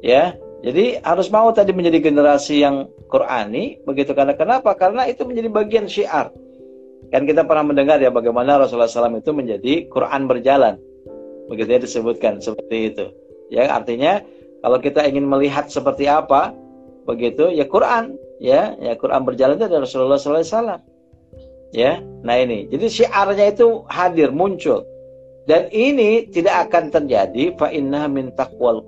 Ya. 0.00 0.38
Jadi 0.62 1.02
harus 1.02 1.26
mau 1.26 1.50
tadi 1.50 1.74
menjadi 1.74 1.98
generasi 1.98 2.62
yang 2.62 2.86
Qurani, 3.10 3.82
begitu 3.84 4.14
karena 4.14 4.32
kenapa? 4.32 4.72
Karena 4.78 5.04
itu 5.10 5.26
menjadi 5.26 5.50
bagian 5.50 5.84
syiar. 5.90 6.30
Kan 7.10 7.28
kita 7.28 7.44
pernah 7.44 7.66
mendengar 7.66 8.00
ya 8.00 8.08
bagaimana 8.08 8.56
Rasulullah 8.56 8.88
SAW 8.88 9.20
itu 9.20 9.34
menjadi 9.36 9.90
Quran 9.92 10.30
berjalan. 10.30 10.80
Begitu 11.50 11.68
ya 11.76 11.80
disebutkan 11.82 12.40
seperti 12.40 12.94
itu. 12.94 13.06
Ya 13.52 13.68
artinya 13.68 14.24
kalau 14.64 14.80
kita 14.80 15.04
ingin 15.04 15.28
melihat 15.28 15.68
seperti 15.68 16.08
apa 16.08 16.56
begitu 17.04 17.52
ya 17.52 17.68
Quran 17.68 18.16
ya. 18.40 18.72
Ya 18.80 18.96
Quran 18.96 19.28
berjalan 19.28 19.60
itu 19.60 19.68
adalah 19.68 19.84
Rasulullah 19.84 20.16
SAW 20.16 20.80
ya 21.76 22.00
nah 22.24 22.40
ini. 22.40 22.72
Jadi 22.72 22.88
syiarnya 22.88 23.52
itu 23.52 23.84
hadir 23.92 24.32
muncul. 24.32 24.88
Dan 25.44 25.68
ini 25.74 26.30
tidak 26.30 26.70
akan 26.70 26.94
terjadi 26.94 27.58
fa 27.60 27.68
inna 27.68 28.08
min 28.08 28.32
taqwal 28.38 28.80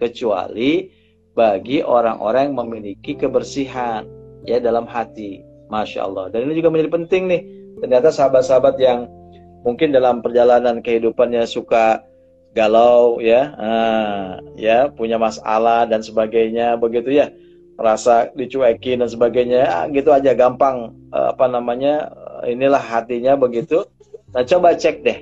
kecuali 0.00 0.88
bagi 1.36 1.84
orang-orang 1.84 2.50
yang 2.50 2.56
memiliki 2.64 3.14
kebersihan 3.14 4.02
ya 4.42 4.58
dalam 4.58 4.88
hati. 4.88 5.46
Masya 5.72 6.04
Allah. 6.04 6.28
Dan 6.28 6.48
ini 6.48 6.60
juga 6.60 6.68
menjadi 6.68 6.92
penting 6.92 7.22
nih. 7.32 7.42
Ternyata 7.80 8.12
sahabat-sahabat 8.12 8.76
yang 8.76 9.08
mungkin 9.64 9.88
dalam 9.88 10.20
perjalanan 10.20 10.84
kehidupannya 10.84 11.48
suka 11.48 12.04
galau 12.52 13.18
ya. 13.18 13.52
Ah, 13.56 14.40
ya 14.56 14.88
punya 14.92 15.16
masalah 15.16 15.88
dan 15.88 16.04
sebagainya 16.04 16.76
begitu 16.76 17.12
ya. 17.12 17.32
Rasa 17.80 18.30
dicuekin 18.36 19.00
dan 19.00 19.08
sebagainya 19.08 19.60
ah, 19.66 19.84
gitu 19.90 20.12
aja 20.12 20.36
gampang 20.36 20.92
eh, 21.10 21.28
apa 21.32 21.48
namanya 21.48 22.12
inilah 22.46 22.80
hatinya 22.80 23.34
begitu. 23.36 23.84
Nah 24.32 24.44
coba 24.44 24.76
cek 24.76 25.04
deh 25.04 25.18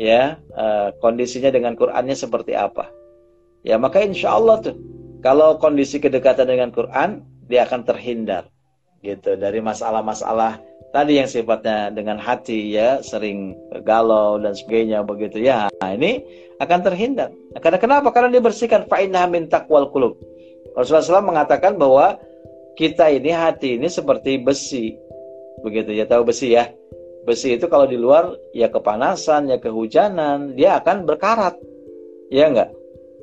ya 0.00 0.38
eh, 0.38 0.88
kondisinya 1.02 1.50
dengan 1.52 1.74
Qurannya 1.74 2.16
seperti 2.16 2.54
apa. 2.56 2.88
Ya 3.60 3.76
maka 3.76 4.00
insya 4.00 4.32
Allah 4.38 4.62
tuh 4.64 4.76
kalau 5.20 5.60
kondisi 5.60 6.00
kedekatan 6.00 6.48
dengan 6.48 6.72
Quran 6.72 7.20
dia 7.44 7.68
akan 7.68 7.84
terhindar 7.84 8.48
gitu 9.04 9.36
dari 9.36 9.60
masalah-masalah 9.60 10.62
tadi 10.90 11.22
yang 11.22 11.30
sifatnya 11.30 11.94
dengan 11.94 12.18
hati 12.18 12.74
ya 12.74 12.98
sering 13.02 13.54
galau 13.86 14.38
dan 14.38 14.54
sebagainya 14.54 15.06
begitu 15.06 15.42
ya. 15.42 15.70
Nah, 15.82 15.90
ini 15.94 16.22
akan 16.58 16.78
terhindar. 16.84 17.30
Karena 17.62 17.78
kenapa? 17.78 18.10
Karena 18.10 18.28
dia 18.30 18.42
bersihkan 18.42 18.86
fa'inah 18.90 19.26
min 19.30 19.46
taqwal 19.46 19.88
qulub. 19.94 20.18
Rasulullah 20.74 21.22
SAW 21.22 21.30
mengatakan 21.34 21.78
bahwa 21.78 22.18
kita 22.78 23.10
ini 23.10 23.30
hati 23.34 23.78
ini 23.78 23.90
seperti 23.90 24.38
besi. 24.38 24.94
Begitu 25.62 25.94
ya 25.94 26.06
tahu 26.06 26.30
besi 26.30 26.54
ya? 26.54 26.70
Besi 27.26 27.54
itu 27.54 27.68
kalau 27.68 27.84
di 27.84 28.00
luar 28.00 28.32
ya 28.56 28.70
kepanasan 28.70 29.50
ya 29.50 29.58
kehujanan 29.58 30.54
dia 30.54 30.78
akan 30.78 31.06
berkarat. 31.06 31.56
Ya 32.30 32.48
enggak? 32.50 32.70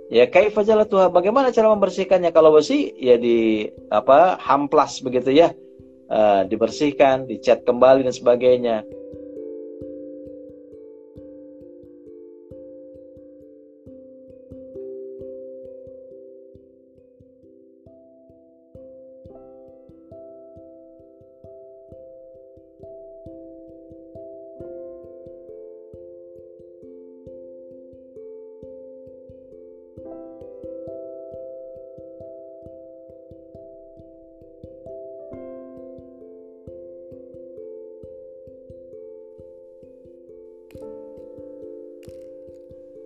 Ya 0.07 0.23
kaifa 0.27 0.63
Tuhan 0.63 1.11
bagaimana 1.11 1.51
cara 1.51 1.71
membersihkannya? 1.75 2.31
Kalau 2.31 2.55
besi 2.55 2.95
ya 2.95 3.19
di 3.19 3.67
apa 3.91 4.39
hamplas 4.39 5.03
begitu 5.03 5.35
ya 5.35 5.51
uh, 6.11 6.41
dibersihkan 6.47 7.27
dicat 7.27 7.63
kembali 7.63 8.03
dan 8.03 8.13
sebagainya 8.15 8.83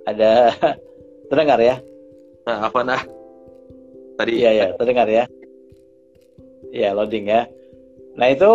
ada 0.08 0.54
terdengar 1.30 1.60
ya? 1.62 1.76
Nah, 2.47 2.68
apa 2.70 2.80
nah? 2.82 3.02
Tadi 4.18 4.32
Iya 4.41 4.52
ya, 4.54 4.66
terdengar 4.78 5.08
ya. 5.08 5.26
Iya, 6.72 6.89
loading 6.95 7.28
ya. 7.28 7.49
Nah, 8.16 8.28
itu 8.32 8.52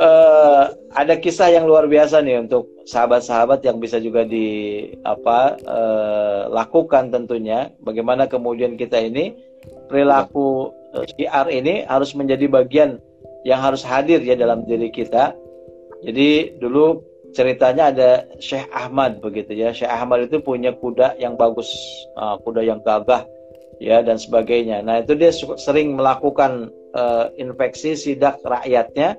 uh, 0.00 0.64
ada 0.96 1.14
kisah 1.20 1.52
yang 1.52 1.68
luar 1.68 1.86
biasa 1.86 2.24
nih 2.24 2.40
untuk 2.48 2.66
sahabat-sahabat 2.88 3.62
yang 3.62 3.78
bisa 3.78 4.00
juga 4.00 4.24
di 4.24 4.88
apa 5.04 5.60
uh, 5.68 6.40
lakukan 6.50 7.12
tentunya. 7.12 7.70
Bagaimana 7.84 8.26
kemudian 8.26 8.74
kita 8.74 8.98
ini 8.98 9.36
perilaku 9.86 10.72
uh, 10.96 11.06
ini 11.52 11.84
harus 11.86 12.16
menjadi 12.16 12.48
bagian 12.48 12.98
yang 13.44 13.60
harus 13.60 13.84
hadir 13.84 14.20
ya 14.24 14.34
dalam 14.34 14.64
diri 14.64 14.88
kita. 14.90 15.36
Jadi 16.00 16.56
dulu 16.56 17.09
ceritanya 17.32 17.94
ada 17.94 18.10
Syekh 18.42 18.66
Ahmad 18.74 19.22
begitu 19.22 19.54
ya. 19.54 19.70
Syekh 19.70 19.90
Ahmad 19.90 20.26
itu 20.26 20.42
punya 20.42 20.74
kuda 20.74 21.18
yang 21.18 21.38
bagus, 21.38 21.70
uh, 22.18 22.36
kuda 22.42 22.62
yang 22.66 22.82
gagah 22.82 23.26
ya 23.80 24.04
dan 24.04 24.20
sebagainya. 24.20 24.84
Nah, 24.84 25.00
itu 25.00 25.16
dia 25.16 25.32
sering 25.56 25.96
melakukan 25.96 26.68
uh, 26.94 27.32
infeksi 27.40 27.96
sidak 27.96 28.38
rakyatnya 28.44 29.16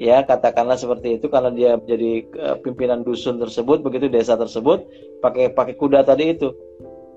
ya 0.00 0.24
katakanlah 0.24 0.80
seperti 0.80 1.20
itu 1.20 1.28
karena 1.28 1.52
dia 1.52 1.76
menjadi 1.76 2.12
uh, 2.40 2.56
pimpinan 2.64 3.04
dusun 3.04 3.36
tersebut 3.36 3.84
begitu 3.84 4.08
desa 4.08 4.32
tersebut 4.34 4.82
pakai 5.20 5.52
pakai 5.52 5.74
kuda 5.76 6.02
tadi 6.02 6.34
itu. 6.34 6.50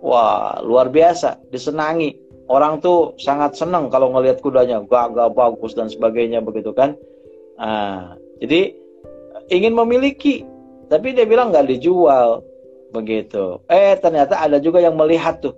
Wah, 0.04 0.60
luar 0.60 0.92
biasa, 0.92 1.48
disenangi. 1.48 2.20
Orang 2.52 2.84
tuh 2.84 3.16
sangat 3.16 3.56
senang 3.56 3.88
kalau 3.88 4.12
ngelihat 4.12 4.44
kudanya 4.44 4.84
gagah 4.84 5.32
bagus 5.32 5.72
dan 5.80 5.88
sebagainya 5.88 6.44
begitu 6.44 6.76
kan. 6.76 7.00
Nah, 7.56 8.20
jadi 8.44 8.83
ingin 9.50 9.74
memiliki, 9.76 10.46
tapi 10.88 11.16
dia 11.16 11.26
bilang 11.28 11.52
nggak 11.52 11.68
dijual. 11.68 12.44
Begitu. 12.94 13.58
Eh 13.68 13.98
ternyata 13.98 14.38
ada 14.38 14.62
juga 14.62 14.78
yang 14.78 14.94
melihat 14.94 15.42
tuh 15.42 15.58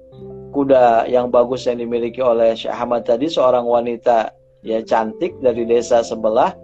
kuda 0.56 1.12
yang 1.12 1.28
bagus 1.28 1.68
yang 1.68 1.84
dimiliki 1.84 2.24
oleh 2.24 2.56
Syekh 2.56 2.72
Ahmad 2.72 3.04
tadi 3.04 3.28
seorang 3.28 3.68
wanita 3.68 4.32
ya 4.64 4.80
cantik 4.80 5.36
dari 5.44 5.68
desa 5.68 6.00
sebelah. 6.00 6.56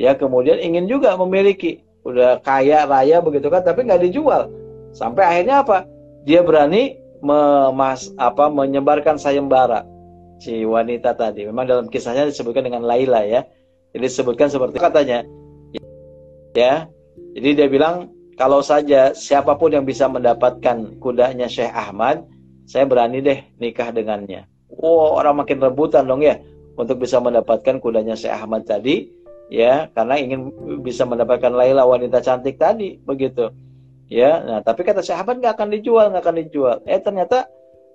Ya 0.00 0.16
kemudian 0.16 0.56
ingin 0.56 0.88
juga 0.88 1.12
memiliki. 1.20 1.84
Udah 2.06 2.40
kaya 2.40 2.88
raya 2.88 3.20
begitu 3.20 3.52
kan 3.52 3.60
tapi 3.60 3.84
nggak 3.84 4.08
dijual. 4.08 4.48
Sampai 4.96 5.28
akhirnya 5.28 5.60
apa? 5.60 5.84
Dia 6.24 6.40
berani 6.40 6.96
memas 7.20 8.08
apa 8.16 8.48
menyebarkan 8.48 9.20
sayembara 9.20 9.84
si 10.40 10.64
wanita 10.64 11.12
tadi. 11.12 11.44
Memang 11.44 11.68
dalam 11.68 11.86
kisahnya 11.92 12.24
disebutkan 12.24 12.64
dengan 12.64 12.88
Laila 12.88 13.20
ya. 13.20 13.44
Jadi 13.92 14.08
disebutkan 14.08 14.48
seperti 14.48 14.80
katanya 14.80 15.28
ya. 16.56 16.88
Jadi 17.36 17.50
dia 17.52 17.68
bilang 17.68 18.08
kalau 18.40 18.64
saja 18.64 19.12
siapa 19.12 19.56
pun 19.60 19.72
yang 19.72 19.84
bisa 19.84 20.08
mendapatkan 20.08 20.96
kudanya 21.00 21.48
Syekh 21.48 21.72
Ahmad 21.72 22.24
saya 22.66 22.88
berani 22.88 23.20
deh 23.20 23.44
nikah 23.60 23.92
dengannya. 23.92 24.48
Wow 24.72 25.20
orang 25.20 25.44
makin 25.44 25.60
rebutan 25.62 26.08
dong 26.08 26.24
ya 26.24 26.40
untuk 26.74 27.00
bisa 27.00 27.20
mendapatkan 27.20 27.78
kudanya 27.78 28.16
Syekh 28.16 28.34
Ahmad 28.34 28.64
tadi 28.64 29.12
ya. 29.52 29.92
Karena 29.92 30.16
ingin 30.16 30.50
bisa 30.80 31.04
mendapatkan 31.04 31.52
Laila 31.52 31.84
wanita 31.84 32.24
cantik 32.24 32.56
tadi 32.56 32.96
begitu. 33.04 33.52
Ya 34.08 34.40
nah 34.42 34.58
tapi 34.64 34.82
kata 34.82 35.04
Syekh 35.04 35.20
Ahmad 35.20 35.44
nggak 35.44 35.54
akan 35.60 35.68
dijual 35.76 36.08
nggak 36.10 36.24
akan 36.24 36.36
dijual. 36.40 36.76
Eh 36.88 36.98
ternyata 36.98 37.46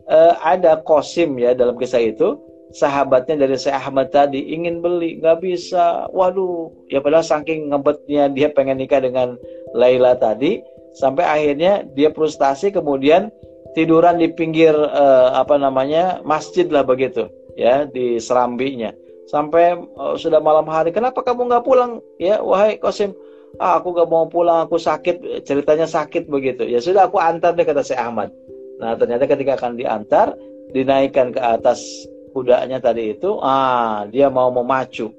eh, 0.05 0.33
ada 0.37 0.79
kosim 0.81 1.37
ya 1.41 1.57
dalam 1.57 1.75
kisah 1.75 2.01
itu 2.01 2.50
sahabatnya 2.71 3.47
dari 3.47 3.55
Syekh 3.59 3.75
Ahmad 3.75 4.11
tadi 4.11 4.51
ingin 4.51 4.79
beli 4.79 5.19
nggak 5.19 5.43
bisa. 5.43 6.07
Waduh 6.11 6.71
ya 6.91 7.03
padahal 7.03 7.23
saking 7.23 7.71
ngebetnya 7.71 8.31
dia 8.31 8.47
pengen 8.51 8.79
nikah 8.79 9.03
dengan 9.03 9.35
Laila 9.75 10.15
tadi 10.15 10.59
sampai 10.95 11.23
akhirnya 11.23 11.87
dia 11.95 12.11
frustasi 12.11 12.71
kemudian 12.75 13.31
tiduran 13.71 14.19
di 14.19 14.27
pinggir 14.31 14.75
uh, 14.75 15.31
apa 15.35 15.55
namanya 15.55 16.19
masjid 16.27 16.67
lah 16.67 16.83
begitu 16.83 17.27
ya 17.55 17.87
di 17.87 18.19
serambinya. 18.19 18.91
Sampai 19.29 19.79
uh, 19.95 20.19
sudah 20.19 20.43
malam 20.43 20.67
hari 20.67 20.91
kenapa 20.91 21.23
kamu 21.23 21.47
nggak 21.47 21.63
pulang? 21.63 22.03
Ya 22.19 22.43
wahai 22.43 22.75
Kosim 22.79 23.15
ah, 23.59 23.79
aku 23.79 23.91
nggak 23.91 24.09
mau 24.11 24.27
pulang 24.31 24.63
aku 24.63 24.79
sakit 24.79 25.43
ceritanya 25.43 25.87
sakit 25.87 26.27
begitu. 26.31 26.63
Ya 26.67 26.79
sudah 26.79 27.07
aku 27.07 27.19
antar 27.19 27.55
deh 27.55 27.67
kata 27.67 27.83
Syekh 27.83 27.99
Ahmad. 27.99 28.31
Nah 28.79 28.95
ternyata 28.95 29.27
ketika 29.27 29.59
akan 29.59 29.75
diantar 29.75 30.35
dinaikkan 30.71 31.35
ke 31.35 31.41
atas 31.41 31.83
kudanya 32.31 32.79
tadi 32.79 33.13
itu, 33.13 33.37
ah 33.43 34.07
dia 34.07 34.31
mau 34.31 34.49
memacu 34.49 35.11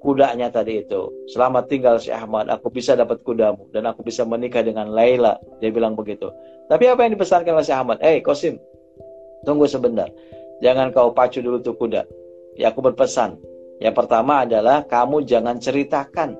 kudanya 0.00 0.48
tadi 0.48 0.80
itu. 0.80 1.12
Selamat 1.28 1.68
tinggal 1.68 2.00
si 2.00 2.08
Ahmad, 2.08 2.48
aku 2.48 2.72
bisa 2.72 2.96
dapat 2.96 3.20
kudamu 3.20 3.68
dan 3.70 3.84
aku 3.86 4.00
bisa 4.00 4.24
menikah 4.24 4.64
dengan 4.64 4.88
Laila. 4.90 5.36
Dia 5.60 5.68
bilang 5.68 5.92
begitu. 5.94 6.32
Tapi 6.72 6.88
apa 6.88 7.04
yang 7.04 7.12
dipesankan 7.14 7.52
oleh 7.52 7.66
si 7.66 7.74
Ahmad? 7.76 8.00
Eh, 8.00 8.18
hey, 8.18 8.24
Kosim, 8.24 8.56
tunggu 9.44 9.68
sebentar. 9.68 10.08
Jangan 10.64 10.90
kau 10.96 11.12
pacu 11.12 11.44
dulu 11.44 11.60
tuh 11.60 11.76
kuda. 11.76 12.02
Ya 12.56 12.72
aku 12.72 12.80
berpesan. 12.80 13.36
Yang 13.80 13.94
pertama 13.96 14.48
adalah 14.48 14.84
kamu 14.88 15.24
jangan 15.28 15.60
ceritakan 15.60 16.36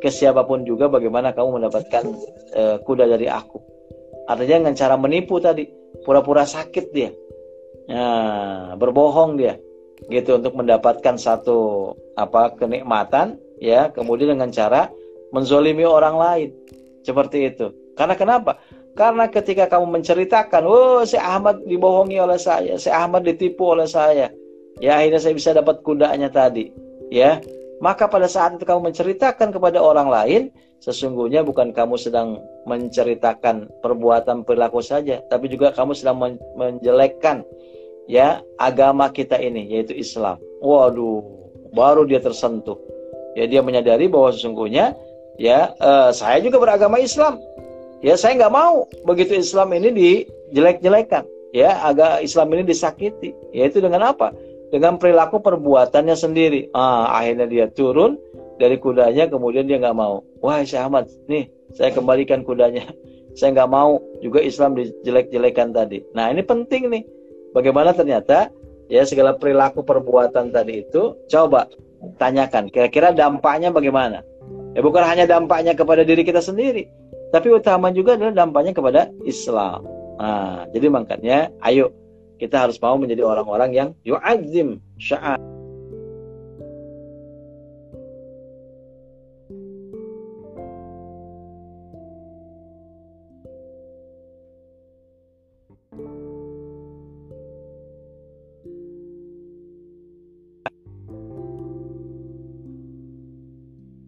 ke 0.00 0.08
siapa 0.08 0.46
pun 0.46 0.62
juga 0.62 0.86
bagaimana 0.86 1.34
kamu 1.34 1.60
mendapatkan 1.60 2.04
uh, 2.54 2.76
kuda 2.86 3.10
dari 3.10 3.26
aku. 3.26 3.58
Artinya 4.30 4.66
dengan 4.66 4.74
cara 4.78 4.94
menipu 4.94 5.42
tadi, 5.42 5.66
pura-pura 6.06 6.46
sakit 6.46 6.86
dia. 6.94 7.10
Nah, 7.90 8.78
berbohong 8.78 9.34
dia 9.34 9.58
gitu 10.10 10.36
untuk 10.36 10.58
mendapatkan 10.58 11.14
satu 11.14 11.90
apa 12.18 12.52
kenikmatan 12.58 13.38
ya 13.62 13.88
kemudian 13.94 14.34
dengan 14.36 14.50
cara 14.50 14.90
menzolimi 15.30 15.86
orang 15.86 16.16
lain. 16.18 16.50
Seperti 17.00 17.48
itu. 17.48 17.72
Karena 17.96 18.12
kenapa? 18.18 18.60
Karena 18.92 19.30
ketika 19.30 19.70
kamu 19.70 20.02
menceritakan 20.02 20.62
oh 20.66 21.00
si 21.06 21.16
Ahmad 21.16 21.62
dibohongi 21.64 22.20
oleh 22.20 22.36
saya 22.36 22.76
si 22.76 22.90
Ahmad 22.92 23.24
ditipu 23.24 23.72
oleh 23.72 23.86
saya. 23.86 24.28
Ya 24.82 24.96
akhirnya 25.00 25.20
saya 25.22 25.34
bisa 25.36 25.50
dapat 25.54 25.80
kudanya 25.86 26.28
tadi 26.28 26.68
ya. 27.08 27.40
Maka 27.80 28.12
pada 28.12 28.28
saat 28.28 28.60
itu 28.60 28.68
kamu 28.68 28.92
menceritakan 28.92 29.56
kepada 29.56 29.80
orang 29.80 30.12
lain 30.12 30.42
sesungguhnya 30.80 31.44
bukan 31.44 31.76
kamu 31.76 32.00
sedang 32.00 32.40
menceritakan 32.64 33.68
perbuatan 33.84 34.48
perilaku 34.48 34.80
saja 34.80 35.20
tapi 35.28 35.52
juga 35.52 35.76
kamu 35.76 35.92
sedang 35.92 36.16
menjelekkan 36.56 37.44
ya 38.10 38.42
agama 38.58 39.06
kita 39.14 39.38
ini 39.38 39.70
yaitu 39.70 39.94
Islam. 39.94 40.42
Waduh 40.58 41.22
baru 41.70 42.02
dia 42.02 42.18
tersentuh. 42.18 42.74
Ya 43.38 43.46
dia 43.46 43.62
menyadari 43.62 44.10
bahwa 44.10 44.34
sesungguhnya 44.34 44.98
ya 45.38 45.70
uh, 45.78 46.10
saya 46.10 46.42
juga 46.42 46.58
beragama 46.58 46.98
Islam. 46.98 47.38
Ya 48.02 48.18
saya 48.18 48.34
nggak 48.34 48.54
mau 48.54 48.90
begitu 49.06 49.38
Islam 49.38 49.70
ini 49.78 49.94
dijelek-jelekan. 49.94 51.22
Ya 51.54 51.78
agak 51.86 52.26
Islam 52.26 52.50
ini 52.58 52.66
disakiti. 52.66 53.30
Yaitu 53.54 53.78
dengan 53.78 54.10
apa? 54.10 54.34
Dengan 54.74 54.98
perilaku 54.98 55.38
perbuatannya 55.38 56.18
sendiri. 56.18 56.74
Ah 56.74 57.14
akhirnya 57.22 57.46
dia 57.46 57.66
turun 57.70 58.18
dari 58.58 58.74
kudanya 58.82 59.30
kemudian 59.30 59.70
dia 59.70 59.78
nggak 59.78 59.94
mau. 59.94 60.26
Wah 60.42 60.66
Syekh 60.66 60.82
Ahmad 60.82 61.06
nih 61.30 61.46
saya 61.78 61.94
kembalikan 61.94 62.42
kudanya. 62.42 62.82
Saya 63.30 63.54
nggak 63.54 63.70
mau 63.70 64.02
juga 64.18 64.42
Islam 64.42 64.74
dijelek-jelekan 64.74 65.70
tadi. 65.70 66.02
Nah 66.18 66.34
ini 66.34 66.42
penting 66.42 66.90
nih 66.90 67.06
bagaimana 67.52 67.94
ternyata 67.94 68.50
ya 68.90 69.02
segala 69.06 69.36
perilaku 69.36 69.82
perbuatan 69.86 70.50
tadi 70.50 70.86
itu 70.86 71.16
coba 71.30 71.70
tanyakan 72.16 72.72
kira-kira 72.72 73.12
dampaknya 73.12 73.70
bagaimana? 73.70 74.24
Ya 74.74 74.86
bukan 74.86 75.02
hanya 75.02 75.26
dampaknya 75.26 75.74
kepada 75.74 76.06
diri 76.06 76.22
kita 76.22 76.38
sendiri 76.38 76.86
tapi 77.30 77.50
utama 77.54 77.94
juga 77.94 78.18
adalah 78.18 78.34
dampaknya 78.34 78.74
kepada 78.74 79.10
Islam. 79.22 79.86
Nah 80.18 80.66
jadi 80.74 80.86
makanya 80.90 81.50
ayo 81.66 81.94
kita 82.42 82.66
harus 82.66 82.80
mau 82.82 82.96
menjadi 82.96 83.22
orang-orang 83.22 83.70
yang 83.76 83.88
yu'azzim 84.02 84.80
sya'ar 84.96 85.38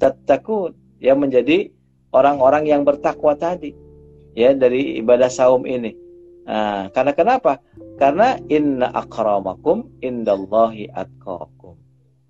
takut 0.02 0.74
yang 0.98 1.22
menjadi 1.22 1.70
orang-orang 2.10 2.66
yang 2.66 2.82
bertakwa 2.82 3.38
tadi 3.38 3.70
ya 4.34 4.50
dari 4.56 4.98
ibadah 4.98 5.30
saum 5.30 5.62
ini 5.68 6.02
Nah, 6.42 6.90
karena 6.90 7.12
kenapa? 7.14 7.62
Karena 7.98 8.34
inna 8.50 8.90
akramakum 8.90 9.86
indallahi 10.02 10.90
atqakum. 10.90 11.78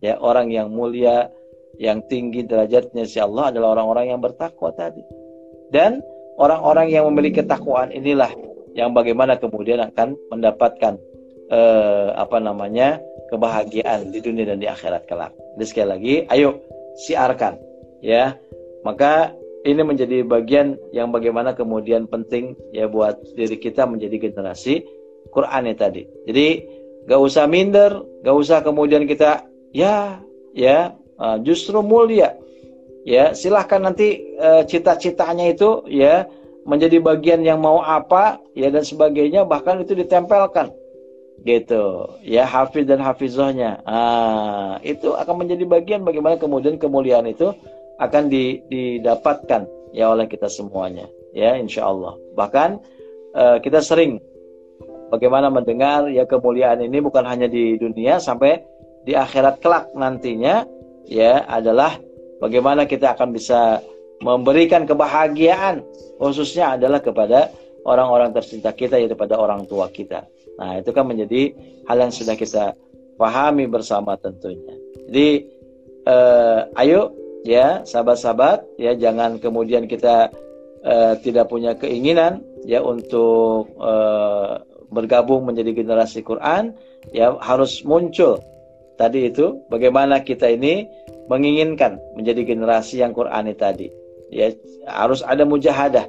Ya, 0.04 0.20
orang 0.20 0.52
yang 0.52 0.68
mulia, 0.74 1.32
yang 1.80 2.04
tinggi 2.10 2.44
derajatnya 2.44 3.08
si 3.08 3.16
Allah 3.22 3.54
adalah 3.54 3.78
orang-orang 3.78 4.12
yang 4.12 4.20
bertakwa 4.20 4.74
tadi. 4.76 5.00
Dan 5.72 6.04
orang-orang 6.36 6.92
yang 6.92 7.08
memiliki 7.08 7.40
ketakwaan 7.40 7.88
inilah 7.94 8.28
yang 8.76 8.92
bagaimana 8.92 9.40
kemudian 9.40 9.80
akan 9.80 10.16
mendapatkan 10.28 11.00
eh, 11.48 12.08
apa 12.12 12.36
namanya? 12.40 13.00
kebahagiaan 13.32 14.12
di 14.12 14.20
dunia 14.20 14.44
dan 14.44 14.60
di 14.60 14.68
akhirat 14.68 15.08
kelak. 15.08 15.32
Jadi 15.56 15.64
sekali 15.64 15.88
lagi, 15.88 16.14
ayo 16.28 16.60
siarkan 16.98 17.58
ya. 18.04 18.36
Maka 18.82 19.30
ini 19.62 19.82
menjadi 19.86 20.26
bagian 20.26 20.74
yang 20.90 21.14
bagaimana 21.14 21.54
kemudian 21.54 22.10
penting 22.10 22.58
ya 22.74 22.90
buat 22.90 23.22
diri 23.38 23.56
kita 23.62 23.86
menjadi 23.86 24.30
generasi 24.30 24.82
Quran 25.30 25.70
ya 25.70 25.74
tadi. 25.78 26.02
Jadi 26.26 26.46
gak 27.06 27.20
usah 27.22 27.46
minder, 27.46 28.02
gak 28.26 28.36
usah 28.36 28.58
kemudian 28.66 29.06
kita 29.06 29.46
ya 29.70 30.18
ya 30.50 30.98
uh, 31.22 31.38
justru 31.46 31.78
mulia. 31.78 32.34
Ya 33.06 33.34
silahkan 33.34 33.82
nanti 33.82 34.34
uh, 34.38 34.62
cita-citanya 34.66 35.50
itu 35.50 35.86
ya 35.90 36.26
menjadi 36.62 37.02
bagian 37.02 37.42
yang 37.42 37.58
mau 37.58 37.82
apa 37.82 38.38
ya 38.54 38.70
dan 38.70 38.86
sebagainya 38.86 39.42
bahkan 39.42 39.82
itu 39.82 39.98
ditempelkan 39.98 40.70
gitu. 41.40 42.12
Ya 42.20 42.44
hafiz 42.44 42.84
dan 42.84 43.00
hafizahnya. 43.00 43.80
Ah 43.88 44.76
itu 44.84 45.16
akan 45.16 45.46
menjadi 45.46 45.64
bagian 45.64 46.04
bagaimana 46.04 46.36
kemudian 46.36 46.76
kemuliaan 46.76 47.26
itu 47.28 47.50
akan 47.96 48.28
didapatkan 48.28 49.64
ya 49.96 50.12
oleh 50.12 50.28
kita 50.28 50.52
semuanya. 50.52 51.08
Ya 51.32 51.56
insya 51.56 51.88
Allah 51.88 52.14
bahkan 52.36 52.78
uh, 53.32 53.56
kita 53.58 53.80
sering 53.80 54.20
bagaimana 55.12 55.52
mendengar 55.52 56.08
ya 56.08 56.24
kemuliaan 56.24 56.80
ini 56.84 57.04
bukan 57.04 57.24
hanya 57.28 57.48
di 57.48 57.76
dunia 57.76 58.16
sampai 58.20 58.64
di 59.04 59.12
akhirat 59.12 59.60
kelak 59.60 59.90
nantinya 59.92 60.64
ya 61.04 61.44
adalah 61.44 61.98
bagaimana 62.40 62.86
kita 62.86 63.12
akan 63.12 63.34
bisa 63.34 63.82
memberikan 64.22 64.86
kebahagiaan 64.86 65.82
khususnya 66.16 66.78
adalah 66.78 67.02
kepada 67.02 67.50
orang-orang 67.86 68.30
tercinta 68.34 68.70
kita 68.74 68.98
yaitu 68.98 69.18
pada 69.18 69.38
orang 69.38 69.66
tua 69.66 69.90
kita. 69.90 70.26
Nah, 70.58 70.78
itu 70.78 70.90
kan 70.94 71.08
menjadi 71.08 71.54
hal 71.88 71.96
yang 71.98 72.12
sudah 72.14 72.36
kita 72.38 72.76
pahami 73.16 73.66
bersama 73.66 74.14
tentunya. 74.20 74.74
Jadi 75.08 75.28
eh, 76.06 76.60
ayo 76.82 77.12
ya 77.42 77.82
sahabat-sahabat 77.82 78.78
ya 78.78 78.94
jangan 78.94 79.42
kemudian 79.42 79.90
kita 79.90 80.30
uh, 80.86 81.14
tidak 81.20 81.50
punya 81.50 81.74
keinginan 81.74 82.42
ya 82.62 82.82
untuk 82.82 83.74
uh, 83.78 84.62
bergabung 84.94 85.46
menjadi 85.46 85.82
generasi 85.82 86.22
Quran 86.22 86.74
ya 87.10 87.34
harus 87.42 87.82
muncul 87.82 88.38
tadi 88.94 89.26
itu 89.30 89.58
bagaimana 89.66 90.22
kita 90.22 90.46
ini 90.46 90.86
menginginkan 91.26 91.98
menjadi 92.14 92.54
generasi 92.54 93.02
yang 93.02 93.10
Qurani 93.10 93.58
tadi 93.58 93.90
ya 94.30 94.54
harus 94.86 95.26
ada 95.26 95.42
mujahadah 95.42 96.06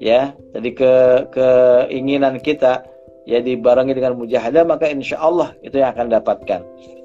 ya 0.00 0.32
jadi 0.56 0.70
ke 0.72 0.92
keinginan 1.36 2.40
kita 2.40 2.82
ya 3.28 3.38
dibarengi 3.44 3.92
dengan 3.92 4.16
mujahadah 4.16 4.64
maka 4.64 4.88
insya 4.88 5.20
Allah 5.20 5.52
itu 5.60 5.76
yang 5.76 5.92
akan 5.92 6.08
dapatkan 6.08 6.60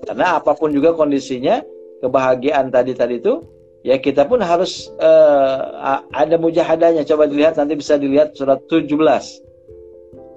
karena 0.07 0.39
apa 0.39 0.55
pun 0.55 0.71
juga 0.71 0.95
kondisinya 0.95 1.59
kebahagiaan 1.99 2.71
tadi 2.71 2.95
tadi 2.95 3.19
itu 3.19 3.43
ya 3.85 4.01
kita 4.01 4.25
pun 4.25 4.41
harus 4.41 4.89
uh, 4.97 6.01
ada 6.09 6.41
mujahadahnya. 6.41 7.05
Coba 7.05 7.29
dilihat 7.29 7.61
nanti 7.61 7.77
bisa 7.77 8.01
dilihat 8.01 8.33
surat 8.33 8.57
17. 8.65 8.89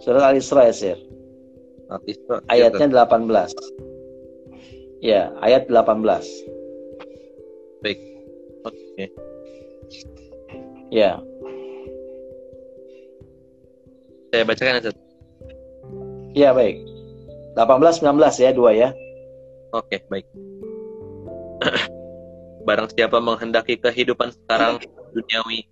Surat 0.04 0.22
Al-Isra 0.22 0.68
ya, 0.68 0.74
Sir. 0.76 0.98
Ayatnya 2.52 2.92
18. 2.92 3.56
Ya, 5.00 5.32
ayat 5.40 5.72
18. 5.72 6.04
Baik. 7.80 7.98
Oke. 8.68 8.76
Okay. 8.92 9.08
Ya. 10.92 11.16
Saya 14.28 14.44
bacakan 14.44 14.84
ya, 14.84 14.92
Iya, 16.36 16.50
baik. 16.52 16.76
18 17.56 18.04
19 18.04 18.44
ya, 18.44 18.50
dua 18.52 18.70
ya. 18.76 18.88
Oke, 19.72 20.04
baik. 20.12 20.28
Barang 22.68 22.88
siapa 22.92 23.18
menghendaki 23.18 23.80
kehidupan 23.80 24.30
sekarang 24.30 24.78
duniawi, 25.16 25.64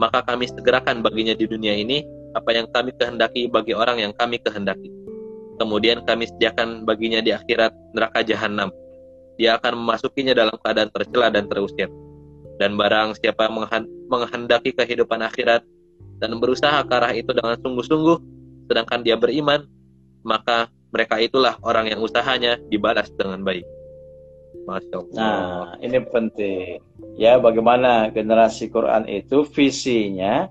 maka 0.00 0.24
kami 0.24 0.48
segerakan 0.48 1.04
baginya 1.04 1.36
di 1.36 1.44
dunia 1.44 1.76
ini 1.76 2.00
apa 2.32 2.56
yang 2.56 2.66
kami 2.72 2.96
kehendaki 2.96 3.52
bagi 3.52 3.76
orang 3.76 4.00
yang 4.00 4.12
kami 4.16 4.40
kehendaki. 4.40 4.88
Kemudian 5.60 6.00
kami 6.08 6.24
sediakan 6.24 6.88
baginya 6.88 7.20
di 7.20 7.36
akhirat 7.36 7.76
neraka 7.92 8.24
jahanam. 8.24 8.72
Dia 9.36 9.60
akan 9.60 9.76
memasukinya 9.76 10.32
dalam 10.32 10.56
keadaan 10.64 10.88
tercela 10.88 11.28
dan 11.28 11.44
terusir. 11.52 11.92
Dan 12.56 12.80
barang 12.80 13.20
siapa 13.20 13.48
menghendaki 14.08 14.72
kehidupan 14.72 15.20
akhirat 15.20 15.60
dan 16.20 16.36
berusaha 16.36 16.84
ke 16.84 16.92
arah 16.92 17.12
itu 17.16 17.32
dengan 17.32 17.56
sungguh-sungguh, 17.58 18.16
sedangkan 18.68 19.00
dia 19.00 19.16
beriman, 19.16 19.64
maka 20.22 20.68
mereka 20.92 21.16
itulah 21.16 21.56
orang 21.64 21.88
yang 21.88 22.00
usahanya 22.04 22.60
dibalas 22.68 23.08
dengan 23.16 23.40
baik. 23.40 23.64
Masya 24.68 24.96
Allah. 25.00 25.16
Nah, 25.16 25.64
ini 25.80 25.98
penting. 26.04 26.78
Ya, 27.16 27.40
bagaimana 27.40 28.12
generasi 28.12 28.68
Quran 28.68 29.08
itu 29.08 29.42
visinya 29.48 30.46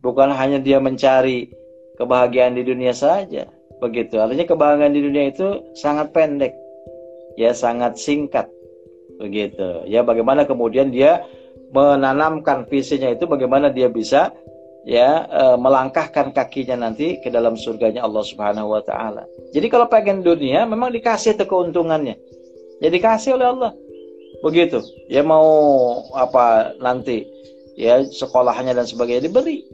bukan 0.00 0.30
hanya 0.32 0.62
dia 0.62 0.78
mencari 0.78 1.50
kebahagiaan 1.98 2.56
di 2.56 2.62
dunia 2.62 2.94
saja. 2.94 3.50
Begitu. 3.80 4.20
Artinya 4.20 4.46
kebahagiaan 4.46 4.94
di 4.94 5.02
dunia 5.02 5.32
itu 5.32 5.74
sangat 5.74 6.12
pendek. 6.14 6.54
Ya, 7.34 7.56
sangat 7.56 7.96
singkat. 7.98 8.46
Begitu. 9.18 9.84
Ya, 9.88 10.04
bagaimana 10.04 10.44
kemudian 10.44 10.92
dia 10.92 11.24
menanamkan 11.70 12.66
visinya 12.66 13.12
itu 13.14 13.24
bagaimana 13.30 13.70
dia 13.70 13.86
bisa 13.86 14.34
ya 14.84 15.28
e, 15.28 15.42
melangkahkan 15.60 16.32
kakinya 16.32 16.88
nanti 16.88 17.20
ke 17.20 17.28
dalam 17.28 17.56
surganya 17.56 18.04
Allah 18.04 18.24
Subhanahu 18.24 18.72
wa 18.72 18.82
taala. 18.84 19.28
Jadi 19.52 19.66
kalau 19.68 19.86
pengen 19.90 20.24
dunia 20.24 20.64
memang 20.64 20.92
dikasih 20.92 21.36
itu 21.36 21.44
keuntungannya. 21.44 22.16
Ya 22.80 22.88
dikasih 22.88 23.36
oleh 23.36 23.46
Allah. 23.52 23.72
Begitu. 24.40 24.80
Ya 25.12 25.20
mau 25.20 25.44
apa 26.16 26.72
nanti 26.80 27.28
ya 27.76 28.00
sekolahnya 28.04 28.72
dan 28.72 28.88
sebagainya 28.88 29.28
diberi. 29.28 29.64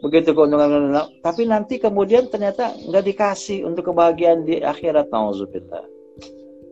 Begitu 0.00 0.32
keuntungan 0.36 0.92
tapi 1.24 1.48
nanti 1.48 1.80
kemudian 1.80 2.28
ternyata 2.28 2.72
nggak 2.84 3.04
dikasih 3.12 3.64
untuk 3.64 3.92
kebahagiaan 3.92 4.44
di 4.44 4.60
akhirat 4.60 5.08
nauzubillah. 5.12 5.84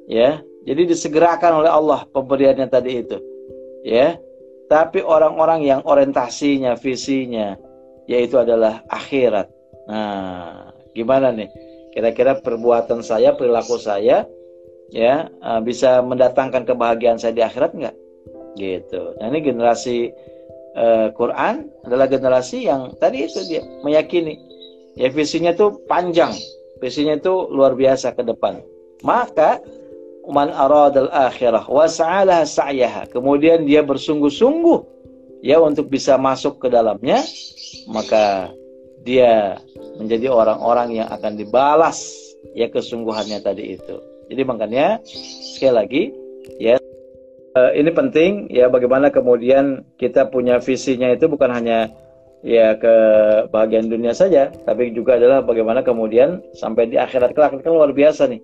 Ya, 0.05 0.45
Jadi 0.69 0.93
disegerakan 0.93 1.65
oleh 1.65 1.73
Allah 1.73 2.05
pemberiannya 2.13 2.69
tadi 2.69 3.01
itu. 3.01 3.17
Ya. 3.85 4.21
Tapi 4.69 5.01
orang-orang 5.01 5.65
yang 5.65 5.81
orientasinya, 5.85 6.77
visinya 6.77 7.57
yaitu 8.11 8.37
adalah 8.41 8.85
akhirat. 8.93 9.49
Nah, 9.89 10.73
gimana 10.93 11.33
nih? 11.33 11.49
Kira-kira 11.95 12.41
perbuatan 12.43 13.05
saya, 13.05 13.37
perilaku 13.37 13.79
saya 13.79 14.27
ya 14.93 15.29
eh, 15.31 15.61
bisa 15.65 16.03
mendatangkan 16.05 16.67
kebahagiaan 16.69 17.19
saya 17.21 17.33
di 17.33 17.43
akhirat 17.45 17.73
enggak? 17.77 17.97
Gitu. 18.55 19.03
Nah, 19.19 19.27
ini 19.35 19.43
generasi 19.43 20.15
uh, 20.79 21.11
Quran 21.11 21.67
adalah 21.83 22.07
generasi 22.07 22.71
yang 22.71 22.95
tadi 23.03 23.27
itu 23.27 23.43
dia 23.51 23.67
meyakini 23.83 24.39
ya 24.95 25.11
visinya 25.11 25.51
itu 25.51 25.75
panjang, 25.91 26.31
visinya 26.79 27.19
itu 27.19 27.51
luar 27.51 27.75
biasa 27.75 28.15
ke 28.15 28.23
depan. 28.23 28.63
Maka 29.03 29.59
man 30.31 30.55
aradal 30.55 31.11
akhirah 31.11 31.67
wa 31.67 31.91
sa'alaha 31.91 32.47
sa'yaha. 32.47 33.11
Kemudian 33.11 33.67
dia 33.67 33.83
bersungguh-sungguh 33.83 34.94
ya 35.45 35.61
untuk 35.61 35.93
bisa 35.93 36.17
masuk 36.17 36.57
ke 36.57 36.73
dalamnya, 36.73 37.21
maka 37.93 38.49
dia 39.05 39.61
menjadi 40.01 40.33
orang-orang 40.33 41.05
yang 41.05 41.09
akan 41.13 41.37
dibalas 41.37 42.17
ya 42.57 42.73
kesungguhannya 42.73 43.45
tadi 43.45 43.77
itu. 43.77 44.01
Jadi 44.33 44.43
makanya 44.49 45.05
sekali 45.53 45.75
lagi 45.77 46.03
ya 46.57 46.81
eh, 47.61 47.73
ini 47.77 47.93
penting 47.93 48.49
ya 48.49 48.73
bagaimana 48.73 49.13
kemudian 49.13 49.85
kita 50.01 50.33
punya 50.33 50.65
visinya 50.65 51.13
itu 51.13 51.29
bukan 51.29 51.53
hanya 51.53 51.93
ya 52.41 52.81
ke 52.81 52.97
bagian 53.53 53.93
dunia 53.93 54.17
saja, 54.17 54.49
tapi 54.65 54.97
juga 54.97 55.21
adalah 55.21 55.45
bagaimana 55.45 55.85
kemudian 55.85 56.41
sampai 56.57 56.89
di 56.89 56.97
akhirat 56.97 57.37
kelak. 57.37 57.61
Itu 57.61 57.69
luar 57.69 57.93
biasa 57.93 58.33
nih. 58.33 58.41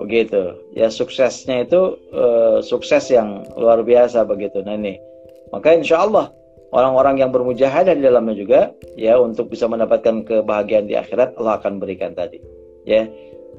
Begitu. 0.00 0.72
Ya 0.72 0.88
suksesnya 0.88 1.68
itu 1.68 2.00
uh, 2.16 2.64
sukses 2.64 3.12
yang 3.12 3.44
luar 3.56 3.84
biasa 3.84 4.24
begitu. 4.24 4.64
Nah 4.64 4.76
ini 4.76 5.11
maka 5.52 5.76
insya 5.76 6.00
Allah 6.02 6.32
orang-orang 6.72 7.20
yang 7.20 7.30
bermujahadah 7.30 7.92
di 7.92 8.02
dalamnya 8.02 8.34
juga 8.34 8.60
ya 8.96 9.20
untuk 9.20 9.52
bisa 9.52 9.68
mendapatkan 9.68 10.24
kebahagiaan 10.24 10.88
di 10.88 10.96
akhirat 10.96 11.36
Allah 11.36 11.60
akan 11.60 11.78
berikan 11.78 12.16
tadi. 12.16 12.40
Ya. 12.88 13.06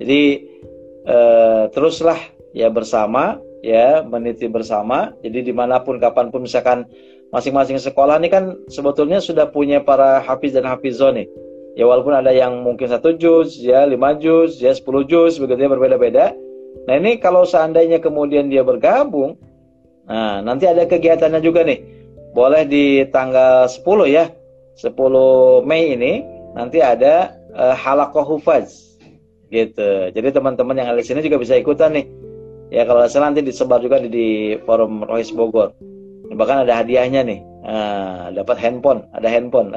Jadi 0.01 0.49
uh, 1.05 1.69
teruslah 1.69 2.17
ya 2.57 2.73
bersama 2.73 3.37
ya 3.61 4.01
meniti 4.01 4.49
bersama. 4.49 5.13
Jadi 5.21 5.45
di 5.45 5.53
mana 5.53 5.79
pun 5.85 6.01
kapan 6.01 6.33
pun 6.33 6.43
misalkan 6.43 6.89
masing-masing 7.29 7.77
sekolah 7.77 8.17
ini 8.17 8.33
kan 8.33 8.57
sebetulnya 8.67 9.21
sudah 9.21 9.53
punya 9.53 9.79
para 9.85 10.19
hafiz 10.25 10.57
dan 10.57 10.65
hafizon 10.65 11.21
nih. 11.21 11.29
Ya 11.73 11.89
walaupun 11.89 12.13
ada 12.13 12.29
yang 12.29 12.61
mungkin 12.61 12.85
satu 12.89 13.17
juz 13.17 13.57
ya 13.57 13.85
lima 13.85 14.13
juz 14.17 14.61
ya 14.61 14.73
sepuluh 14.73 15.05
juz 15.05 15.37
begitu 15.37 15.65
ya 15.65 15.69
berbeda-beda. 15.69 16.33
Nah 16.89 16.95
ini 16.97 17.21
kalau 17.21 17.45
seandainya 17.45 18.01
kemudian 18.01 18.49
dia 18.49 18.65
bergabung 18.65 19.37
nah 20.03 20.43
nanti 20.43 20.67
ada 20.67 20.83
kegiatannya 20.87 21.39
juga 21.43 21.63
nih. 21.63 21.79
Boleh 22.33 22.65
di 22.65 23.05
tanggal 23.13 23.69
10 23.69 23.83
ya. 24.09 24.25
10 24.73 24.89
Mei 25.69 25.93
ini 25.93 26.25
nanti 26.57 26.81
ada 26.81 27.37
uh, 27.53 27.77
halakoh 27.77 28.25
hufaz. 28.25 28.97
Gitu. 29.53 30.09
Jadi 30.09 30.27
teman-teman 30.33 30.73
yang 30.81 30.89
ada 30.89 30.97
di 30.97 31.05
sini 31.05 31.21
juga 31.21 31.37
bisa 31.37 31.53
ikutan 31.53 31.93
nih. 31.93 32.05
Ya 32.73 32.89
kalau 32.89 33.05
salah 33.05 33.29
nanti 33.29 33.45
disebar 33.45 33.77
juga 33.85 34.01
di, 34.01 34.09
di 34.09 34.27
forum 34.65 35.05
Rohis 35.05 35.29
Bogor. 35.29 35.77
Bahkan 36.33 36.65
ada 36.65 36.81
hadiahnya 36.81 37.21
nih. 37.21 37.39
Nah, 37.61 38.33
dapat 38.33 38.57
handphone. 38.57 39.05
Ada 39.13 39.29
handphone. 39.29 39.69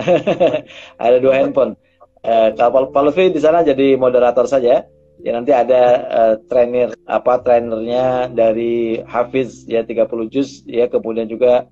Ada 1.04 1.16
dua 1.20 1.34
handphone. 1.36 1.76
Eh, 2.24 2.48
kalau 2.56 2.90
Pak 2.90 3.02
Lutfi 3.04 3.28
di 3.28 3.38
sana 3.38 3.60
jadi 3.60 4.00
moderator 4.00 4.48
saja. 4.48 4.88
Ya 5.24 5.32
nanti 5.32 5.52
ada 5.52 5.82
uh, 6.06 6.34
trainer 6.44 6.92
apa 7.08 7.40
trainernya 7.40 8.28
dari 8.28 9.00
Hafiz 9.08 9.64
ya 9.64 9.80
30 9.80 10.28
juz 10.28 10.60
ya 10.68 10.92
kemudian 10.92 11.24
juga 11.24 11.64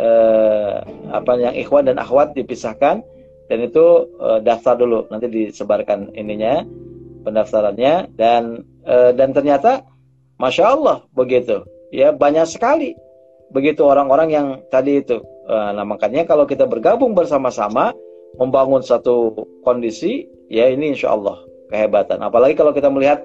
uh, 0.00 0.80
apa 1.12 1.32
yang 1.36 1.54
ikhwan 1.60 1.92
dan 1.92 2.00
akhwat 2.00 2.32
dipisahkan 2.32 3.04
dan 3.52 3.58
itu 3.60 3.84
uh, 4.16 4.40
daftar 4.40 4.80
dulu 4.80 5.10
nanti 5.12 5.28
disebarkan 5.28 6.14
ininya 6.16 6.64
pendaftarannya 7.26 8.16
dan 8.16 8.64
uh, 8.88 9.12
dan 9.12 9.36
ternyata 9.36 9.84
masya 10.40 10.72
Allah 10.72 11.04
begitu. 11.12 11.66
Ya 11.92 12.14
banyak 12.16 12.48
sekali 12.48 12.96
begitu 13.52 13.84
orang-orang 13.84 14.28
yang 14.32 14.46
tadi 14.72 15.04
itu. 15.04 15.20
Uh, 15.50 15.74
nah 15.74 15.84
makanya 15.84 16.24
kalau 16.24 16.46
kita 16.46 16.64
bergabung 16.64 17.12
bersama-sama 17.12 17.92
membangun 18.38 18.80
satu 18.80 19.34
kondisi, 19.66 20.30
ya 20.46 20.70
ini 20.70 20.94
insya 20.94 21.10
Allah 21.18 21.49
kehebatan. 21.70 22.18
Apalagi 22.20 22.58
kalau 22.58 22.74
kita 22.74 22.90
melihat 22.90 23.22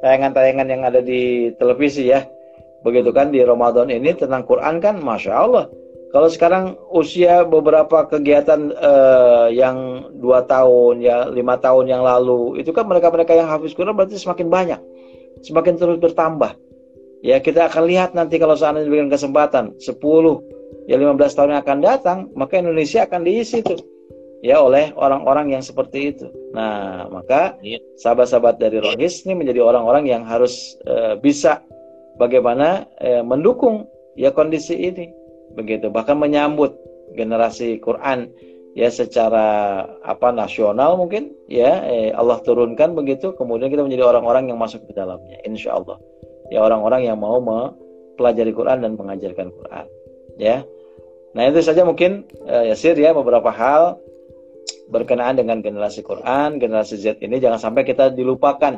tayangan-tayangan 0.00 0.66
yang 0.70 0.82
ada 0.86 1.02
di 1.02 1.52
televisi 1.58 2.08
ya, 2.08 2.24
begitu 2.86 3.10
kan 3.10 3.34
di 3.34 3.42
Ramadan 3.42 3.90
ini 3.90 4.14
tentang 4.16 4.46
Quran 4.46 4.78
kan, 4.78 5.02
masya 5.02 5.34
Allah. 5.34 5.66
Kalau 6.10 6.26
sekarang 6.26 6.74
usia 6.90 7.46
beberapa 7.46 8.02
kegiatan 8.02 8.74
uh, 8.74 9.46
yang 9.46 10.10
dua 10.18 10.42
tahun 10.42 10.98
ya 10.98 11.30
lima 11.30 11.54
tahun 11.54 11.86
yang 11.86 12.02
lalu 12.02 12.58
itu 12.58 12.74
kan 12.74 12.90
mereka-mereka 12.90 13.30
yang 13.38 13.46
hafiz 13.46 13.78
Quran 13.78 13.94
berarti 13.94 14.18
semakin 14.18 14.50
banyak, 14.50 14.80
semakin 15.46 15.78
terus 15.78 16.02
bertambah. 16.02 16.58
Ya 17.22 17.38
kita 17.38 17.70
akan 17.70 17.86
lihat 17.86 18.10
nanti 18.18 18.42
kalau 18.42 18.58
seandainya 18.58 18.90
diberikan 18.90 19.12
kesempatan 19.12 19.76
10 19.78 19.92
ya 20.88 20.96
15 20.96 21.36
tahun 21.36 21.48
yang 21.54 21.62
akan 21.62 21.78
datang 21.84 22.18
maka 22.32 22.58
Indonesia 22.58 23.04
akan 23.04 23.20
diisi 23.22 23.60
tuh 23.60 23.76
ya 24.40 24.60
oleh 24.60 24.92
orang-orang 24.96 25.56
yang 25.56 25.62
seperti 25.64 26.16
itu. 26.16 26.26
Nah, 26.56 27.06
maka 27.12 27.56
iya. 27.60 27.78
sahabat-sahabat 28.00 28.58
dari 28.58 28.80
Rohis 28.80 29.22
ini 29.24 29.36
menjadi 29.36 29.60
orang-orang 29.62 30.08
yang 30.08 30.22
harus 30.24 30.76
uh, 30.88 31.16
bisa 31.20 31.60
bagaimana 32.16 32.88
uh, 33.00 33.22
mendukung 33.22 33.86
ya 34.16 34.32
kondisi 34.32 34.76
ini, 34.76 35.12
begitu. 35.54 35.92
Bahkan 35.92 36.16
menyambut 36.16 36.74
generasi 37.14 37.78
Quran 37.84 38.30
ya 38.78 38.86
secara 38.86 39.82
apa 40.06 40.30
nasional 40.30 40.94
mungkin 40.94 41.34
ya 41.50 41.82
eh, 41.86 42.10
Allah 42.14 42.40
turunkan 42.42 42.96
begitu. 42.96 43.36
Kemudian 43.36 43.68
kita 43.70 43.84
menjadi 43.84 44.08
orang-orang 44.08 44.50
yang 44.50 44.58
masuk 44.58 44.82
ke 44.88 44.92
dalamnya, 44.96 45.38
insya 45.44 45.76
Allah. 45.76 46.00
Ya 46.50 46.64
orang-orang 46.66 47.06
yang 47.06 47.22
mau 47.22 47.38
mempelajari 47.38 48.50
Quran 48.50 48.82
dan 48.82 48.98
mengajarkan 48.98 49.54
Quran, 49.54 49.86
ya. 50.34 50.66
Nah 51.30 51.46
itu 51.46 51.62
saja 51.62 51.86
mungkin 51.86 52.26
uh, 52.42 52.66
Yasir 52.66 52.98
ya 52.98 53.14
beberapa 53.14 53.54
hal 53.54 54.02
berkenaan 54.90 55.38
dengan 55.38 55.62
generasi 55.62 56.02
Quran, 56.02 56.58
generasi 56.58 56.98
Z 56.98 57.22
ini 57.22 57.38
jangan 57.38 57.62
sampai 57.62 57.86
kita 57.86 58.10
dilupakan 58.10 58.76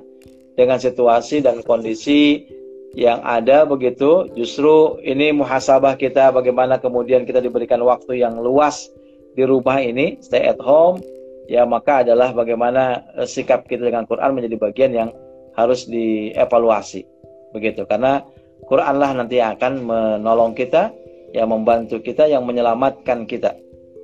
dengan 0.53 0.77
situasi 0.77 1.41
dan 1.41 1.65
kondisi 1.65 2.45
yang 2.93 3.25
ada 3.25 3.65
begitu. 3.65 4.29
Justru 4.37 5.01
ini 5.01 5.33
muhasabah 5.33 5.97
kita 5.97 6.29
bagaimana 6.31 6.77
kemudian 6.77 7.25
kita 7.25 7.41
diberikan 7.41 7.81
waktu 7.83 8.21
yang 8.21 8.37
luas 8.39 8.93
di 9.33 9.43
rumah 9.49 9.81
ini, 9.81 10.21
stay 10.21 10.45
at 10.45 10.61
home, 10.61 11.01
ya 11.49 11.65
maka 11.65 12.05
adalah 12.05 12.37
bagaimana 12.37 13.01
eh, 13.17 13.25
sikap 13.25 13.65
kita 13.65 13.89
dengan 13.89 14.05
Quran 14.05 14.37
menjadi 14.37 14.57
bagian 14.61 14.93
yang 14.93 15.11
harus 15.57 15.89
dievaluasi. 15.89 17.09
Begitu. 17.57 17.89
Karena 17.89 18.21
Quranlah 18.63 19.17
nanti 19.17 19.43
akan 19.43 19.73
menolong 19.83 20.53
kita, 20.55 20.93
yang 21.33 21.49
membantu 21.49 21.99
kita, 21.99 22.29
yang 22.29 22.45
menyelamatkan 22.45 23.25
kita 23.25 23.57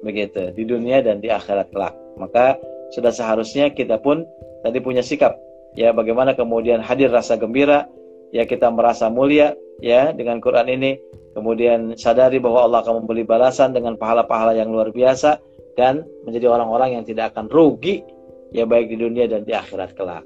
begitu 0.02 0.54
di 0.54 0.62
dunia 0.64 1.02
dan 1.02 1.18
di 1.22 1.28
akhirat 1.30 1.70
kelak. 1.74 1.94
Maka 2.18 2.58
sudah 2.94 3.12
seharusnya 3.12 3.70
kita 3.72 4.00
pun 4.00 4.24
tadi 4.64 4.80
punya 4.80 5.04
sikap 5.04 5.36
ya 5.76 5.92
bagaimana 5.92 6.32
kemudian 6.32 6.80
hadir 6.80 7.12
rasa 7.12 7.36
gembira 7.36 7.84
ya 8.32 8.48
kita 8.48 8.72
merasa 8.72 9.12
mulia 9.12 9.52
ya 9.84 10.10
dengan 10.16 10.40
Quran 10.40 10.68
ini 10.72 10.96
kemudian 11.36 11.94
sadari 11.94 12.40
bahwa 12.40 12.64
Allah 12.64 12.80
akan 12.82 13.04
memberi 13.04 13.22
balasan 13.22 13.76
dengan 13.76 13.94
pahala-pahala 14.00 14.56
yang 14.56 14.72
luar 14.72 14.90
biasa 14.90 15.38
dan 15.78 16.02
menjadi 16.26 16.50
orang-orang 16.50 16.98
yang 16.98 17.04
tidak 17.06 17.36
akan 17.36 17.46
rugi 17.46 18.02
ya 18.50 18.64
baik 18.64 18.90
di 18.90 18.96
dunia 18.98 19.28
dan 19.28 19.44
di 19.44 19.52
akhirat 19.54 19.94
kelak. 19.94 20.24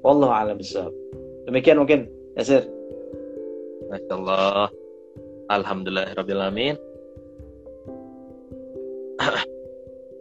Wallahu 0.00 0.32
a'lam 0.32 0.60
Demikian 1.44 1.76
mungkin 1.80 2.08
Yasir. 2.40 2.64
Masya 3.92 4.14
Allah. 4.16 4.68
Alhamdulillah 5.52 6.16
Rabbil 6.16 6.40
Alamin. 6.40 6.74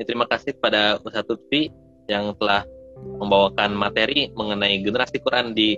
Terima 0.07 0.25
kasih 0.29 0.53
kepada 0.57 0.99
Ustaz 1.01 1.25
Lutfi 1.29 1.69
yang 2.09 2.35
telah 2.37 2.67
membawakan 2.97 3.73
materi 3.73 4.29
mengenai 4.33 4.81
generasi 4.83 5.17
Quran 5.21 5.55
di 5.55 5.77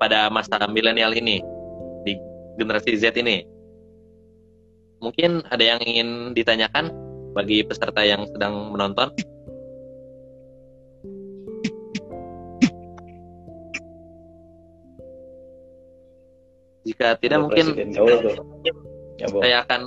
pada 0.00 0.26
masa 0.32 0.58
milenial 0.66 1.14
ini 1.14 1.38
di 2.02 2.18
generasi 2.58 2.98
Z 2.98 3.14
ini. 3.18 3.46
Mungkin 5.02 5.42
ada 5.50 5.62
yang 5.62 5.80
ingin 5.82 6.30
ditanyakan 6.34 6.90
bagi 7.34 7.66
peserta 7.66 8.02
yang 8.06 8.26
sedang 8.30 8.70
menonton. 8.70 9.10
Jika 16.82 17.14
tidak 17.22 17.46
mungkin 17.46 17.66
ya, 19.18 19.26
saya 19.30 19.56
akan 19.66 19.80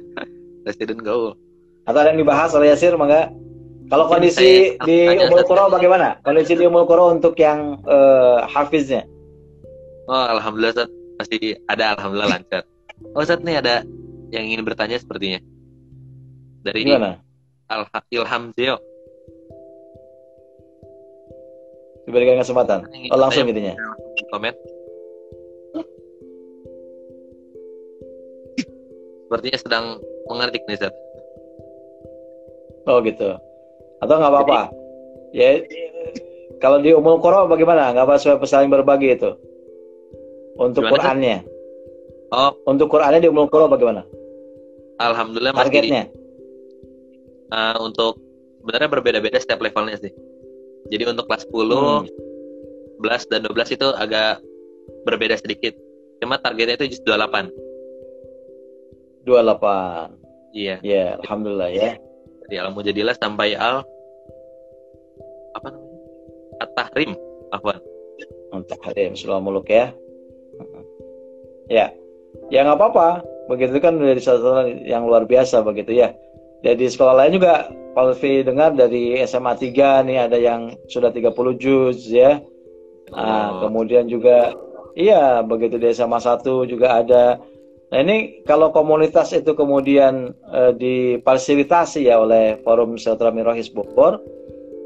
Presiden 0.64 1.00
Gaul. 1.00 1.43
Atau 1.84 1.98
ada 2.00 2.16
yang 2.16 2.20
dibahas 2.20 2.50
oleh 2.56 2.72
Yasir, 2.72 2.96
mangga? 2.96 3.28
Kalau 3.92 4.08
kondisi 4.08 4.80
di 4.80 4.98
Umul 5.20 5.44
Qura 5.44 5.68
bagaimana? 5.68 6.16
Kondisi 6.24 6.56
di 6.56 6.64
Umul 6.64 6.88
Qura 6.88 7.12
untuk 7.12 7.36
yang 7.36 7.84
uh, 7.84 8.48
hafiznya? 8.48 9.04
Oh, 10.08 10.24
alhamdulillah 10.32 10.72
Ustaz. 10.72 10.90
Masih 11.20 11.60
ada 11.68 11.92
alhamdulillah 11.92 12.40
lancar. 12.40 12.64
Oh, 13.12 13.20
Ustaz 13.20 13.44
nih 13.44 13.60
ada 13.60 13.84
yang 14.32 14.48
ingin 14.48 14.64
bertanya 14.64 14.96
sepertinya. 14.96 15.36
Dari 16.64 16.88
Gimana? 16.88 17.20
Al 17.68 17.84
Ilham 18.08 18.56
Zeo. 18.56 18.80
Diberikan 22.08 22.40
kesempatan. 22.40 22.88
Oh, 23.12 23.20
langsung 23.20 23.44
gitu 23.44 23.60
ya. 23.60 23.76
Komen. 24.32 24.56
Sepertinya 29.28 29.58
sedang 29.60 29.84
mengetik 30.32 30.64
nih, 30.64 30.80
Ustaz. 30.80 30.94
Oh, 32.84 33.00
gitu. 33.00 33.36
Atau 34.00 34.14
nggak 34.14 34.32
apa-apa. 34.32 34.60
Ya, 35.32 35.58
kalau 36.60 36.78
di 36.78 36.92
umul 36.92 37.18
Qura 37.18 37.44
bagaimana? 37.44 37.90
Nggak 37.90 38.04
apa 38.04 38.14
supaya 38.16 38.44
saling 38.44 38.68
berbagi 38.68 39.16
itu? 39.16 39.34
Untuk 40.54 40.86
Gimana, 40.86 40.94
Qurannya. 40.94 41.36
Oh, 42.30 42.52
Untuk 42.64 42.86
Qurannya 42.88 43.18
di 43.18 43.28
umul 43.28 43.48
Qura 43.48 43.66
bagaimana? 43.66 44.04
alhamdulillah 44.94 45.50
masih 45.50 45.74
Targetnya? 45.74 46.02
uh, 47.50 47.76
untuk 47.82 48.14
sebenarnya 48.62 48.88
berbeda-beda 48.88 49.42
setiap 49.42 49.58
levelnya 49.58 49.98
sih. 49.98 50.14
Jadi 50.86 51.02
untuk 51.04 51.26
kelas 51.26 51.50
10, 51.50 51.74
Hmm. 51.74 52.06
11 53.02 53.26
dan 53.26 53.42
12 53.42 53.74
itu 53.74 53.88
agak 53.90 54.38
berbeda 55.02 55.34
sedikit. 55.34 55.74
Cuma 56.22 56.38
targetnya 56.38 56.78
itu 56.78 56.94
just 56.94 57.02
28. 57.02 57.50
28. 59.26 60.14
Iya, 60.54 60.78
Ya, 60.80 61.18
alhamdulillah 61.18 61.70
ya. 61.74 61.98
Dari 62.44 62.56
al 62.60 62.70
mujadilah 62.76 63.16
sampai 63.16 63.56
al 63.56 63.82
apa 65.54 65.66
namanya? 65.70 65.98
At-Tahrim, 66.62 67.10
afwan. 67.50 67.80
Untuk 68.54 68.78
hadim 68.86 69.18
sudah 69.18 69.42
muluk 69.42 69.66
ya. 69.66 69.90
Ya, 71.66 71.90
ya 72.52 72.60
nggak 72.62 72.78
apa-apa. 72.78 73.24
Begitu 73.50 73.76
kan 73.82 73.98
dari 73.98 74.20
satu 74.22 74.70
yang 74.86 75.08
luar 75.08 75.26
biasa 75.26 75.64
begitu 75.66 75.98
ya. 75.98 76.14
Jadi 76.64 76.88
sekolah 76.88 77.14
lain 77.24 77.36
juga 77.36 77.68
kalau 77.92 78.16
Vi 78.16 78.40
dengar 78.40 78.72
dari 78.72 79.20
SMA 79.28 79.52
3 79.54 80.06
nih 80.08 80.18
ada 80.18 80.38
yang 80.40 80.72
sudah 80.88 81.12
30 81.12 81.34
juz 81.60 82.08
ya. 82.08 82.40
Nah, 83.12 83.60
Oh, 83.60 83.68
kemudian 83.68 84.08
juga 84.08 84.56
iya 84.96 85.44
begitu 85.44 85.76
di 85.76 85.92
SMA 85.92 86.18
1 86.18 86.64
juga 86.64 87.04
ada. 87.04 87.38
Nah, 87.92 87.98
ini 88.00 88.42
kalau 88.48 88.72
komunitas 88.72 89.34
itu 89.36 89.52
kemudian 89.52 90.32
eh, 90.50 90.72
difasilitasi 90.74 92.08
ya 92.08 92.20
oleh 92.22 92.58
Forum 92.64 92.96
Silaturahmi 92.96 93.44
Rohis 93.44 93.68
Bogor, 93.70 94.18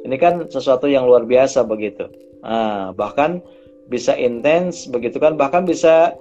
ini 0.05 0.17
kan 0.19 0.47
sesuatu 0.51 0.91
yang 0.91 1.07
luar 1.07 1.25
biasa 1.25 1.63
begitu. 1.65 2.11
Nah, 2.43 2.95
bahkan 2.95 3.43
bisa 3.89 4.13
intens 4.19 4.91
begitu 4.91 5.17
kan, 5.19 5.39
bahkan 5.39 5.65
bisa 5.65 6.15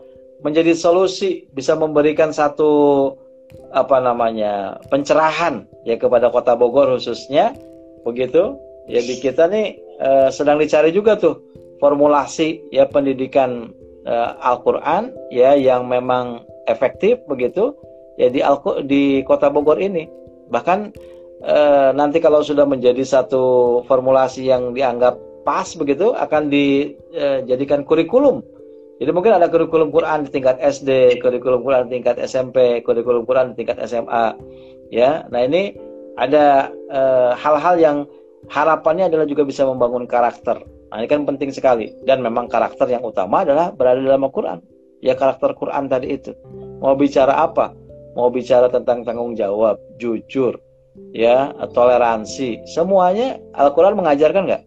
menjadi 0.45 0.77
solusi, 0.77 1.49
bisa 1.51 1.73
memberikan 1.73 2.29
satu 2.29 3.13
apa 3.71 4.03
namanya 4.03 4.75
pencerahan 4.91 5.63
ya 5.87 5.95
kepada 5.95 6.27
Kota 6.29 6.53
Bogor 6.53 6.97
khususnya 6.97 7.55
begitu. 8.03 8.57
Ya 8.87 9.03
di 9.03 9.19
kita 9.19 9.51
nih 9.51 9.75
eh, 9.99 10.29
sedang 10.31 10.63
dicari 10.63 10.95
juga 10.95 11.19
tuh 11.19 11.43
formulasi 11.83 12.71
ya 12.71 12.87
pendidikan 12.87 13.67
eh, 14.07 14.29
Al-Qur'an 14.39 15.11
ya 15.27 15.59
yang 15.59 15.91
memang 15.91 16.47
efektif 16.67 17.23
begitu 17.25 17.73
ya 18.19 18.27
di 18.29 18.43
Al 18.43 18.59
di 18.85 19.23
Kota 19.23 19.47
Bogor 19.49 19.79
ini. 19.79 20.05
Bahkan 20.51 20.79
eh, 21.43 21.89
nanti 21.95 22.21
kalau 22.21 22.43
sudah 22.43 22.67
menjadi 22.67 23.01
satu 23.01 23.81
formulasi 23.87 24.47
yang 24.47 24.75
dianggap 24.75 25.17
pas 25.47 25.67
begitu 25.79 26.11
akan 26.11 26.51
dijadikan 26.51 27.87
kurikulum. 27.87 28.43
Jadi 28.97 29.11
mungkin 29.13 29.37
ada 29.37 29.47
kurikulum 29.47 29.93
Quran 29.93 30.25
di 30.25 30.29
tingkat 30.33 30.57
SD, 30.57 31.21
kurikulum 31.21 31.61
Quran 31.61 31.87
di 31.87 32.01
tingkat 32.01 32.17
SMP, 32.19 32.81
kurikulum 32.81 33.23
Quran 33.23 33.53
di 33.53 33.63
tingkat 33.63 33.77
SMA. 33.85 34.33
Ya, 34.89 35.23
nah 35.29 35.45
ini 35.45 35.77
ada 36.17 36.73
eh, 36.89 37.31
hal-hal 37.37 37.75
yang 37.77 37.97
harapannya 38.49 39.07
adalah 39.07 39.29
juga 39.29 39.45
bisa 39.45 39.63
membangun 39.63 40.09
karakter. 40.09 40.65
Nah, 40.87 41.03
ini 41.03 41.07
kan 41.07 41.27
penting 41.27 41.51
sekali. 41.51 41.91
Dan 42.07 42.23
memang 42.23 42.47
karakter 42.47 42.87
yang 42.87 43.03
utama 43.03 43.43
adalah 43.43 43.75
berada 43.75 43.99
dalam 43.99 44.23
Al-Quran. 44.23 44.59
Ya 45.07 45.15
karakter 45.15 45.55
Quran 45.55 45.87
tadi 45.87 46.19
itu. 46.19 46.35
Mau 46.83 46.99
bicara 46.99 47.47
apa? 47.47 47.71
Mau 48.19 48.27
bicara 48.27 48.67
tentang 48.67 49.07
tanggung 49.07 49.39
jawab, 49.39 49.79
jujur, 49.95 50.59
ya, 51.15 51.55
toleransi. 51.71 52.67
Semuanya 52.67 53.39
Al-Quran 53.55 53.95
mengajarkan 53.95 54.43
nggak? 54.43 54.63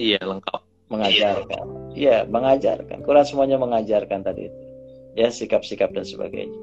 iya 0.00 0.18
lengkap. 0.24 0.60
Mengajarkan. 0.88 1.64
Iya, 1.94 2.26
mengajarkan. 2.26 3.04
Quran 3.04 3.26
semuanya 3.26 3.56
mengajarkan 3.60 4.24
tadi 4.24 4.50
itu. 4.50 4.60
Ya, 5.14 5.28
sikap-sikap 5.30 5.94
dan 5.94 6.02
sebagainya. 6.02 6.58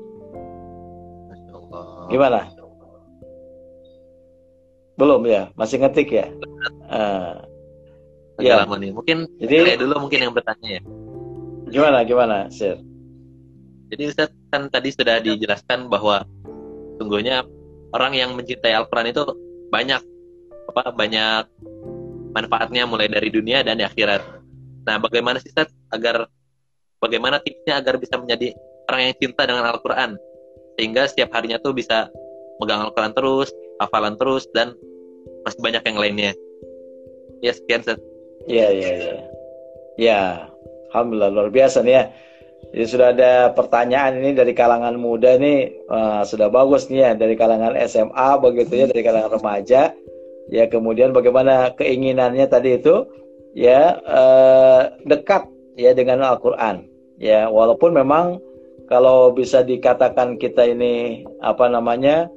Gimana? 2.11 2.51
Belum 4.99 5.23
ya? 5.23 5.47
Masih 5.55 5.79
ngetik 5.79 6.11
ya? 6.11 6.27
Lama 8.41 8.75
nih. 8.75 8.91
Mungkin 8.91 9.17
Jadi 9.39 9.79
dulu 9.79 10.07
mungkin 10.07 10.19
yang 10.27 10.34
bertanya 10.36 10.79
ya. 10.79 10.82
Gimana 11.72 12.03
gimana, 12.03 12.38
Sir? 12.51 12.78
Jadi 13.91 14.03
Ustaz 14.07 14.30
kan 14.51 14.67
tadi 14.67 14.91
sudah 14.91 15.19
dijelaskan 15.24 15.88
bahwa 15.88 16.24
sungguhnya 16.99 17.43
orang 17.91 18.15
yang 18.15 18.32
mencintai 18.36 18.76
Al-Quran 18.76 19.11
itu 19.11 19.24
banyak 19.72 20.01
apa 20.72 20.84
banyak 20.95 21.43
manfaatnya 22.32 22.88
mulai 22.88 23.11
dari 23.11 23.28
dunia 23.28 23.63
dan 23.63 23.80
akhirat. 23.84 24.24
Nah, 24.88 24.95
bagaimana 24.99 25.39
sih 25.43 25.51
Ustaz 25.51 25.72
agar 25.91 26.28
bagaimana 27.03 27.43
tipsnya 27.43 27.80
agar 27.80 27.99
bisa 27.99 28.15
menjadi 28.15 28.55
orang 28.88 29.11
yang 29.11 29.15
cinta 29.19 29.43
dengan 29.43 29.67
Al-Quran 29.67 30.15
sehingga 30.80 31.07
setiap 31.11 31.36
harinya 31.36 31.59
tuh 31.59 31.76
bisa 31.76 32.07
megang 32.63 32.88
Al-Quran 32.88 33.11
terus, 33.11 33.51
hafalan 33.84 34.15
terus 34.15 34.47
dan 34.55 34.72
masih 35.43 35.59
banyak 35.59 35.84
yang 35.84 35.97
lainnya. 35.99 36.32
Ya 37.43 37.51
sekian 37.51 37.84
Ustaz. 37.84 37.99
Iya, 38.47 38.67
iya, 38.72 38.89
iya. 38.95 39.15
Ya, 39.99 40.22
alhamdulillah 40.91 41.31
luar 41.31 41.49
biasa 41.49 41.81
nih 41.87 41.95
ya. 41.95 42.03
Jadi 42.71 42.85
sudah 42.87 43.07
ada 43.11 43.31
pertanyaan 43.51 44.21
ini 44.21 44.31
dari 44.37 44.53
kalangan 44.53 44.95
muda 44.95 45.35
nih, 45.35 45.89
Wah, 45.89 46.21
sudah 46.23 46.47
bagus 46.47 46.87
nih 46.87 47.03
ya 47.03 47.11
dari 47.17 47.35
kalangan 47.35 47.73
SMA 47.89 48.29
begitu 48.39 48.73
ya, 48.79 48.85
dari 48.87 49.01
kalangan 49.01 49.31
remaja. 49.41 49.91
Ya, 50.51 50.63
kemudian 50.67 51.11
bagaimana 51.11 51.73
keinginannya 51.75 52.45
tadi 52.47 52.79
itu 52.79 53.07
ya 53.57 53.97
eh, 53.99 54.81
dekat 55.03 55.47
ya 55.75 55.91
dengan 55.91 56.23
Al-Qur'an. 56.23 56.87
Ya, 57.19 57.51
walaupun 57.51 57.91
memang 57.91 58.39
kalau 58.87 59.35
bisa 59.35 59.63
dikatakan 59.67 60.39
kita 60.39 60.63
ini 60.67 61.27
apa 61.43 61.67
namanya 61.67 62.31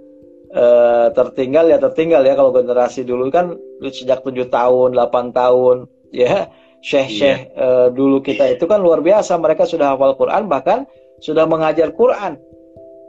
eh, 0.50 1.06
tertinggal 1.14 1.70
ya 1.70 1.78
tertinggal 1.78 2.26
ya 2.26 2.34
kalau 2.34 2.50
generasi 2.50 3.06
dulu 3.06 3.30
kan 3.30 3.54
sejak 3.86 4.24
tujuh 4.26 4.50
tahun, 4.50 4.98
8 4.98 5.30
tahun 5.30 5.86
ya 6.10 6.50
syekh-syekh 6.84 7.56
eh, 7.56 7.88
dulu 7.96 8.20
kita 8.20 8.52
itu 8.52 8.68
kan 8.68 8.84
luar 8.84 9.00
biasa. 9.00 9.40
Mereka 9.40 9.64
sudah 9.64 9.96
hafal 9.96 10.12
Quran 10.20 10.46
bahkan 10.46 10.84
sudah 11.24 11.48
mengajar 11.48 11.96
Quran. 11.96 12.36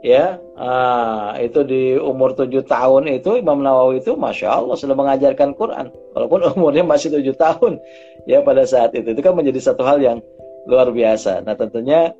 Ya 0.04 0.38
ah, 0.54 1.34
itu 1.40 1.66
di 1.66 1.98
umur 1.98 2.36
tujuh 2.36 2.62
tahun 2.68 3.10
itu 3.10 3.42
Imam 3.42 3.58
Nawawi 3.58 4.00
itu 4.00 4.14
masya 4.14 4.62
Allah 4.62 4.76
sudah 4.80 4.96
mengajarkan 4.96 5.52
Quran. 5.52 5.92
Walaupun 6.16 6.40
umurnya 6.56 6.84
masih 6.88 7.12
tujuh 7.20 7.36
tahun 7.36 7.76
ya 8.24 8.40
pada 8.40 8.64
saat 8.64 8.96
itu. 8.96 9.12
Itu 9.12 9.20
kan 9.20 9.36
menjadi 9.36 9.60
satu 9.60 9.84
hal 9.84 10.00
yang 10.00 10.18
luar 10.64 10.88
biasa. 10.88 11.44
Nah 11.44 11.54
tentunya 11.58 12.16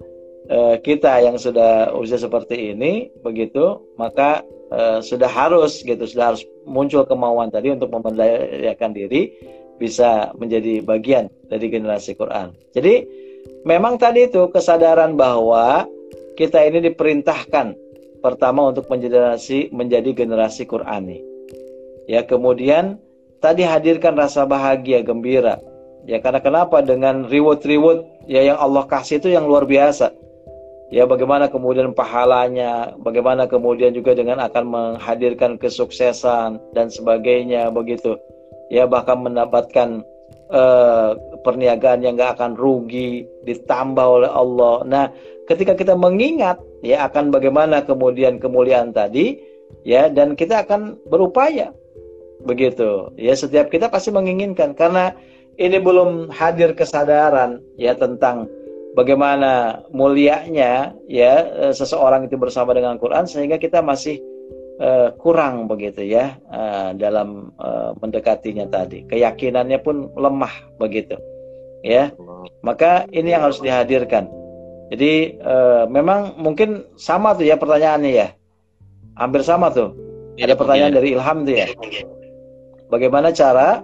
eh, 0.50 0.76
kita 0.82 1.24
yang 1.24 1.40
sudah 1.40 1.94
usia 1.96 2.20
seperti 2.20 2.76
ini 2.76 3.08
begitu 3.24 3.80
maka 3.96 4.44
eh, 4.72 5.00
sudah 5.00 5.30
harus 5.30 5.80
gitu 5.80 6.04
sudah 6.04 6.34
harus 6.34 6.42
muncul 6.66 7.06
kemauan 7.06 7.48
tadi 7.48 7.70
untuk 7.70 7.92
memberdayakan 7.92 8.90
diri 8.92 9.30
bisa 9.76 10.32
menjadi 10.36 10.80
bagian 10.82 11.28
dari 11.48 11.68
generasi 11.68 12.16
Quran. 12.16 12.52
Jadi 12.72 13.04
memang 13.68 14.00
tadi 14.00 14.28
itu 14.28 14.48
kesadaran 14.50 15.14
bahwa 15.14 15.84
kita 16.36 16.60
ini 16.64 16.92
diperintahkan 16.92 17.76
pertama 18.20 18.68
untuk 18.72 18.88
menjadi 18.90 19.32
generasi 19.32 19.58
menjadi 19.72 20.10
generasi 20.12 20.62
Qurani. 20.66 21.22
Ya, 22.06 22.22
kemudian 22.22 22.98
tadi 23.42 23.62
hadirkan 23.66 24.14
rasa 24.14 24.46
bahagia, 24.46 25.02
gembira. 25.02 25.58
Ya, 26.06 26.22
karena 26.22 26.38
kenapa 26.38 26.82
dengan 26.82 27.26
reward-reward 27.26 28.06
ya 28.30 28.42
yang 28.46 28.58
Allah 28.62 28.86
kasih 28.86 29.18
itu 29.18 29.34
yang 29.34 29.46
luar 29.46 29.66
biasa. 29.66 30.14
Ya, 30.94 31.02
bagaimana 31.02 31.50
kemudian 31.50 31.90
pahalanya, 31.98 32.94
bagaimana 33.02 33.50
kemudian 33.50 33.90
juga 33.90 34.14
dengan 34.14 34.38
akan 34.38 34.64
menghadirkan 34.70 35.58
kesuksesan 35.58 36.62
dan 36.78 36.86
sebagainya 36.86 37.74
begitu 37.74 38.14
ya 38.72 38.84
bahkan 38.86 39.22
mendapatkan 39.22 40.02
eh, 40.50 41.10
perniagaan 41.42 42.02
yang 42.02 42.14
nggak 42.18 42.38
akan 42.38 42.52
rugi 42.58 43.26
ditambah 43.46 44.06
oleh 44.06 44.30
Allah. 44.30 44.76
Nah, 44.86 45.04
ketika 45.46 45.78
kita 45.78 45.94
mengingat 45.94 46.58
ya 46.82 47.06
akan 47.06 47.30
bagaimana 47.30 47.86
kemudian 47.86 48.42
kemuliaan 48.42 48.90
tadi 48.90 49.38
ya 49.86 50.10
dan 50.10 50.34
kita 50.34 50.66
akan 50.66 50.98
berupaya 51.06 51.70
begitu. 52.42 53.10
Ya 53.18 53.34
setiap 53.34 53.70
kita 53.70 53.90
pasti 53.90 54.10
menginginkan 54.14 54.74
karena 54.74 55.14
ini 55.56 55.80
belum 55.80 56.30
hadir 56.30 56.76
kesadaran 56.76 57.64
ya 57.80 57.96
tentang 57.96 58.46
bagaimana 58.96 59.84
mulianya 59.92 60.96
ya 61.06 61.34
eh, 61.68 61.74
seseorang 61.76 62.26
itu 62.26 62.36
bersama 62.40 62.72
dengan 62.72 62.96
Quran 62.96 63.28
sehingga 63.28 63.60
kita 63.60 63.84
masih 63.84 64.18
uh, 64.80 65.08
kurang 65.20 65.68
begitu 65.68 66.04
ya 66.04 66.36
uh, 66.48 66.92
dalam 66.96 67.52
uh, 67.60 67.92
mendekatinya 68.00 68.68
tadi. 68.68 69.04
Keyakinannya 69.08 69.78
pun 69.80 70.10
lemah 70.14 70.52
begitu. 70.80 71.16
Ya. 71.84 72.12
Maka 72.64 73.06
ini 73.14 73.32
yang 73.36 73.46
harus 73.46 73.62
dihadirkan. 73.62 74.26
Jadi 74.90 75.38
uh, 75.42 75.84
memang 75.90 76.38
mungkin 76.38 76.86
sama 76.94 77.34
tuh 77.34 77.46
ya 77.46 77.58
pertanyaannya 77.58 78.12
ya. 78.12 78.28
Hampir 79.16 79.42
sama 79.42 79.72
tuh. 79.72 79.96
Ya, 80.36 80.52
Ada 80.52 80.56
pertanyaan 80.60 80.92
ya. 80.92 80.96
dari 81.00 81.08
Ilham 81.16 81.38
tuh 81.48 81.54
ya. 81.56 81.66
Bagaimana 82.92 83.32
cara 83.32 83.80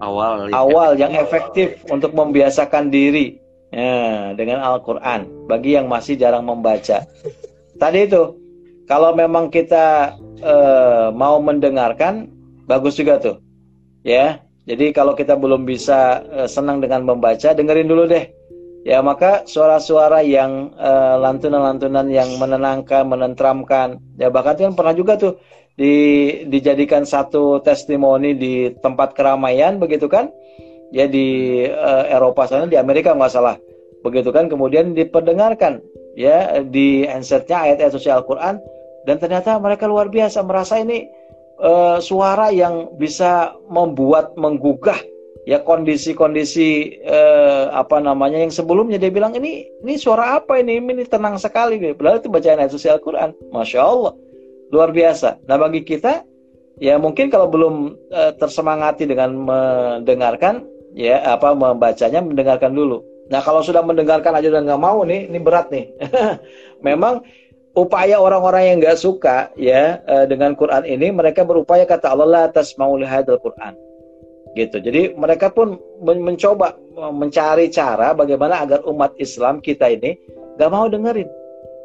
awal 0.00 0.52
awal 0.52 0.96
yang 1.00 1.16
efektif 1.16 1.80
untuk 1.88 2.12
membiasakan 2.12 2.92
diri 2.92 3.40
ya, 3.72 4.32
dengan 4.36 4.60
Al-Qur'an 4.62 5.26
bagi 5.48 5.74
yang 5.74 5.88
masih 5.88 6.20
jarang 6.20 6.44
membaca. 6.46 7.08
Tadi 7.80 7.98
itu 8.04 8.36
kalau 8.90 9.14
memang 9.14 9.54
kita 9.54 10.18
uh, 10.42 11.14
mau 11.14 11.38
mendengarkan, 11.38 12.26
bagus 12.66 12.98
juga 12.98 13.22
tuh. 13.22 13.36
Ya. 14.02 14.42
Jadi 14.66 14.90
kalau 14.90 15.14
kita 15.14 15.38
belum 15.38 15.62
bisa 15.62 16.26
uh, 16.26 16.50
senang 16.50 16.82
dengan 16.82 17.06
membaca, 17.06 17.54
dengerin 17.54 17.86
dulu 17.86 18.10
deh. 18.10 18.26
Ya, 18.82 18.98
maka 18.98 19.46
suara-suara 19.46 20.26
yang 20.26 20.74
uh, 20.74 21.22
lantunan-lantunan 21.22 22.10
yang 22.10 22.34
menenangkan, 22.42 23.06
menentramkan. 23.06 24.02
Ya, 24.18 24.26
bahkan 24.26 24.58
kan 24.58 24.74
pernah 24.74 24.94
juga 24.98 25.14
tuh 25.14 25.38
di, 25.78 26.42
dijadikan 26.50 27.06
satu 27.06 27.62
testimoni 27.62 28.34
di 28.34 28.74
tempat 28.82 29.14
keramaian 29.14 29.78
begitu 29.78 30.10
kan? 30.10 30.34
Ya 30.90 31.06
di 31.06 31.62
uh, 31.62 32.10
Eropa 32.10 32.50
sana, 32.50 32.66
di 32.66 32.74
Amerika 32.74 33.14
nggak 33.14 33.30
salah. 33.30 33.54
Begitu 34.02 34.34
kan? 34.34 34.50
Kemudian 34.50 34.98
diperdengarkan 34.98 35.78
ya 36.18 36.58
di 36.66 37.06
handsetnya 37.06 37.70
ayat-ayat 37.70 37.94
suci 37.94 38.10
Al-Quran 38.10 38.79
dan 39.10 39.18
ternyata 39.18 39.58
mereka 39.58 39.90
luar 39.90 40.06
biasa 40.06 40.38
merasa 40.46 40.78
ini 40.78 41.10
uh, 41.58 41.98
suara 41.98 42.54
yang 42.54 42.94
bisa 42.94 43.58
membuat 43.66 44.38
menggugah 44.38 45.02
ya 45.50 45.58
kondisi-kondisi 45.66 47.02
uh, 47.02 47.74
apa 47.74 47.98
namanya 47.98 48.38
yang 48.38 48.54
sebelumnya. 48.54 49.02
Dia 49.02 49.10
bilang 49.10 49.34
ini 49.34 49.66
ini 49.82 49.98
suara 49.98 50.38
apa 50.38 50.62
ini? 50.62 50.78
Ini 50.78 51.10
tenang 51.10 51.42
sekali. 51.42 51.82
Nih 51.82 51.98
padahal 51.98 52.22
itu 52.22 52.30
bacaan 52.30 52.62
ayat 52.62 52.70
suci 52.70 52.86
Al-Qur'an. 52.86 53.34
Masya 53.50 53.82
Allah 53.82 54.14
luar 54.70 54.94
biasa. 54.94 55.42
Nah 55.50 55.58
bagi 55.58 55.82
kita 55.82 56.22
ya 56.78 56.94
mungkin 57.02 57.34
kalau 57.34 57.50
belum 57.50 57.98
uh, 58.14 58.30
tersemangati 58.38 59.10
dengan 59.10 59.34
mendengarkan 59.34 60.62
ya 60.94 61.18
apa 61.34 61.50
membacanya 61.50 62.22
mendengarkan 62.22 62.78
dulu. 62.78 63.02
Nah 63.26 63.42
kalau 63.42 63.58
sudah 63.58 63.82
mendengarkan 63.82 64.38
aja 64.38 64.54
udah 64.54 64.62
nggak 64.70 64.82
mau 64.86 65.02
nih 65.02 65.26
ini 65.26 65.38
berat 65.42 65.66
nih. 65.74 65.90
Memang 66.86 67.26
upaya 67.74 68.18
orang-orang 68.18 68.62
yang 68.66 68.76
nggak 68.82 68.98
suka 68.98 69.50
ya 69.54 70.02
uh, 70.10 70.26
dengan 70.26 70.58
Quran 70.58 70.82
ini 70.86 71.14
mereka 71.14 71.46
berupaya 71.46 71.86
kata 71.86 72.10
Allah 72.10 72.50
atas 72.50 72.74
mau 72.74 72.94
lihat 72.98 73.30
Quran. 73.30 73.74
Gitu. 74.58 74.82
Jadi 74.82 75.14
mereka 75.14 75.46
pun 75.54 75.78
men 76.02 76.26
mencoba 76.26 76.74
mencari 77.14 77.70
cara 77.70 78.10
bagaimana 78.10 78.58
agar 78.66 78.82
umat 78.82 79.14
Islam 79.22 79.62
kita 79.62 79.86
ini 79.86 80.18
nggak 80.58 80.70
mau 80.70 80.90
dengerin. 80.90 81.30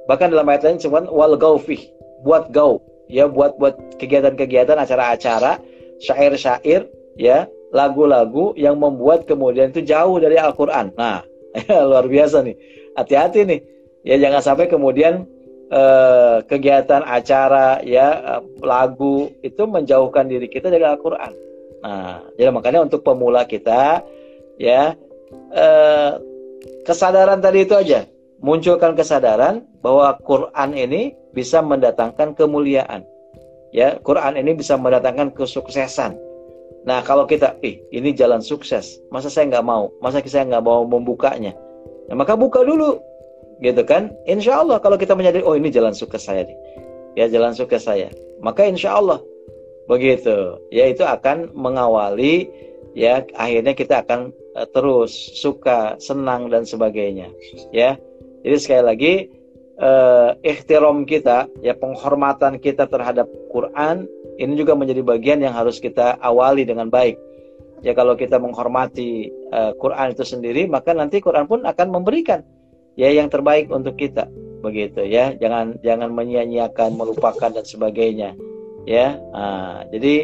Bahkan 0.09 0.33
dalam 0.33 0.49
ayat 0.49 0.65
lain 0.65 0.81
cuma 0.81 1.05
wal 1.05 1.37
gaufih 1.37 1.81
buat 2.25 2.49
gau 2.49 2.81
ya 3.05 3.29
buat 3.29 3.57
buat 3.61 3.77
kegiatan-kegiatan 4.01 4.81
acara-acara 4.81 5.61
syair-syair 6.01 6.89
ya 7.21 7.45
lagu-lagu 7.69 8.57
yang 8.57 8.81
membuat 8.81 9.29
kemudian 9.29 9.69
itu 9.69 9.85
jauh 9.85 10.17
dari 10.17 10.41
Al-Quran. 10.41 10.89
Nah 10.97 11.21
luar 11.89 12.09
biasa 12.09 12.41
nih. 12.41 12.57
Hati-hati 12.97 13.45
nih. 13.45 13.59
Ya 14.05 14.17
jangan 14.21 14.41
sampai 14.41 14.65
kemudian 14.69 15.25
eh, 15.71 16.37
kegiatan 16.45 17.01
acara 17.05 17.81
ya 17.81 18.39
eh, 18.39 18.41
lagu 18.61 19.31
itu 19.41 19.63
menjauhkan 19.65 20.29
diri 20.29 20.49
kita 20.49 20.69
dari 20.69 20.85
Al-Qur'an. 20.85 21.33
Nah, 21.85 22.17
jadi 22.33 22.49
makanya 22.49 22.81
untuk 22.81 23.05
pemula 23.05 23.45
kita 23.45 24.01
ya 24.57 24.97
eh, 25.53 26.11
kesadaran 26.85 27.41
tadi 27.41 27.65
itu 27.65 27.73
aja, 27.77 28.05
munculkan 28.41 28.97
kesadaran 28.97 29.65
bahwa 29.81 30.17
Quran 30.21 30.73
ini 30.73 31.13
bisa 31.33 31.61
mendatangkan 31.61 32.33
kemuliaan. 32.37 33.05
Ya, 33.75 33.99
Quran 33.99 34.39
ini 34.39 34.55
bisa 34.55 34.79
mendatangkan 34.79 35.35
kesuksesan. 35.35 36.15
Nah, 36.85 37.01
kalau 37.01 37.25
kita, 37.25 37.57
ih, 37.65 37.81
ini 37.91 38.13
jalan 38.13 38.39
sukses, 38.39 39.01
masa 39.09 39.27
saya 39.27 39.49
nggak 39.49 39.65
mau, 39.65 39.89
masa 39.99 40.21
saya 40.21 40.45
nggak 40.45 40.63
mau 40.63 40.85
membukanya, 40.85 41.51
nah, 42.07 42.15
maka 42.15 42.37
buka 42.37 42.61
dulu 42.61 43.01
gitu 43.63 43.81
kan? 43.87 44.11
Insya 44.27 44.63
Allah 44.63 44.81
kalau 44.83 44.99
kita 44.99 45.15
menyadari 45.15 45.43
oh 45.45 45.55
ini 45.55 45.71
jalan 45.71 45.95
suka 45.95 46.19
saya 46.19 46.43
nih. 46.47 46.57
Ya 47.15 47.31
jalan 47.31 47.55
suka 47.55 47.79
saya. 47.79 48.11
Maka 48.43 48.67
insya 48.67 48.99
Allah 48.99 49.23
begitu. 49.87 50.59
Ya 50.73 50.91
itu 50.91 51.05
akan 51.05 51.55
mengawali 51.55 52.49
ya 52.97 53.23
akhirnya 53.35 53.75
kita 53.75 54.03
akan 54.03 54.35
uh, 54.55 54.67
terus 54.71 55.11
suka 55.39 55.95
senang 56.01 56.51
dan 56.51 56.67
sebagainya. 56.67 57.31
Ya 57.71 57.95
jadi 58.43 58.57
sekali 58.59 58.83
lagi 58.83 59.13
uh, 59.79 60.35
ikhtiram 60.43 61.07
kita 61.07 61.47
ya 61.63 61.75
penghormatan 61.75 62.59
kita 62.59 62.87
terhadap 62.91 63.31
Quran 63.51 64.07
ini 64.35 64.59
juga 64.59 64.75
menjadi 64.75 64.99
bagian 64.99 65.39
yang 65.39 65.55
harus 65.55 65.79
kita 65.79 66.19
awali 66.19 66.67
dengan 66.67 66.91
baik. 66.91 67.15
Ya 67.83 67.93
kalau 67.93 68.17
kita 68.17 68.41
menghormati 68.41 69.29
uh, 69.53 69.71
Quran 69.79 70.11
itu 70.11 70.27
sendiri 70.27 70.67
maka 70.67 70.91
nanti 70.91 71.23
Quran 71.23 71.47
pun 71.47 71.63
akan 71.63 71.87
memberikan 71.93 72.43
ya 72.95 73.11
yang 73.11 73.27
terbaik 73.27 73.69
untuk 73.69 73.99
kita 73.99 74.27
begitu 74.65 75.05
ya. 75.05 75.35
Jangan 75.37 75.77
jangan 75.85 76.09
menyia-nyiakan 76.15 76.97
melupakan 76.97 77.51
dan 77.53 77.61
sebagainya 77.67 78.33
ya. 78.89 79.19
Nah, 79.35 79.85
jadi 79.93 80.15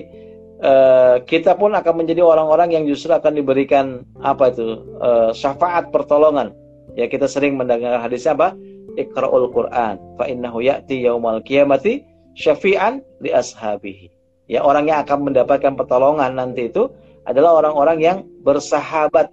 uh, 0.63 1.15
kita 1.27 1.59
pun 1.59 1.77
akan 1.77 1.93
menjadi 2.01 2.25
orang-orang 2.25 2.73
yang 2.73 2.83
justru 2.89 3.13
akan 3.13 3.37
diberikan 3.37 4.01
apa 4.23 4.49
itu 4.49 4.81
uh, 4.97 5.29
syafaat 5.35 5.93
pertolongan. 5.93 6.55
Ya 6.97 7.07
kita 7.07 7.29
sering 7.29 7.55
mendengar 7.55 8.01
hadisnya 8.01 8.35
apa? 8.35 8.57
Iqra'ul 8.99 9.53
Quran. 9.53 9.95
Fa 10.19 10.25
innahu 10.27 10.59
ya'ti 10.59 11.05
yaumal 11.05 11.39
qiyamati 11.45 12.03
syafi'an 12.35 12.99
li 13.23 13.31
ashabihi. 13.31 14.11
Ya 14.51 14.65
orang 14.65 14.91
yang 14.91 15.07
akan 15.07 15.31
mendapatkan 15.31 15.79
pertolongan 15.79 16.35
nanti 16.35 16.67
itu 16.67 16.91
adalah 17.23 17.63
orang-orang 17.63 17.97
yang 18.03 18.17
bersahabat. 18.43 19.31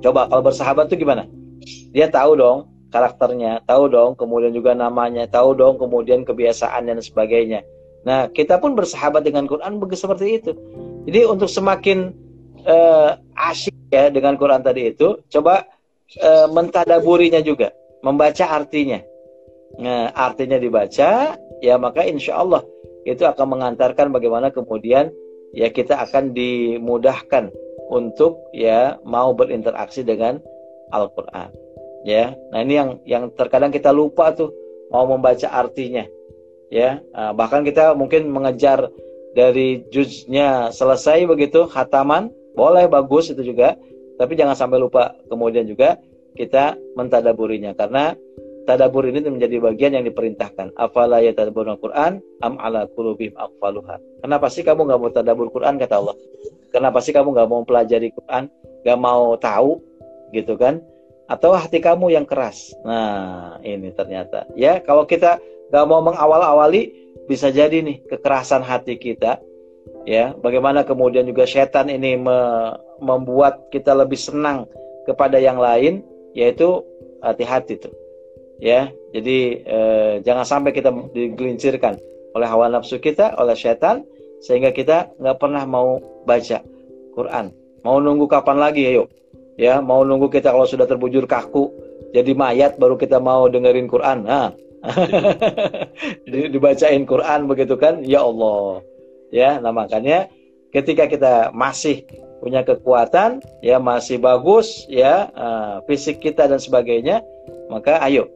Coba 0.00 0.32
kalau 0.32 0.40
bersahabat 0.40 0.88
itu 0.88 1.04
gimana 1.04 1.28
dia 1.92 2.06
tahu 2.08 2.36
dong 2.38 2.58
karakternya, 2.94 3.66
tahu 3.66 3.90
dong 3.90 4.14
kemudian 4.14 4.54
juga 4.54 4.70
namanya, 4.70 5.26
tahu 5.26 5.58
dong 5.58 5.82
kemudian 5.82 6.22
kebiasaan 6.22 6.86
dan 6.86 7.02
sebagainya. 7.02 7.66
Nah, 8.06 8.30
kita 8.30 8.62
pun 8.62 8.78
bersahabat 8.78 9.26
dengan 9.26 9.50
Quran 9.50 9.82
begitu 9.82 10.06
seperti 10.06 10.38
itu. 10.38 10.52
Jadi 11.08 11.20
untuk 11.26 11.50
semakin 11.50 12.14
uh, 12.62 13.18
asyik 13.50 13.74
ya 13.90 14.14
dengan 14.14 14.38
Quran 14.38 14.62
tadi 14.62 14.94
itu, 14.94 15.18
coba 15.26 15.66
uh, 16.22 16.46
mentadaburinya 16.54 17.42
juga, 17.42 17.74
membaca 18.06 18.46
artinya. 18.46 19.02
Nah, 19.74 20.14
artinya 20.14 20.60
dibaca, 20.60 21.34
ya 21.58 21.74
maka 21.80 22.06
insya 22.06 22.38
Allah 22.38 22.62
itu 23.02 23.26
akan 23.26 23.58
mengantarkan 23.58 24.14
bagaimana 24.14 24.54
kemudian 24.54 25.10
ya 25.50 25.68
kita 25.68 25.98
akan 25.98 26.30
dimudahkan 26.30 27.50
untuk 27.90 28.48
ya 28.56 28.96
mau 29.04 29.34
berinteraksi 29.36 30.06
dengan 30.06 30.40
Al-Quran 30.94 31.50
ya 32.06 32.32
nah 32.54 32.62
ini 32.62 32.74
yang 32.78 32.90
yang 33.02 33.24
terkadang 33.34 33.74
kita 33.74 33.90
lupa 33.90 34.30
tuh 34.30 34.54
mau 34.94 35.04
membaca 35.10 35.50
artinya 35.50 36.06
ya 36.70 37.02
nah, 37.10 37.34
bahkan 37.34 37.66
kita 37.66 37.98
mungkin 37.98 38.30
mengejar 38.30 38.86
dari 39.34 39.82
juznya 39.90 40.70
selesai 40.70 41.26
begitu 41.26 41.66
khataman 41.66 42.30
boleh 42.54 42.86
bagus 42.86 43.34
itu 43.34 43.42
juga 43.42 43.74
tapi 44.14 44.38
jangan 44.38 44.54
sampai 44.54 44.78
lupa 44.78 45.10
kemudian 45.26 45.66
juga 45.66 45.98
kita 46.38 46.78
mentadaburinya 46.94 47.74
karena 47.74 48.14
tadabur 48.64 49.04
ini 49.06 49.20
menjadi 49.22 49.60
bagian 49.60 49.92
yang 50.00 50.04
diperintahkan. 50.08 50.74
Afala 50.74 51.20
yatadabburun 51.20 51.78
Quran 51.78 52.18
am 52.40 52.56
ala 52.58 52.88
qulubihim 52.90 53.36
aqfaluha. 53.36 54.00
Kenapa 54.24 54.48
sih 54.48 54.64
kamu 54.64 54.88
nggak 54.88 55.00
mau 55.00 55.10
tadabur 55.12 55.48
Quran 55.52 55.76
kata 55.76 56.00
Allah? 56.00 56.16
Kenapa 56.72 56.98
sih 57.04 57.14
kamu 57.14 57.36
nggak 57.36 57.48
mau 57.48 57.62
pelajari 57.62 58.10
Quran? 58.10 58.50
Gak 58.84 59.00
mau 59.00 59.32
tahu 59.40 59.80
gitu 60.34 60.58
kan? 60.58 60.82
atau 61.24 61.56
hati 61.56 61.80
kamu 61.80 62.12
yang 62.12 62.26
keras. 62.28 62.72
Nah, 62.84 63.56
ini 63.64 63.92
ternyata. 63.96 64.44
Ya 64.56 64.80
kalau 64.84 65.08
kita 65.08 65.40
nggak 65.72 65.86
mau 65.88 66.04
mengawal-awali 66.04 66.92
bisa 67.24 67.48
jadi 67.48 67.80
nih 67.80 68.04
kekerasan 68.08 68.60
hati 68.60 69.00
kita. 69.00 69.40
Ya 70.04 70.36
bagaimana 70.36 70.84
kemudian 70.84 71.24
juga 71.24 71.48
setan 71.48 71.88
ini 71.88 72.16
me 72.20 72.38
membuat 73.00 73.72
kita 73.72 73.96
lebih 73.96 74.20
senang 74.20 74.68
kepada 75.08 75.40
yang 75.40 75.56
lain 75.56 76.04
yaitu 76.36 76.84
hati-hati 77.24 77.80
tuh. 77.80 77.92
Ya 78.60 78.92
jadi 79.16 79.38
eh, 79.64 80.14
jangan 80.24 80.44
sampai 80.44 80.76
kita 80.76 80.92
digelincirkan 81.16 81.96
oleh 82.36 82.48
hawa 82.48 82.68
nafsu 82.68 83.00
kita 83.00 83.32
oleh 83.40 83.56
setan 83.56 84.04
sehingga 84.44 84.76
kita 84.76 85.16
nggak 85.16 85.40
pernah 85.40 85.64
mau 85.64 86.00
baca 86.28 86.60
Quran. 87.16 87.48
Mau 87.80 87.96
nunggu 88.00 88.28
kapan 88.28 88.60
lagi? 88.60 88.84
Ayo 88.84 89.08
ya 89.60 89.78
mau 89.82 90.02
nunggu 90.02 90.30
kita 90.30 90.50
kalau 90.50 90.66
sudah 90.66 90.86
terbujur 90.88 91.24
kaku 91.24 91.70
jadi 92.14 92.34
mayat 92.34 92.78
baru 92.78 92.98
kita 92.98 93.18
mau 93.18 93.46
dengerin 93.46 93.86
Quran 93.90 94.26
nah 94.26 94.50
dibacain 96.28 97.08
Quran 97.08 97.48
begitu 97.48 97.74
kan 97.80 98.04
ya 98.04 98.22
Allah 98.22 98.84
ya 99.32 99.58
nah 99.62 99.72
makanya 99.72 100.28
ketika 100.74 101.08
kita 101.08 101.32
masih 101.54 102.04
punya 102.44 102.60
kekuatan 102.60 103.40
ya 103.64 103.80
masih 103.80 104.20
bagus 104.20 104.84
ya 104.90 105.32
uh, 105.32 105.80
fisik 105.88 106.20
kita 106.20 106.44
dan 106.44 106.60
sebagainya 106.60 107.24
maka 107.72 107.96
ayo 108.04 108.28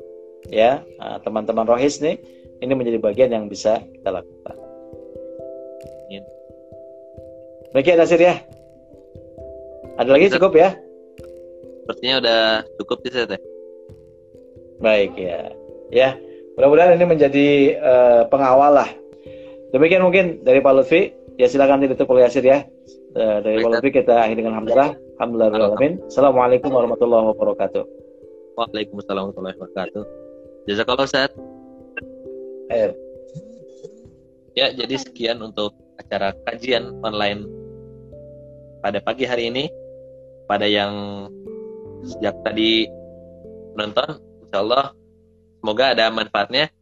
ya 0.49 0.81
uh, 1.03 1.21
teman-teman 1.21 1.69
rohis 1.69 2.01
nih 2.01 2.17
ini 2.59 2.73
menjadi 2.75 2.99
bagian 2.99 3.31
yang 3.31 3.45
bisa 3.47 3.79
kita 3.95 4.11
lakukan. 4.11 4.57
Baik 7.69 7.85
ya 7.85 7.95
Nasir 8.01 8.21
ya. 8.21 8.35
Ada 10.01 10.09
lagi 10.09 10.33
cukup 10.33 10.57
ya? 10.57 10.73
Sepertinya 11.89 12.21
udah 12.21 12.41
cukup 12.77 13.01
sih 13.09 13.25
teh. 13.25 13.41
Baik 14.77 15.17
ya. 15.17 15.49
Ya, 15.89 16.21
mudah-mudahan 16.53 17.01
ini 17.01 17.09
menjadi 17.09 17.49
uh, 17.81 18.23
pengawal 18.29 18.77
lah. 18.77 18.93
Demikian 19.73 20.05
mungkin 20.05 20.45
dari 20.45 20.61
Pak 20.61 20.73
Lutfi. 20.77 21.17
Ya 21.41 21.49
silakan 21.49 21.81
ditutup 21.81 22.13
oleh 22.13 22.29
Yasir 22.29 22.45
ya. 22.45 22.61
Uh, 23.17 23.41
dari 23.41 23.65
Pak 23.65 23.81
Lutfi 23.81 23.89
kita 23.89 24.21
akhiri 24.21 24.45
dengan 24.45 24.61
alhamdulillah. 24.61 25.01
Alhamdulillah. 25.17 26.13
Assalamualaikum 26.13 26.69
warahmatullahi 26.69 27.25
wabarakatuh. 27.33 27.83
Waalaikumsalam 28.61 29.33
warahmatullahi 29.33 29.57
wabarakatuh. 29.57 30.05
Jazakallah 30.69 31.09
Ustaz. 31.09 31.33
Eh. 32.69 32.93
Ya, 34.53 34.77
jadi 34.77 34.93
sekian 35.01 35.41
untuk 35.41 35.73
acara 35.97 36.37
kajian 36.45 37.01
online 37.01 37.49
pada 38.85 39.01
pagi 39.01 39.25
hari 39.25 39.49
ini. 39.49 39.73
Pada 40.49 40.65
yang 40.65 41.29
sejak 42.09 42.35
tadi 42.43 42.89
menonton, 43.77 44.19
insya 44.45 44.65
Allah 44.65 44.85
semoga 45.61 45.93
ada 45.93 46.09
manfaatnya 46.09 46.73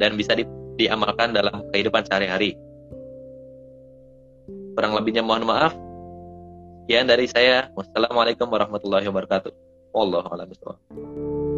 dan 0.00 0.16
bisa 0.16 0.32
di, 0.32 0.48
diamalkan 0.80 1.36
dalam 1.36 1.60
kehidupan 1.70 2.08
sehari-hari. 2.08 2.56
Kurang 4.74 4.96
lebihnya 4.96 5.20
mohon 5.20 5.44
maaf. 5.44 5.76
Sekian 6.86 7.06
dari 7.06 7.28
saya. 7.28 7.68
Wassalamualaikum 7.76 8.48
warahmatullahi 8.48 9.06
wabarakatuh. 9.06 9.52
Wallahu 9.92 10.26
a'lam 10.32 11.49